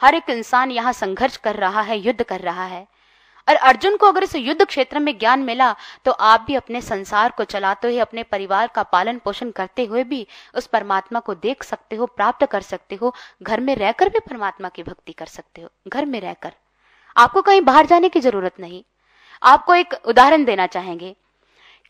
हर 0.01 0.15
एक 0.15 0.29
इंसान 0.29 0.71
यहाँ 0.71 0.93
संघर्ष 0.93 1.37
कर 1.37 1.55
रहा 1.55 1.81
है, 1.81 1.97
युद्ध 1.97 2.23
कर 2.23 2.39
रहा 2.41 2.65
है। 2.65 2.87
और 3.47 3.55
अर्जुन 3.55 3.95
को 3.97 4.07
अगर 4.07 4.23
इस 4.23 4.35
युद्ध 4.35 4.65
क्षेत्र 4.65 4.99
में 4.99 5.17
ज्ञान 5.19 5.39
मिला 5.39 5.71
तो 6.05 6.11
आप 6.11 6.41
भी 6.41 6.55
अपने 6.55 6.81
संसार 6.81 7.31
को 7.31 7.43
चलाते 7.43 7.87
हुए, 7.87 7.99
अपने 7.99 8.23
परिवार 8.23 8.67
का 8.67 8.83
पालन 8.83 9.17
पोषण 9.17 9.51
करते 9.51 9.85
हुए 9.85 10.03
भी 10.03 10.25
उस 10.55 10.67
परमात्मा 10.67 11.19
को 11.19 11.35
देख 11.35 11.63
सकते 11.63 11.95
हो, 11.95 12.05
प्राप्त 12.05 12.45
कर 12.45 12.61
सकते 12.61 12.95
हो, 12.95 13.13
घर 13.43 13.59
में 13.59 13.75
रहकर 13.75 14.09
भी 14.09 14.19
परमात्मा 14.19 14.69
की 14.69 14.83
भक्ति 14.83 15.13
कर 15.13 15.25
सकते 15.27 15.61
हो, 15.61 15.69
घर 15.87 16.05
में 16.05 16.19
रहकर। 16.21 16.53
आपको 17.15 17.41
कहीं 17.41 17.61
बाहर 17.61 17.85
जाने 17.85 18.09
की 18.09 18.19
ज़रूरत 18.19 18.59
नहीं। 18.59 18.83
आपको 19.43 19.75
एक 19.75 19.93
उदाहरण 20.05 20.43
देना 20.45 20.67
चाहेंगे। 20.67 21.15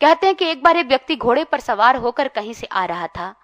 कहते 0.00 0.26
हैं 0.26 0.34
कि 0.34 0.44
एक 0.44 0.62
बार 0.62 0.76
एक 0.76 0.86
व्यक्ति 0.86 1.16
घोड़े 1.16 1.44
पर 1.44 1.60
सवार 1.60 1.96
होकर 1.96 2.28
कहीं 2.28 2.52
से 2.54 2.66
आ 2.66 2.84
रहा 2.84 3.06
था। 3.08 3.34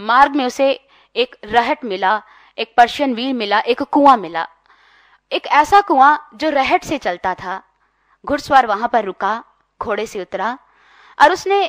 मार्ग 0.00 0.36
में 0.36 0.44
उसे 0.44 0.72
एक 1.16 1.36
रहट 1.44 1.84
मिला, 1.84 2.22
एक 2.58 2.74
पर्शियन 2.76 3.14
व्हील 3.14 3.32
मिला, 3.32 3.58
एक 3.58 3.82
कुआँ 3.82 4.16
मिला। 4.16 4.46
एक 5.32 5.46
ऐसा 5.46 5.80
कुआँ 5.80 6.30
जो 6.34 6.50
रहट 6.50 6.84
से 6.84 6.98
चलता 6.98 7.34
था। 7.34 7.62
घुड़सवार 8.24 8.66
वहाँ 8.66 8.88
पर 8.88 9.04
रुका, 9.04 9.42
घोड़े 9.80 10.06
से 10.06 10.20
उतरा, 10.20 10.58
और 11.18 11.32
उसने 11.32 11.64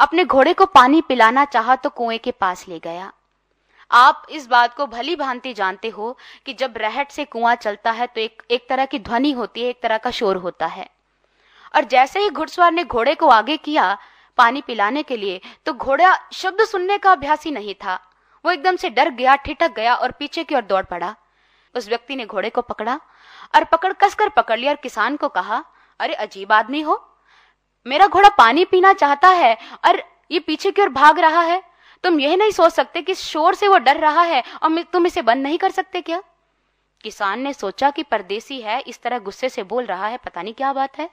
अपने 0.00 0.24
घोड़े 0.24 0.52
को 0.52 0.66
पानी 0.66 1.00
पिलाना 1.00 1.44
चाहा 1.44 1.76
तो 1.76 1.90
कुएँ 1.90 2.18
के 2.18 2.30
पास 2.30 2.68
ले 2.68 2.78
गया। 2.78 3.12
आप 3.90 4.26
इस 4.30 4.46
बात 4.46 4.74
को 4.74 4.86
भली 4.86 5.16
भांति 5.16 5.52
जानते 5.54 5.88
हो 5.88 6.16
कि 6.46 6.54
जब 6.54 6.74
रहट 6.76 7.10
से 7.10 7.24
कुआँ 7.24 7.54
चलता 7.54 7.90
है 7.90 8.06
तो 8.06 8.20
एक 8.20 8.42
एक 8.50 8.66
तरह 8.68 8.84
की 8.84 8.98
ध्वनि 8.98 9.30
होती 9.32 9.62
है, 9.62 9.68
एक 9.68 9.82
तरह 9.82 9.98
का 9.98 10.10
शोर 10.10 10.36
होता 10.36 10.66
है। 10.66 10.88
और 11.74 11.84
जैसे 11.84 12.20
ही 12.20 12.30
घुड़सवार 12.30 12.72
ने 12.72 12.84
घोड़े 12.84 13.14
को 13.14 13.28
आगे 13.28 13.56
किया 13.56 13.96
पानी 14.38 14.60
पिलाने 14.60 15.02
के 15.02 15.16
लिए 15.16 15.40
तो 15.66 15.72
घोड़ा 15.72 16.18
शब्द 16.32 16.64
सुनने 16.64 16.98
का 16.98 17.12
अभ्यासी 17.12 17.50
नहीं 17.50 17.74
था। 17.74 18.00
वो 18.44 18.52
एकदम 18.52 18.76
से 18.76 18.90
डर 18.90 19.08
गया, 19.08 19.36
ठिठक 19.36 19.74
गया 19.74 19.94
और 19.94 20.12
पीछे 20.12 20.44
की 20.44 20.54
ओर 20.54 20.62
दौड़ 20.62 20.84
पड़ा। 20.84 21.16
उस 21.74 21.88
व्यक्ति 21.88 22.16
ने 22.16 22.26
घोड़े 22.26 22.50
को 22.50 22.62
पकड़ा 22.62 23.00
और 23.54 23.64
पकड़ 23.64 23.92
कसकर 23.92 24.28
पकड़ 24.28 24.58
लिया 24.58 24.72
और 24.72 24.76
किसान 24.76 25.16
को 25.16 25.28
कहा, 25.28 25.64
अरे, 26.00 26.14
अजीब 26.14 26.52
आदमी 26.52 26.80
हो। 26.80 27.10
मेरा 27.86 28.06
घोड़ा 28.06 28.28
पानी 28.28 28.64
पीना 28.64 28.92
चाहता 28.92 29.28
है 29.28 29.58
और 29.84 30.02
ये 30.30 30.38
पीछे 30.38 30.70
की 30.70 30.82
ओर 30.82 30.88
भाग 30.88 31.18
रहा 31.18 31.40
है। 31.40 31.62
तुम 32.04 32.20
यह 32.20 32.36
नहीं 32.36 32.50
सोच 32.50 32.72
सकते 32.72 33.02
कि 33.02 33.14
शोर 33.14 33.54
से 33.54 33.68
वो 33.68 33.78
डर 33.78 33.96
रहा 33.96 34.22
है 34.22 34.44
और 34.62 34.82
तुम 34.82 35.06
इसे 35.06 35.22
बंद 35.22 35.42
नहीं 35.42 35.58
कर 35.58 35.70
सकते 35.70 36.00
क्या? 36.00 36.22
किसान 37.02 37.40
ने 37.40 37.52
सोचा 37.52 37.90
कि 37.90 38.02
परदेसी 38.02 38.60
है, 38.60 38.80
इस 38.80 39.02
तरह 39.02 39.18
गुस्से 39.18 39.48
से 39.48 39.62
बोल 39.62 39.84
रहा 39.84 40.06
है, 40.06 40.16
पता 40.16 40.42
नहीं 40.42 40.54
क्या 40.54 40.72
बात 40.72 40.98
है। 40.98 41.10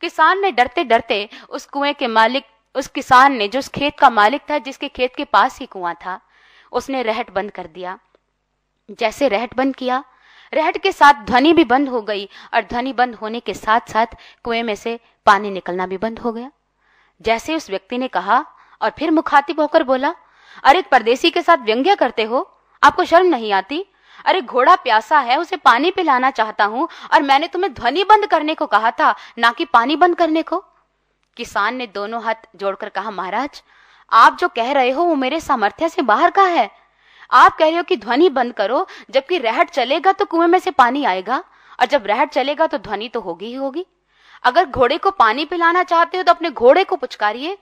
किसान 0.00 0.40
ने 0.40 0.52
डरते 0.52 0.84
डरते 0.84 1.28
उस 1.48 1.66
कुएँ 1.66 1.92
के 1.92 2.06
मालिक, 2.06 2.46
उस 2.74 2.86
किसान 2.86 3.32
ने, 3.32 3.48
जो 3.48 3.58
उस 3.58 3.68
खेत 3.68 3.98
का 3.98 4.10
मालिक 4.10 4.42
था, 4.50 4.58
जिसके 4.58 4.88
खेत 4.88 5.16
के 5.16 5.24
पास 5.24 5.58
ही 5.58 5.66
कुआँ 5.66 5.94
था 5.94 6.20
उसने 6.72 7.02
रहट 7.02 7.30
बंद 7.30 7.50
कर 7.50 7.66
दिया। 7.66 7.98
जैसे 8.90 9.28
रहट 9.28 9.54
बंद 9.56 9.76
किया, 9.76 10.04
रहट 10.54 10.78
के 10.78 10.92
साथ 10.92 11.14
ध्वनि 11.14 11.52
भी 11.52 11.64
बंद 11.64 11.88
हो 11.88 12.02
गई 12.02 12.28
और 12.54 12.62
ध्वनि 12.62 12.92
बंद 12.92 13.14
होने 13.14 13.40
के 13.40 13.54
साथ 13.54 13.80
साथ 13.88 14.06
कुएँ 14.44 14.62
में 14.62 14.74
से 14.74 15.00
पानी 15.26 15.50
निकलना 15.50 15.86
भी 15.86 15.98
बंद 15.98 16.18
हो 16.18 16.32
गया। 16.32 16.50
जैसे 17.22 17.54
उस 17.54 17.70
व्यक्ति 17.70 17.98
ने 17.98 18.08
कहा 18.08 18.46
और 18.82 18.90
फिर 18.90 19.10
मुखातिब 19.10 19.60
होकर 19.60 19.82
बोला, 19.82 20.14
अरे 20.62 20.78
एक 20.78 20.88
परदेसी 20.88 21.30
के 21.30 21.42
साथ 21.42 21.56
व्यंग्य 21.56 21.94
करते 21.94 22.22
हो? 22.22 22.56
आपको 22.82 23.04
शर्म 23.04 23.26
नहीं 23.26 23.52
आती? 23.52 23.86
अरे, 24.24 24.42
घोड़ा 24.42 24.76
प्यासा 24.76 25.18
है, 25.18 25.38
उसे 25.38 25.56
पानी 25.56 25.90
पिलाना 25.90 26.30
चाहता 26.30 26.64
हूँ 26.64 26.88
और 27.14 27.22
मैंने 27.22 27.46
तुम्हें 27.46 27.74
ध्वनि 27.74 28.04
बंद 28.04 28.26
करने 28.26 28.54
को 28.54 28.66
कहा 28.66 28.90
था, 28.90 29.14
ना 29.38 29.52
कि 29.52 29.64
पानी 29.64 29.96
बंद 29.96 30.16
करने 30.16 30.42
को? 30.42 30.64
किसान 31.36 31.74
ने 31.74 31.86
दोनों 31.86 32.22
हाथ 32.22 32.34
जोड़कर 32.56 32.88
कहा, 32.88 33.10
महाराज 33.10 33.62
आप 34.12 34.36
जो 34.40 34.48
कह 34.48 34.72
रहे 34.72 34.90
हो 34.90 35.04
वो 35.04 35.14
मेरे 35.14 35.40
सामर्थ्य 35.40 35.88
से 35.88 36.02
बाहर 36.02 36.30
का 36.30 36.42
है। 36.44 36.70
आप 37.32 37.56
कह 37.56 37.64
रहे 37.64 37.76
हो 37.76 37.82
कि 37.82 37.96
ध्वनि 37.96 38.28
बंद 38.28 38.52
करो, 38.52 38.86
जबकि 39.10 39.38
रहट 39.38 39.70
चलेगा 39.70 40.12
तो 40.12 40.24
कुएँ 40.24 40.46
में 40.46 40.58
से 40.58 40.70
पानी 40.70 41.04
आएगा, 41.04 41.42
और 41.80 41.86
जब 41.86 42.06
रहट 42.06 42.30
चलेगा 42.30 42.66
तो 42.66 42.78
ध्वनि 42.78 43.08
तो 43.08 43.20
होगी 43.20 43.46
ही 43.46 43.54
होगी। 43.54 43.86
अगर 44.44 44.64
घोड़े 44.64 44.98
को 44.98 45.10
पानी 45.10 45.44
पिलाना 45.44 45.82
चाहते 45.82 46.16
हो 46.16 46.22
तो 46.22 46.32
अपने 46.32 46.50
घोड़े 46.50 46.84
को 46.84 46.96
पुचकारिए, 46.96 47.56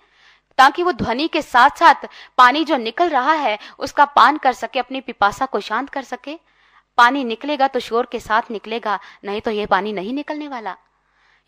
ताकि 0.58 0.82
वो 0.82 0.92
ध्वनि 0.92 1.26
के 1.28 1.42
साथ 1.42 1.78
साथ 1.78 2.06
पानी 2.38 2.64
जो 2.64 2.76
निकल 2.76 3.08
रहा 3.08 3.32
है, 3.32 3.58
उसका 3.78 4.04
पान 4.06 4.36
कर 4.36 4.52
सके, 4.52 4.78
अपनी 4.78 5.00
पिपासा 5.00 5.46
को 5.46 5.60
शांत 5.60 5.90
कर 5.90 6.02
सके। 6.02 6.38
पानी 6.98 7.24
निकलेगा 7.24 7.66
तो 7.68 7.80
शोर 7.80 8.08
के 8.12 8.20
साथ 8.20 8.50
निकलेगा, 8.50 8.98
नहीं 9.24 9.40
तो 9.40 9.50
ये 9.50 9.66
पानी 9.66 9.92
नहीं 9.92 10.12
निकलने 10.12 10.48
वाला। 10.48 10.76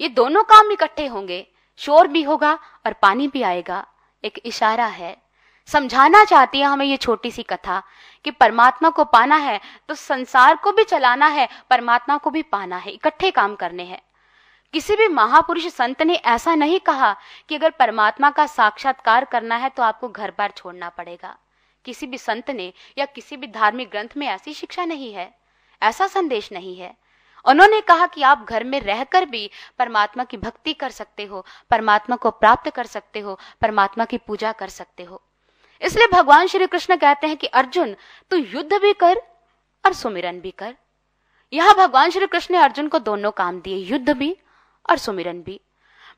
ये 0.01 0.09
दोनों 0.09 0.43
काम 0.45 0.71
इकट्ठे 0.73 1.07
होंगे, 1.07 1.47
शोर 1.81 2.09
भी 2.09 2.23
होगा 2.23 2.53
और 2.87 2.93
पानी 2.93 3.29
भी 3.29 3.43
आएगा। 3.43 3.85
एक 4.25 4.41
इशारा 4.45 4.87
है। 4.87 5.17
समझाना 5.69 6.25
चाहती 6.25 6.61
है 6.61 6.67
हमें 6.67 6.85
ये 6.87 6.97
छोटी 6.97 7.31
सी 7.31 7.43
कथा 7.43 7.83
कि 8.25 8.31
परमात्मा 8.31 8.91
को 8.91 9.05
पाना 9.05 9.37
है 9.37 9.61
तो 9.89 9.95
संसार 9.95 10.57
को 10.57 10.73
भी 10.73 10.85
चलाना 10.85 11.27
है, 11.27 11.49
परमात्मा 11.71 12.17
को 12.17 12.31
भी 12.31 12.43
पाना 12.43 12.77
है, 12.77 12.93
इकट्ठे 12.93 13.31
काम 13.31 13.55
करने 13.55 13.83
हैं। 13.83 14.01
किसी 14.75 14.97
भी 14.97 15.09
महापुरुष 15.09 15.67
संत 15.67 16.03
ने 16.03 16.15
ऐसा 16.15 16.55
नहीं 16.55 16.81
कहा 16.81 17.15
कि 17.49 17.55
अगर 17.55 17.71
परमात्मा 17.71 18.31
का 18.31 18.47
साक्षात्कार 18.47 19.25
करना 19.25 19.57
है 19.57 19.69
तो 19.69 19.83
आपको 19.83 20.09
घर 20.09 20.33
बार 20.39 20.53
छोड़ना 20.57 20.89
पड़ेगा। 20.89 21.37
किसी 21.85 22.07
भी 22.07 22.19
संत 22.19 22.51
ने 22.51 22.73
या 22.99 23.05
किसी 23.05 23.37
भी 23.37 23.47
धार्मिक 23.47 23.91
ग्रंथ 23.91 24.17
में 24.17 24.27
ऐसी 24.27 24.55
शिक्षा 24.55 24.85
नहीं 24.85 25.13
है। 25.13 25.33
ऐसा 25.83 26.07
संदेश 26.07 26.51
नहीं 26.53 26.77
है। 26.77 26.95
उन्होंने 27.45 27.81
कहा 27.81 28.07
कि 28.07 28.23
आप 28.23 28.47
घर 28.49 28.65
में 28.65 28.81
रहकर 28.81 29.25
भी 29.25 29.51
परमात्मा 29.79 30.25
की 30.25 30.37
भक्ति 30.37 30.73
कर 30.73 30.91
सकते 30.91 31.25
हो, 31.25 31.45
परमात्मा 31.71 32.17
को 32.17 32.31
प्राप्त 32.31 32.71
कर 32.71 32.87
सकते 32.87 33.21
हो, 33.21 33.39
परमात्मा 33.63 34.05
की 34.05 34.19
पूजा 34.19 34.53
कर 34.53 34.69
सकते 34.69 35.03
हो। 35.03 35.23
इसलिए 35.83 36.07
भगवान 36.07 36.47
श्री 36.47 36.67
कृष्ण 36.67 36.97
कहते 36.97 37.27
हैं 37.27 37.37
कि 37.37 37.47
अर्जुन, 37.47 37.97
तू 38.31 38.37
युद्ध 38.37 38.73
भी 38.73 38.93
कर 38.93 39.21
और 39.85 39.93
सुमिरन 39.93 40.41
भी 40.41 40.51
कर। 40.51 40.75
यहाँ 41.53 41.75
भगवान 41.75 42.11
श्री 42.11 42.27
कृष्ण 42.27 42.55
ने 42.55 42.61
अर्जुन 42.61 42.89
को 42.89 42.99
दोनों 42.99 43.31
काम 43.31 43.61
दिए, 43.61 43.77
युद्ध 43.77 44.11
भी 44.11 44.37
और 44.91 44.99
सुमिरन 44.99 45.43
भी। 45.43 45.61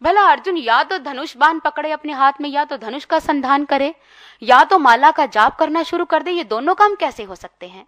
भला 0.02 0.22
अर्जुन 0.22 0.56
या 0.56 0.82
तो 0.82 0.98
धनुष 0.98 1.36
बाण 1.36 1.58
पकड़े 1.58 1.90
अपने 1.92 2.12
हाथ 2.12 2.32
में, 2.40 2.48
या 2.50 2.64
तो 2.64 2.76
धनुष 2.76 3.04
का 3.04 3.18
संधान 3.18 3.64
करे, 3.64 3.94
या 4.42 4.64
तो 4.64 4.78
माला 4.78 5.10
का 5.10 5.26
जाप 5.26 5.56
करना 5.56 5.82
शुरू 5.82 6.04
कर 6.04 6.22
दे, 6.22 6.30
ये 6.30 6.44
दोनों 6.44 6.74
काम 6.74 6.94
कैसे 6.94 7.22
हो 7.22 7.34
सकते 7.34 7.66
हैं? 7.66 7.86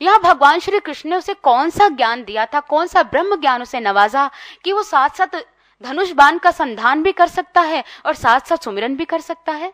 यह 0.00 0.18
भगवान 0.18 0.58
श्री 0.58 0.80
कृष्ण 0.80 1.10
ने 1.10 1.16
उसे 1.16 1.34
कौन 1.34 1.70
सा 1.70 1.88
ज्ञान 1.88 2.24
दिया 2.24 2.46
था, 2.46 2.60
कौन 2.60 2.86
सा 2.86 3.02
ब्रह्म 3.02 3.36
ज्ञान 3.36 3.62
उसे 3.62 3.80
नवाजा 3.80 4.30
कि 4.64 4.72
वो 4.72 4.82
साथ 4.82 5.08
साथ 5.08 5.42
धनुष 5.82 6.10
बाण 6.10 6.38
का 6.38 6.50
संधान 6.50 7.02
भी 7.02 7.12
कर 7.12 7.26
सकता 7.26 7.60
है 7.60 7.84
और 8.06 8.14
साथ 8.14 8.40
साथ 8.40 8.56
सुमिरन 8.56 8.96
भी 8.96 9.04
कर 9.04 9.20
सकता 9.20 9.52
है? 9.52 9.72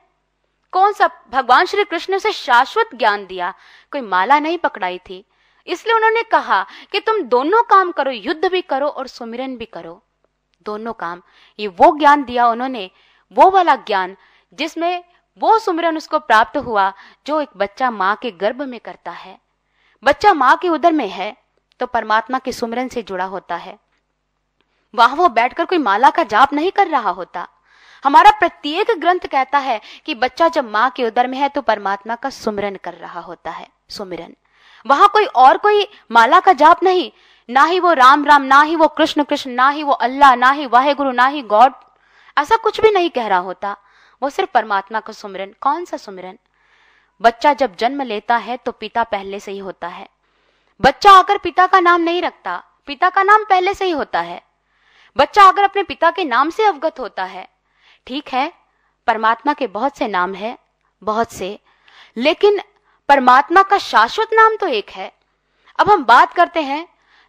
कौन 0.73 0.93
सा 0.93 1.11
भगवान 1.31 1.67
श्री 1.67 1.85
कृष्ण 1.85 2.13
ने 2.13 2.17
उसे 2.17 2.33
शाश्वत 2.33 2.91
ज्ञान 2.95 3.27
दिया? 3.27 3.55
कोई 3.93 4.01
माला 4.01 4.39
नहीं 4.39 4.59
पकड़ाई 4.59 4.99
थी। 4.99 5.25
इसलिए 5.67 5.95
उन्होंने 5.95 6.23
कहा 6.23 6.67
कि 6.93 7.01
तुम 7.01 7.23
दोनों 7.23 7.63
काम 7.63 7.93
करो, 7.93 8.11
युद्ध 8.11 8.45
भी 8.45 8.63
करो 8.63 8.89
और 8.89 9.07
सुमिरन 9.07 9.57
भी 9.57 9.65
करो। 9.65 10.03
दोनों 10.67 10.93
काम। 10.93 11.23
ये 11.59 11.67
वो 11.69 11.99
ज्ञान 11.99 12.25
दिया 12.25 12.47
उन्होंने, 12.47 12.91
वो 13.33 13.51
वाला 13.51 13.77
ज्ञान 13.77 14.17
जिसमें 14.53 15.05
वो 15.39 15.59
सुमिरन 15.59 15.97
उसको 15.97 16.19
प्राप्त 16.19 16.57
हुआ 16.57 16.93
जो 17.27 17.41
एक 17.41 17.49
बच्चा 17.57 17.91
माँ 17.91 18.15
के 18.17 18.31
गर्भ 18.31 18.63
में 18.63 18.81
करता 18.81 19.11
है। 19.11 19.39
बच्चा 20.03 20.33
माँ 20.35 20.57
के 20.57 20.69
उदर 20.69 20.93
में 20.93 21.09
है 21.09 21.35
तो 21.81 21.87
परमात्मा 21.87 22.39
के 22.39 22.53
सुमरन 22.53 22.89
से 22.89 23.03
जुड़ा 23.03 23.25
होता 23.25 23.57
है। 23.57 23.79
वहाँ, 24.95 25.17
वो 25.17 25.29
बैठकर 25.29 25.65
कोई 25.65 25.79
माला 25.79 26.11
का 26.11 26.23
जाप 26.25 26.53
नहीं 26.53 26.71
कर 26.71 26.87
रहा 26.89 27.11
होता। 27.11 27.47
हमारा 28.05 28.31
प्रत्येक 28.31 28.91
ग्रंथ 29.01 29.27
कहता 29.27 29.59
है 29.59 29.81
कि 30.07 30.15
बच्चा 30.15 30.49
जब 30.49 30.71
माँ 30.71 30.91
के 30.91 31.05
उदर 31.05 31.27
में 31.27 31.39
है 31.39 31.49
तो 31.49 31.63
परमात्मा 31.63 32.15
का 32.15 32.31
सुमरन 32.31 32.77
कर 32.77 32.95
रहा 32.95 33.21
होता 33.21 33.51
है, 33.51 33.67
सुमिरन। 33.89 34.35
वहाँ 34.87 35.09
कोई 35.09 35.25
और 35.27 35.57
कोई 35.59 35.87
माला 36.11 36.41
का 36.41 36.53
जाप 36.55 36.83
नहीं, 36.83 37.11
ना 37.49 37.65
ही 37.65 37.81
वो 37.81 37.93
राम 37.93 38.25
राम, 38.25 38.43
ना 38.43 38.61
ही 38.63 38.77
वो 38.77 38.89
कृष्ण 38.89 39.25
कृष्ण, 39.25 39.51
ना 39.51 39.69
ही 39.69 39.83
वो 39.83 39.93
अल्लाह, 39.93 40.35
ना 40.37 40.51
ही 40.51 40.67
वाहे 40.67 40.95
गुरु 40.95 41.13
ना 41.13 41.27
ही 41.27 41.43
गॉड, 41.45 41.73
ऐसा 42.37 42.57
कुछ 42.57 42.81
भी 42.81 42.91
नहीं 42.91 43.11
कह 43.11 43.27
रहा 43.27 43.39
होता। 43.41 43.77
वो 44.23 44.31
सिर्फ़ 44.31 44.51
परमात्मा 44.55 45.01
का 45.01 45.13
सुमिरन, 45.13 45.55
कौन 45.61 45.85
सा 45.85 45.97
सुमिरन? 45.97 46.39
बच्चा 47.21 47.53
जब 47.53 47.77
जन्म 47.77 48.03
लेता 48.03 48.37
है 48.37 48.57
तो 48.57 48.73
पिता 48.73 49.03
पहले 49.05 49.41
से 49.41 49.53
ही 49.53 49.59
होता 49.59 49.89
है। 49.89 50.09
बच्चा 50.81 51.11
आकर 51.11 51.39
पिता 51.39 51.67
का 51.67 51.81
नाम 51.81 52.01
नहीं 52.01 52.23
रखता, 52.23 52.57
पिता 52.87 53.11
का 53.11 53.23
नाम 53.23 53.45
पहले 53.45 53.75
से 53.75 53.85
ही 53.85 53.91
होता 53.91 54.21
है। 54.21 54.41
बच्चा 55.17 55.45
अगर 55.45 55.65
अपने 55.65 55.83
पिता 55.83 56.11
के 56.11 56.25
नाम 56.25 56.51
से 56.51 56.65
अवगत 56.65 57.01
होता 57.01 57.25
है। 57.25 57.47
ठीक 58.07 58.29
है, 58.29 58.53
परमात्मा 59.09 59.53
के 59.53 59.67
बहुत 59.67 59.97
से 59.97 60.09
नाम 60.09 60.35
है, 60.35 60.57
बहुत 61.03 61.33
से, 61.33 61.59
लेकिन 62.17 62.61
परमात्मा 63.09 63.63
का 63.63 63.79
शाश्वत 63.79 64.35
नाम 64.35 64.57
तो 64.57 64.67
एक 64.67 64.91
है। 64.91 65.11
अब 65.79 65.91
हम 65.91 66.05
बात 66.05 66.33
करते 66.35 66.63
हैं, 66.63 66.87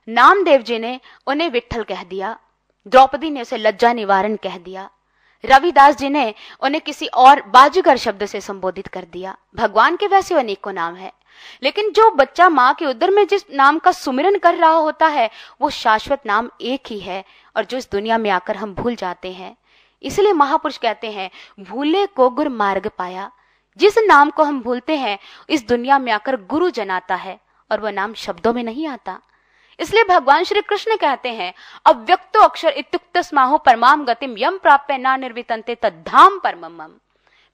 नामदेव 0.07 0.61
जी 0.61 0.79
ने 0.79 0.99
उन्हें 1.27 1.49
विठल 1.49 1.83
कह 1.83 2.03
दिया, 2.03 2.37
द्रौपदी 2.85 3.29
ने 3.29 3.41
उसे 3.41 3.57
लज्जा 3.57 3.93
निवारण 3.93 4.35
कह 4.35 4.57
दिया। 4.57 4.89
रविदास 5.45 5.97
जी 5.97 6.09
ने 6.09 6.33
उन्हें 6.59 6.81
किसी 6.81 7.07
और 7.07 7.41
बाजीगर 7.41 7.97
शब्द 7.97 8.25
से 8.25 8.41
संबोधित 8.41 8.87
कर 8.87 9.05
दिया। 9.11 9.37
भगवान 9.55 9.95
के 9.95 10.07
वैसे 10.07 10.35
अनेकों 10.35 10.73
नाम 10.73 10.95
है। 10.95 11.13
लेकिन 11.63 11.91
जो 11.91 12.11
बच्चा 12.11 12.49
माँ 12.49 12.73
के 12.73 12.85
उदर 12.85 13.09
में 13.09 13.27
जिस 13.27 13.43
नाम 13.53 13.79
का 13.79 13.91
सुमिरन 13.91 14.37
कर 14.37 14.55
रहा 14.55 14.71
होता 14.71 15.07
है, 15.07 15.29
वो 15.61 15.69
शाश्वत 15.69 16.21
नाम 16.25 16.49
एक 16.61 16.83
ही 16.87 16.99
है 16.99 17.25
और 17.55 17.65
जो 17.65 17.77
इस 17.77 17.91
दुनिया 17.91 18.17
में 18.17 18.29
आकर 18.29 18.55
हम 18.55 18.73
भूल 18.75 18.95
जाते 18.95 19.31
हैं। 19.31 19.57
इसलिए 20.03 20.33
महापुरुष 20.33 20.77
कहते 20.77 21.11
हैं, 21.11 21.31
भूले 21.59 22.05
को 22.05 22.29
गुर 22.29 22.49
मार्ग 22.49 22.91
पाया। 22.97 23.31
जिस 23.77 23.97
नाम 23.97 24.29
को 24.29 24.43
हम 24.43 24.61
भूलते 24.61 24.95
हैं, 24.95 25.19
इस 25.49 25.67
दुनिया 25.67 25.99
में 25.99 26.11
आकर 26.11 26.35
गुरु 26.35 26.69
जनाता 26.69 27.15
है 27.15 27.39
और 27.71 27.79
वह 27.79 27.91
नाम 27.91 28.13
शब्दों 28.13 28.53
में 28.53 28.63
नहीं 28.63 28.87
आता। 28.87 29.19
इसलिए 29.79 30.03
भगवान 30.03 30.43
श्री 30.43 30.61
कृष्ण 30.61 30.95
कहते 30.95 31.29
हैं, 31.29 31.53
अव्यक्तो 31.85 32.41
अक्षर 32.41 32.69
इत्युक्त 32.69 33.17
स्माहो 33.19 33.57
परमाम 33.57 34.05
गतिम 34.05 34.35
यम 34.37 34.57
प्राप्य 34.57 34.97
ना 34.97 35.15
निर्वितंते 35.17 35.75
तद्धाम 35.75 36.39
परमम। 36.39 36.89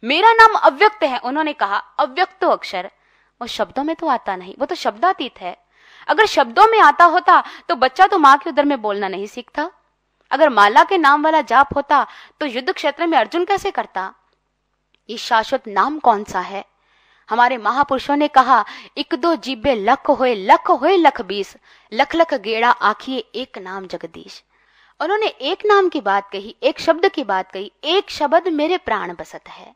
मेरा 0.04 0.32
नाम 0.34 0.56
अव्यक्त 0.60 1.04
है, 1.04 1.18
उन्होंने 1.20 1.54
कहा, 1.54 1.78
अव्यक्तो 2.00 2.50
अक्षर। 2.50 2.90
वो 3.42 3.48
शब्दों 3.48 3.84
में 3.84 3.96
तो 3.96 4.08
आता 4.08 4.36
नहीं, 4.36 4.56
वो 4.60 4.66
तो 4.66 4.76
शब्दातीत 4.76 5.42
है। 5.42 5.56
अगर 6.08 6.26
शब्दों 6.26 6.68
में 6.68 6.80
आता 6.80 7.06
होता 7.06 7.44
तो 7.70 7.76
बच्चा 7.76 8.08
तो 8.08 8.18
माँ 8.18 8.38
के 8.38 8.50
उदर 8.50 8.66
में 8.66 8.82
बोलना 8.82 9.08
नहीं 9.08 9.28
सीखता। 9.28 9.70
अगर 10.32 10.50
माला 10.50 10.84
के 10.84 10.98
नाम 10.98 11.24
वाला 11.24 11.42
जाप 11.44 11.76
होता 11.76 12.06
तो 12.40 12.46
युद्ध 12.46 12.72
क्षेत्र 12.72 13.08
में 13.08 13.18
अर्जुन 13.18 13.46
कैसे 13.46 13.72
करता? 13.72 14.14
ये 15.10 15.18
शाश्वत 15.18 15.68
नाम 15.68 16.00
कौन 16.00 16.24
सा 16.24 16.40
है? 16.40 16.64
हमारे 17.30 17.58
महापुरुषों 17.58 18.16
ने 18.16 18.28
कहा, 18.28 18.66
एक 18.98 19.16
दो 19.16 19.36
जीबे 19.36 19.76
लख 19.76 20.10
होए 20.10 20.36
लख 20.36 20.70
होए, 20.70 20.98
लख 20.98 21.22
बीस। 21.22 21.58
लख 21.94 22.16
लख 22.16 22.34
गेड़ा 22.34 22.70
आखिए 22.70 23.18
एक 23.18 23.58
नाम 23.58 23.88
जगदीश। 23.88 24.44
उन्होंने 25.00 25.28
एक 25.28 25.66
नाम 25.66 25.90
की 25.90 26.02
बात 26.02 26.30
कही, 26.30 26.56
एक 26.64 26.80
शब्द 26.80 27.10
की 27.10 27.24
बात 27.24 27.52
कही, 27.52 27.72
एक 27.84 28.10
शब्द 28.10 28.48
मेरे 28.48 28.78
प्राण 28.78 29.14
बसत 29.14 29.50
है। 29.50 29.76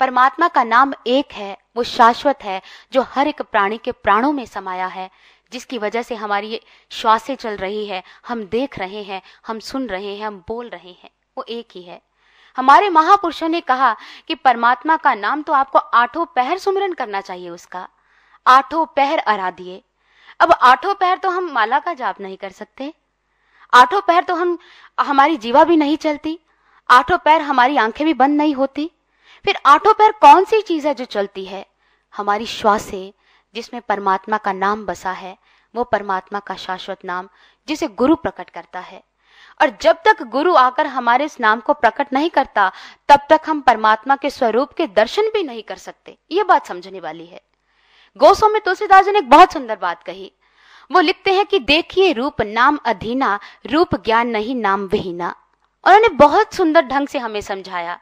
परमात्मा 0.00 0.48
का 0.48 0.64
नाम 0.64 0.94
एक 1.06 1.32
है, 1.32 1.58
वो 1.76 1.82
शाश्वत 1.82 2.38
है, 2.42 2.62
जो 2.92 3.02
हर 3.02 3.28
एक 3.28 3.42
प्राणी 3.42 3.78
के 3.78 3.92
प्राणों 3.92 4.32
में 4.32 4.46
समाया 4.46 4.86
है, 4.86 5.10
जिसकी 5.52 5.78
वजह 5.78 6.02
से 6.02 6.14
हमारी 6.14 6.60
श्वासें 6.90 7.34
चल 7.34 7.56
रही 7.56 7.86
है, 7.86 8.02
हम 8.28 8.44
देख 8.44 8.78
रहे 8.78 9.02
हैं, 9.02 9.22
हम 9.46 9.58
सुन 9.58 9.86
रहे 9.86 10.16
हैं, 10.16 10.26
हम 10.26 10.44
बोल 10.48 10.68
रहे 10.68 10.90
हैं, 10.90 11.10
वो 11.38 11.44
एक 11.48 11.68
ही 11.74 11.82
है। 11.82 12.02
हमारे 12.56 12.90
महापुरुषों 12.90 13.48
ने 13.48 13.60
कहा 13.60 13.96
कि 14.28 14.34
परमात्मा 14.34 14.96
का 14.96 15.14
नाम 15.14 15.42
तो 15.42 15.52
आपको 15.52 15.78
आठों 15.78 16.26
पहर 16.26 16.58
सुमिरन 16.58 16.92
करना 16.92 17.20
चाहिए 17.20 17.50
उसका। 17.50 17.88
आठों 18.46 18.86
पहर 18.86 19.18
आराधिए। 19.18 19.82
अब 20.40 20.52
आठों 20.52 20.94
पहर 20.94 21.18
तो 21.18 21.30
हम 21.30 21.52
माला 21.52 21.78
का 21.78 21.94
जाप 21.94 22.20
नहीं 22.20 22.36
कर 22.36 22.50
सकते। 22.50 22.94
आठों 23.74 24.00
पैर 24.00 24.24
तो 24.24 24.34
हम, 24.34 24.58
हमारी 25.00 25.36
जीवा 25.36 25.64
भी 25.64 25.76
नहीं 25.76 25.96
चलती। 25.96 26.40
आठों 26.90 27.18
पैर 27.18 27.42
हमारी 27.42 27.76
आँखें 27.76 28.06
भी 28.06 28.14
बंद 28.14 28.36
नहीं 28.36 28.54
होती। 28.54 28.90
फिर 29.44 29.58
आठों 29.66 29.94
पैर 29.94 30.12
कौन 30.12 30.44
सी 30.44 30.62
चीज़ 30.62 30.88
है 30.88 30.94
जो 30.94 31.04
चलती 31.04 31.44
है? 31.44 31.66
हमारी 32.16 32.46
श्वासें, 32.46 33.12
जिसमें 33.54 33.82
परमात्मा 33.82 34.38
का 34.38 34.52
नाम 34.52 34.86
बसा 34.86 35.10
है, 35.10 35.38
वो 35.74 35.84
परमात्मा 35.84 36.40
का 36.40 36.54
शाश्वत 36.54 36.98
नाम, 37.04 37.28
जिसे 37.68 37.88
गुरु 37.88 38.14
प्रकट 38.14 38.50
करता 38.50 38.80
है। 38.80 39.02
और 39.62 39.78
जब 39.80 39.96
तक 40.04 40.22
गुरु 40.22 40.54
आकर 40.54 40.86
हमारे 40.86 41.24
इस 41.24 41.40
नाम 41.40 41.60
को 41.60 41.72
प्रकट 41.72 42.12
नहीं 42.12 42.30
करता, 42.30 42.72
तब 43.08 43.20
तक 43.30 43.40
हम 43.46 43.60
परमात्मा 43.60 44.16
के 44.16 44.30
स्वरूप 44.30 44.72
के 44.72 44.86
दर्शन 44.86 45.22
भी 45.22 45.42
नहीं 45.42 45.62
कर 45.62 45.76
सकते। 45.76 46.18
ये 46.30 46.44
बात 46.44 46.66
समझने 46.66 47.00
वाली 47.00 47.26
है। 47.26 47.42
गोसो 48.16 48.48
में 48.48 48.62
तुलसीदास 48.62 49.04
जी 49.04 49.10
ने 49.10 49.18
एक 49.18 49.30
बहुत 49.30 49.52
सुंदर 49.52 49.76
बात 49.76 50.02
कही। 50.02 50.32
वो 50.92 51.00
लिखते 51.00 51.32
हैं 51.32 51.46
कि 51.46 51.58
देखिए 51.58 52.12
रूप 52.12 52.42
नाम 52.42 52.78
अधीना, 52.84 53.40
रूप 53.66 54.04
ज्ञान 54.04 54.28
नहीं 54.28 54.54
नाम 54.54 54.86
विहीना। 54.86 55.34
उन्होंने 55.84 56.08
बहुत 56.08 56.54
सुंदर 56.54 56.82
ढंग 56.82 57.08
से 57.08 57.18
हमें 57.18 57.40
समझाया। 57.40 58.00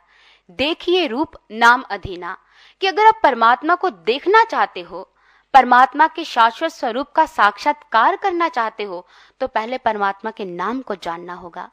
देखिए 0.51 1.07
रूप 1.07 1.33
नाम 1.53 1.85
अधीना, 1.91 2.39
कि 2.81 2.87
अगर 2.87 3.07
आप 3.07 3.21
परमात्मा 3.23 3.75
को 3.75 3.91
देखना 3.91 4.45
चाहते 4.45 4.81
हो 4.81 5.10
परमात्मा 5.55 6.07
के 6.07 6.25
शाश्वत 6.25 6.71
स्वरूप 6.71 7.11
का 7.11 7.25
साक्षात्कार 7.27 8.17
करना 8.17 8.49
चाहते 8.49 8.83
हो 8.83 9.07
तो 9.41 9.47
पहले 9.47 9.79
परमात्मा 9.79 10.31
के 10.31 10.45
नाम 10.45 10.81
को 10.83 10.95
जानना 10.95 11.35
होगा। 11.35 11.69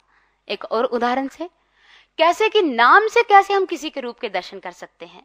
एक 0.47 0.63
और 0.65 0.85
उदाहरण 0.85 1.27
से, 1.27 1.49
कैसे 2.19 2.49
कि 2.49 2.61
नाम 2.61 3.07
से 3.07 3.23
कैसे 3.23 3.53
हम 3.53 3.65
किसी 3.65 3.89
के 3.89 4.01
रूप 4.01 4.19
के 4.19 4.29
दर्शन 4.29 4.59
कर 4.59 4.71
सकते 4.71 5.05
हैं? 5.05 5.23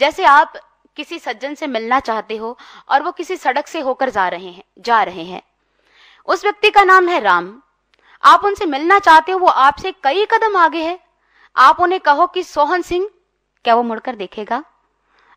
जैसे 0.00 0.24
आप 0.24 0.52
किसी 0.96 1.18
सज्जन 1.18 1.54
से 1.54 1.66
मिलना 1.66 2.00
चाहते 2.00 2.36
हो 2.36 2.56
और 2.88 3.02
वो 3.02 3.12
किसी 3.12 3.36
सड़क 3.36 3.66
से 3.66 3.80
होकर 3.80 4.10
जा 4.10 4.28
रहे 4.28 4.48
हैं, 4.48 4.64
जा 4.78 5.02
रहे 5.02 5.24
हैं। 5.24 5.42
उस 6.28 6.44
व्यक्ति 6.44 6.70
का 6.70 6.84
नाम 6.84 7.08
है 7.08 7.20
राम। 7.20 7.60
आप 8.22 8.44
उनसे 8.44 8.66
मिलना 8.66 8.98
चाहते 8.98 9.32
हो, 9.32 9.38
वो 9.38 9.46
आपसे 9.46 9.92
कई 10.04 10.24
कदम 10.24 10.56
आगे 10.56 10.82
है। 10.82 10.98
आप 11.56 11.80
उन्हें 11.80 12.00
कहो 12.00 12.26
कि 12.26 12.42
सोहन 12.42 12.82
सिंह, 12.82 13.08
क्या 13.64 13.74
वो 13.74 13.82
मुड़कर 13.82 14.16
देखेगा? 14.16 14.62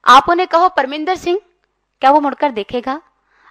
आप 0.06 0.30
उन्हें 0.30 0.48
कहो 0.48 0.70
परमिंदर 0.70 1.16
सिंह 1.16 1.40
क्या 2.02 2.12
वो 2.12 2.20
मुड़कर 2.20 2.52
देखेगा? 2.52 3.02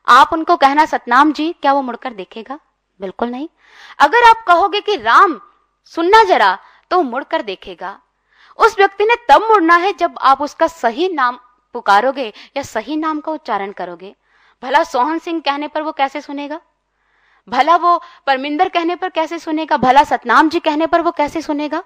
आप 0.09 0.31
उनको 0.33 0.57
कहना 0.57 0.85
सतनाम 0.85 1.33
जी, 1.33 1.53
क्या 1.53 1.73
वो 1.73 1.83
मुड़कर 1.83 2.13
देखेगा? 2.13 2.59
बिल्कुल 3.01 3.29
नहीं। 3.29 3.49
अगर 3.99 4.29
आप 4.29 4.45
कहोगे 4.47 4.81
कि 4.81 4.97
राम, 4.97 5.41
सुनना 5.85 6.25
जरा 6.25 6.59
तो 6.91 7.03
मुड़कर 7.03 7.43
देखेगा। 7.43 7.99
उस 8.59 8.79
व्यक्ति 8.79 9.05
ने 9.05 9.15
तब 9.29 9.43
मुड़ना 9.43 9.75
है 9.75 9.93
जब 9.93 10.15
आप 10.21 10.43
उसका 10.43 10.67
सही 10.67 11.09
नाम 11.09 11.39
पुकारोगे 11.73 12.33
या 12.57 12.63
सही 12.63 12.97
नाम 12.97 13.21
का 13.21 13.33
उच्चारण 13.33 13.73
करोगे। 13.73 14.15
भला 14.63 14.85
सोहन 14.85 15.19
सिंह 15.19 15.41
कहने 15.41 15.69
पर 15.69 15.83
वो 15.83 15.93
कैसे 15.93 16.21
सुनेगा? 16.21 16.61
भला 17.49 17.77
वो 17.77 18.03
परमिंदर 18.27 18.69
कहने 18.69 18.97
पर 18.97 19.09
कैसे 19.09 19.39
सुनेगा? 19.39 19.77
भला 19.77 20.05
सतनाम 20.05 20.49
जी 20.49 20.61
कहने 20.61 20.87
पर 20.87 21.01
वो 21.01 21.11
कैसे 21.11 21.43
सुनेगा? 21.43 21.83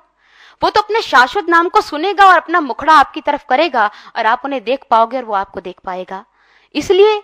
वो 0.63 0.71
तो 0.71 0.81
अपने 0.81 1.03
शाश्वत 1.03 1.49
नाम 1.49 1.69
को 1.69 1.81
सुनेगा 1.81 2.27
और 2.27 2.37
अपना 2.37 2.61
मुखड़ा 2.61 2.93
आपकी 2.93 3.21
तरफ़ 3.21 3.45
करेगा 3.49 3.91
और 4.17 4.27
आप 4.27 4.43
उन्हें 4.45 4.65
देख 4.65 4.85
पाओगे 4.91 5.17
और 5.17 5.25
वो 5.25 5.35
आपको 5.35 5.61
देख 5.61 5.77
पाएगा। 5.85 6.25
इसलिए 6.75 7.21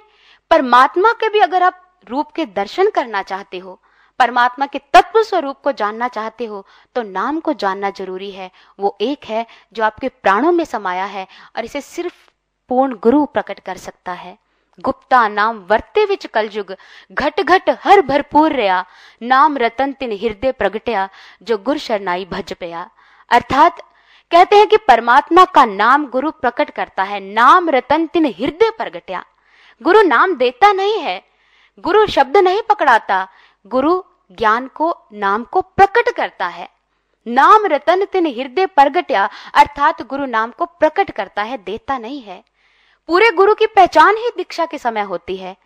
परमात्मा 0.50 1.12
के 1.12 1.28
भी 1.28 1.40
अगर 1.40 1.62
आप 1.62 1.82
रूप 2.06 2.30
के 2.32 2.46
दर्शन 2.48 2.90
करना 2.90 3.22
चाहते 3.22 3.58
हो, 3.58 3.80
परमात्मा 4.20 4.66
के 4.66 4.78
तत्व 4.94 5.22
स्वरूप 5.22 5.60
को 5.64 5.72
जानना 5.72 6.08
चाहते 6.08 6.46
हो 6.46 6.64
तो 6.96 7.02
नाम 7.04 7.40
को 7.40 7.52
जानना 7.54 7.90
ज़रूरी 7.90 8.30
है। 8.30 8.50
वो 8.78 8.96
एक 9.02 9.24
है 9.24 9.46
जो 9.72 9.84
आपके 9.84 10.08
प्राणों 10.10 10.52
में 10.52 10.64
समाया 10.66 11.04
है 11.06 11.26
और 11.56 11.64
इसे 11.64 11.80
सिर्फ़ 11.80 12.14
पूर्ण 12.70 12.96
गुरु 13.02 13.24
प्रकट 13.26 13.60
कर 13.60 13.76
सकता 13.78 14.12
है। 14.14 14.36
गुप्ता 14.78 15.26
नाम 15.28 15.56
वर्ते 15.70 16.04
विच 16.04 16.26
कलयुग, 16.26 16.74
घट 17.12 17.40
घट 17.40 17.70
हर 17.84 18.00
भरपूर 18.02 18.52
रहा 18.52 18.84
नाम 19.22 19.56
रतन 19.58 19.92
तिन 19.92 20.12
हृदय 20.14 20.52
प्रगटया, 20.52 21.08
जो 21.42 21.58
गुर 21.58 21.78
शरनाई 21.78 22.24
भज 22.24 22.52
पया। 22.52 22.88
अर्थात 23.30 23.82
कहते 24.30 24.56
हैं 24.56 24.66
कि 24.66 24.76
परमात्मा 24.78 25.44
का 25.46 25.64
नाम 25.64 26.06
गुरु 26.06 26.30
प्रकट 26.32 26.70
करता 26.70 27.02
है, 27.02 27.20
नाम 27.22 27.70
रतन 27.70 28.06
तिन 28.06 28.26
हृदय 28.28 28.70
प्रगटया। 28.70 29.24
गुरु 29.80 30.02
नाम 30.02 30.34
देता 30.34 30.72
नहीं 30.72 30.98
है, 30.98 31.22
गुरु 31.78 32.06
शब्द 32.06 32.36
नहीं 32.36 32.62
पकड़ाता, 32.62 33.26
गुरु 33.66 34.02
ज्ञान 34.30 34.66
को, 34.68 34.94
नाम 35.12 35.44
को 35.44 35.60
प्रकट 35.60 36.14
करता 36.16 36.46
है। 36.46 36.68
नाम 37.26 37.66
रतन 37.66 38.04
तिन 38.04 38.26
हृदय 38.26 38.66
प्रगट्या, 38.66 39.28
अर्थात 39.54 40.02
गुरु 40.02 40.26
नाम 40.26 40.50
को 40.50 40.64
प्रकट 40.64 41.10
करता 41.10 41.42
है, 41.42 41.58
देता 41.58 41.98
नहीं 41.98 42.20
है। 42.22 42.42
पूरे 43.08 43.30
गुरु 43.30 43.54
की 43.54 43.66
पहचान 43.66 44.16
ही 44.16 44.30
दीक्षा 44.36 44.66
के 44.66 44.78
समय 44.78 45.00
होती 45.02 45.36
है, 45.36 45.56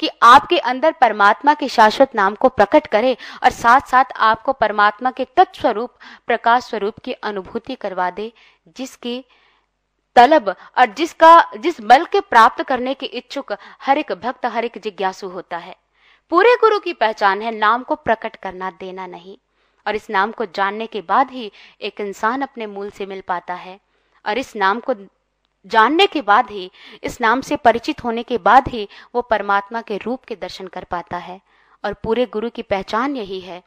कि 0.00 0.08
आपके 0.22 0.58
अंदर 0.58 0.92
परमात्मा 0.92 1.54
के 1.54 1.68
शाश्वत 1.68 2.14
नाम 2.14 2.34
को 2.34 2.48
प्रकट 2.48 2.86
करे 2.86 3.16
और 3.42 3.50
साथ 3.50 3.80
साथ 3.80 4.12
आपको 4.16 4.52
परमात्मा 4.52 5.10
के 5.10 5.24
तत्स्वरूप, 5.36 5.90
प्रकाश 6.26 6.64
स्वरूप 6.64 6.98
की 6.98 7.12
अनुभूति 7.12 7.74
करवा 7.74 8.10
दे, 8.10 8.32
जिसकी 8.76 9.24
तलब 10.18 10.56
और 10.78 10.86
जिसका, 10.86 11.50
जिस 11.58 11.80
बल 11.80 12.04
के 12.04 12.20
प्राप्त 12.20 12.62
करने 12.62 12.94
के 12.94 13.06
इच्छुक 13.06 13.52
हर 13.82 13.98
एक 13.98 14.12
भक्त, 14.12 14.46
हर 14.46 14.64
एक 14.64 14.78
जिज्ञासु 14.78 15.28
होता 15.28 15.56
है। 15.56 15.76
पूरे 16.30 16.56
गुरु 16.60 16.78
की 16.78 16.92
पहचान 16.92 17.42
है, 17.42 17.50
नाम 17.50 17.82
को 17.82 17.94
प्रकट 17.94 18.36
करना 18.36 18.70
देना 18.70 19.06
नहीं। 19.06 19.38
और 19.86 19.94
इस 19.94 20.10
नाम 20.10 20.32
को 20.32 20.44
जानने 20.44 20.86
के 20.86 21.00
बाद 21.00 21.30
ही 21.30 21.52
एक 21.80 22.00
इंसान 22.00 22.42
अपने 22.42 22.66
मूल 22.66 22.90
से 22.90 23.06
मिल 23.06 23.20
पाता 23.20 23.54
है। 23.54 23.80
और 24.26 24.38
इस 24.38 24.56
नाम 24.56 24.80
को 24.80 24.94
जानने 25.66 26.06
के 26.06 26.22
बाद 26.22 26.50
ही, 26.50 26.70
इस 27.02 27.20
नाम 27.20 27.40
से 27.40 27.56
परिचित 27.56 28.04
होने 28.04 28.22
के 28.22 28.38
बाद 28.38 28.68
ही 28.68 28.88
वो 29.14 29.22
परमात्मा 29.22 29.82
के 29.82 29.96
रूप 29.96 30.24
के 30.24 30.36
दर्शन 30.36 30.66
कर 30.66 30.84
पाता 30.84 31.16
है। 31.16 31.40
और 31.84 31.92
पूरे 31.92 32.26
गुरु 32.26 32.50
की 32.50 32.62
पहचान 32.62 33.16
यही 33.16 33.40
है 33.40 33.62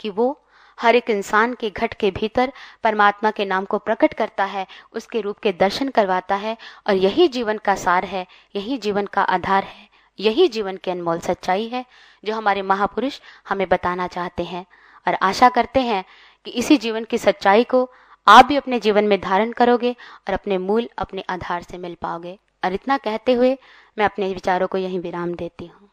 कि 0.00 0.10
वो 0.10 0.42
हर 0.82 0.96
एक 0.96 1.10
इंसान 1.10 1.54
के 1.54 1.70
घट 1.70 1.94
के 1.94 2.10
भीतर 2.10 2.52
परमात्मा 2.84 3.30
के 3.30 3.44
नाम 3.44 3.64
को 3.64 3.78
प्रकट 3.78 4.14
करता 4.14 4.44
है, 4.44 4.66
उसके 4.92 5.20
रूप 5.20 5.38
के 5.38 5.52
दर्शन 5.52 5.88
करवाता 5.88 6.34
है, 6.34 6.56
और 6.88 6.94
यही 6.94 7.28
जीवन 7.28 7.58
का 7.58 7.74
सार 7.74 8.04
है, 8.04 8.26
यही 8.56 8.78
जीवन 8.78 9.06
का 9.06 9.22
आधार 9.22 9.64
है, 9.64 9.88
यही 10.20 10.48
जीवन 10.48 10.76
की 10.76 10.90
अनमोल 10.90 11.18
सच्चाई 11.18 11.68
है, 11.68 11.84
जो 12.24 12.34
हमारे 12.34 12.62
महापुरुष 12.62 13.20
हमें 13.48 13.68
बताना 13.68 14.06
चाहते 14.06 14.42
हैं। 14.42 14.66
और 15.08 15.14
आशा 15.14 15.48
करते 15.48 15.80
हैं 15.80 16.04
कि 16.44 16.50
इसी 16.50 16.76
जीवन 16.76 17.04
की 17.04 17.18
सच्चाई 17.18 17.64
को 17.64 17.90
आप 18.28 18.44
भी 18.44 18.56
अपने 18.56 18.80
जीवन 18.80 19.04
में 19.04 19.20
धारण 19.20 19.52
करोगे 19.52 19.92
और 20.28 20.34
अपने 20.34 20.58
मूल 20.58 20.88
अपने 20.98 21.24
आधार 21.30 21.62
से 21.62 21.78
मिल 21.78 21.96
पाओगे। 22.02 22.38
और 22.64 22.72
इतना 22.72 22.96
कहते 22.96 23.32
हुए 23.32 23.58
मैं 23.98 24.04
अपने 24.04 24.32
विचारों 24.34 24.66
को 24.66 24.78
यहीं 24.78 25.00
विराम 25.00 25.34
देती 25.34 25.66
हूँ। 25.66 25.91